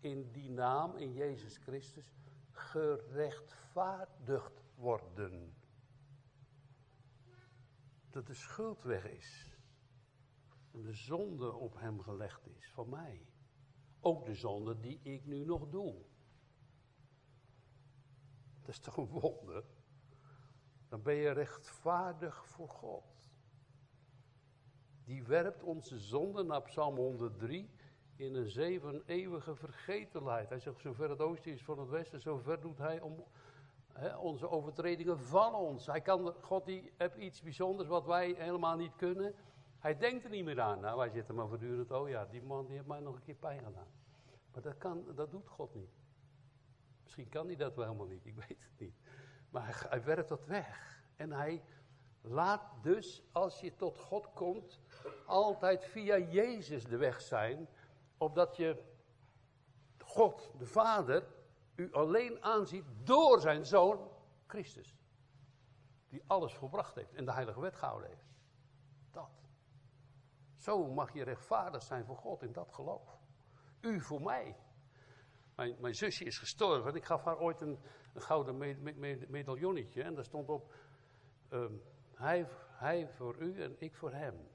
in 0.01 0.33
die 0.33 0.51
naam, 0.51 0.97
in 0.97 1.13
Jezus 1.13 1.57
Christus, 1.57 2.15
gerechtvaardigd 2.51 4.63
worden. 4.75 5.55
Dat 8.11 8.27
de 8.27 8.35
schuld 8.35 8.83
weg 8.83 9.05
is 9.05 9.52
de 10.73 10.93
zonde 10.93 11.53
op 11.53 11.75
hem 11.79 12.01
gelegd 12.01 12.47
is 12.47 12.71
van 12.73 12.89
mij. 12.89 13.27
Ook 14.01 14.25
de 14.25 14.35
zonde 14.35 14.81
die 14.81 15.01
ik 15.03 15.27
nu 15.27 15.45
nog 15.45 15.69
doe. 15.69 15.95
Dat 18.61 18.69
is 18.69 18.79
toch 18.79 18.97
een 18.97 19.09
wonder? 19.09 19.65
Dan 20.89 21.03
ben 21.03 21.15
je 21.15 21.31
rechtvaardig 21.31 22.47
voor 22.47 22.69
God. 22.69 23.05
Die 25.05 25.23
werpt 25.23 25.63
onze 25.63 25.99
zonde 25.99 26.43
naar 26.43 26.63
Psalm 26.63 26.97
103 26.97 27.71
in 28.17 28.35
een 28.35 28.51
zee 28.51 28.81
van 28.81 29.03
eeuwige 29.07 29.55
vergetelheid. 29.55 30.49
Hij 30.49 30.59
zegt, 30.59 30.81
zover 30.81 31.11
het 31.11 31.21
oosten 31.21 31.53
is 31.53 31.65
van 31.65 31.79
het 31.79 31.89
westen, 31.89 32.21
zover 32.21 32.61
doet 32.61 32.79
hij 32.79 33.01
om 33.01 33.25
onze 34.19 34.49
overtredingen 34.49 35.19
van 35.19 35.55
ons. 35.55 35.87
Hij 35.87 36.01
kan, 36.01 36.35
God 36.41 36.65
die 36.65 36.93
heeft 36.97 37.17
iets 37.17 37.43
bijzonders 37.43 37.89
wat 37.89 38.07
wij 38.07 38.35
helemaal 38.39 38.77
niet 38.77 38.97
kunnen. 38.97 39.35
Hij 39.83 39.99
denkt 39.99 40.25
er 40.25 40.31
niet 40.31 40.45
meer 40.45 40.61
aan. 40.61 40.81
Nou, 40.81 40.99
wij 40.99 41.09
zitten 41.09 41.35
maar 41.35 41.49
voortdurend, 41.49 41.91
oh 41.91 42.09
ja, 42.09 42.25
die 42.25 42.43
man 42.43 42.67
die 42.67 42.75
heeft 42.77 42.87
mij 42.87 43.01
nog 43.01 43.15
een 43.15 43.23
keer 43.23 43.35
pijn 43.35 43.59
gedaan. 43.65 43.93
Maar 44.53 44.63
dat, 44.63 44.79
kan, 44.79 45.05
dat 45.15 45.31
doet 45.31 45.49
God 45.49 45.75
niet. 45.75 45.91
Misschien 47.03 47.29
kan 47.29 47.47
hij 47.47 47.57
dat 47.57 47.75
wel 47.75 47.85
helemaal 47.85 48.07
niet, 48.07 48.27
ik 48.27 48.35
weet 48.49 48.49
het 48.49 48.79
niet. 48.79 48.95
Maar 49.51 49.65
hij, 49.65 49.89
hij 49.89 50.05
werkt 50.05 50.29
dat 50.29 50.45
weg. 50.45 51.03
En 51.17 51.33
hij 51.33 51.65
laat 52.21 52.83
dus, 52.83 53.23
als 53.33 53.61
je 53.61 53.77
tot 53.77 53.99
God 53.99 54.33
komt, 54.33 54.81
altijd 55.27 55.85
via 55.85 56.19
Jezus 56.19 56.85
de 56.85 56.97
weg 56.97 57.21
zijn. 57.21 57.69
Opdat 58.19 58.57
je 58.57 58.83
God, 59.99 60.53
de 60.59 60.67
Vader, 60.67 61.27
u 61.75 61.93
alleen 61.93 62.43
aanziet 62.43 62.85
door 63.05 63.41
zijn 63.41 63.67
Zoon 63.67 64.11
Christus. 64.47 64.97
Die 66.09 66.23
alles 66.27 66.55
volbracht 66.55 66.95
heeft 66.95 67.15
en 67.15 67.25
de 67.25 67.33
heilige 67.33 67.61
wet 67.61 67.77
gehouden 67.77 68.09
heeft. 68.09 68.32
Zo 70.63 70.93
mag 70.93 71.13
je 71.13 71.25
rechtvaardig 71.25 71.83
zijn 71.83 72.05
voor 72.05 72.17
God 72.17 72.43
in 72.43 72.53
dat 72.53 72.73
geloof. 72.73 73.19
U 73.81 74.01
voor 74.01 74.23
mij. 74.23 74.57
Mijn, 75.55 75.77
mijn 75.81 75.95
zusje 75.95 76.25
is 76.25 76.39
gestorven. 76.39 76.95
Ik 76.95 77.05
gaf 77.05 77.25
haar 77.25 77.39
ooit 77.39 77.61
een, 77.61 77.79
een 78.13 78.23
gouden 78.23 78.59
medaillonnetje. 79.31 80.03
En 80.03 80.15
daar 80.15 80.25
stond 80.25 80.49
op: 80.49 80.75
ehm, 81.49 81.73
hij, 82.15 82.49
hij 82.71 83.09
voor 83.09 83.37
u 83.37 83.63
en 83.63 83.77
ik 83.79 83.95
voor 83.95 84.13
hem. 84.13 84.49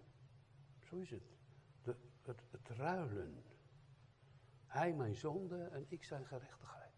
Zo 0.79 0.95
is 0.95 1.09
het. 1.09 1.23
De, 1.81 1.95
het, 2.21 2.43
het 2.51 2.69
ruilen. 2.69 3.43
Hij 4.65 4.93
mijn 4.93 5.15
zonde 5.15 5.63
en 5.63 5.85
ik 5.89 6.03
zijn 6.03 6.25
gerechtigheid. 6.25 6.93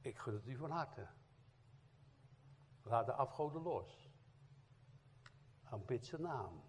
Ik 0.00 0.18
gun 0.18 0.34
het 0.34 0.46
u 0.46 0.56
van 0.56 0.70
harte. 0.70 1.08
Laat 2.82 3.06
de 3.06 3.12
afgoden 3.12 3.62
los. 3.62 4.10
Aanbid 5.62 6.06
zijn 6.06 6.22
naam. 6.22 6.65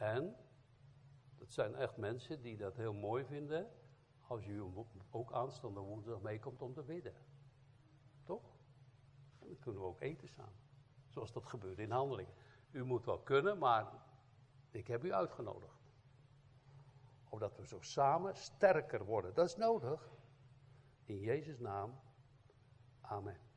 En, 0.00 0.36
dat 1.38 1.52
zijn 1.52 1.74
echt 1.74 1.96
mensen 1.96 2.42
die 2.42 2.56
dat 2.56 2.76
heel 2.76 2.94
mooi 2.94 3.24
vinden, 3.24 3.70
als 4.20 4.46
u 4.46 4.64
ook 5.10 5.32
aanstaande 5.32 5.80
woensdag 5.80 6.20
meekomt 6.20 6.62
om 6.62 6.72
te 6.72 6.82
bidden. 6.82 7.14
Toch? 8.22 8.42
En 9.38 9.46
dan 9.46 9.58
kunnen 9.58 9.80
we 9.80 9.86
ook 9.86 10.00
eten 10.00 10.28
samen. 10.28 10.60
Zoals 11.08 11.32
dat 11.32 11.46
gebeurt 11.46 11.78
in 11.78 11.90
handelingen. 11.90 12.34
U 12.70 12.84
moet 12.84 13.04
wel 13.04 13.18
kunnen, 13.18 13.58
maar 13.58 13.92
ik 14.70 14.86
heb 14.86 15.04
u 15.04 15.12
uitgenodigd. 15.12 15.92
Omdat 17.28 17.56
we 17.56 17.66
zo 17.66 17.80
samen 17.80 18.36
sterker 18.36 19.04
worden. 19.04 19.34
Dat 19.34 19.46
is 19.46 19.56
nodig. 19.56 20.10
In 21.04 21.18
Jezus' 21.18 21.58
naam. 21.58 22.00
Amen. 23.00 23.49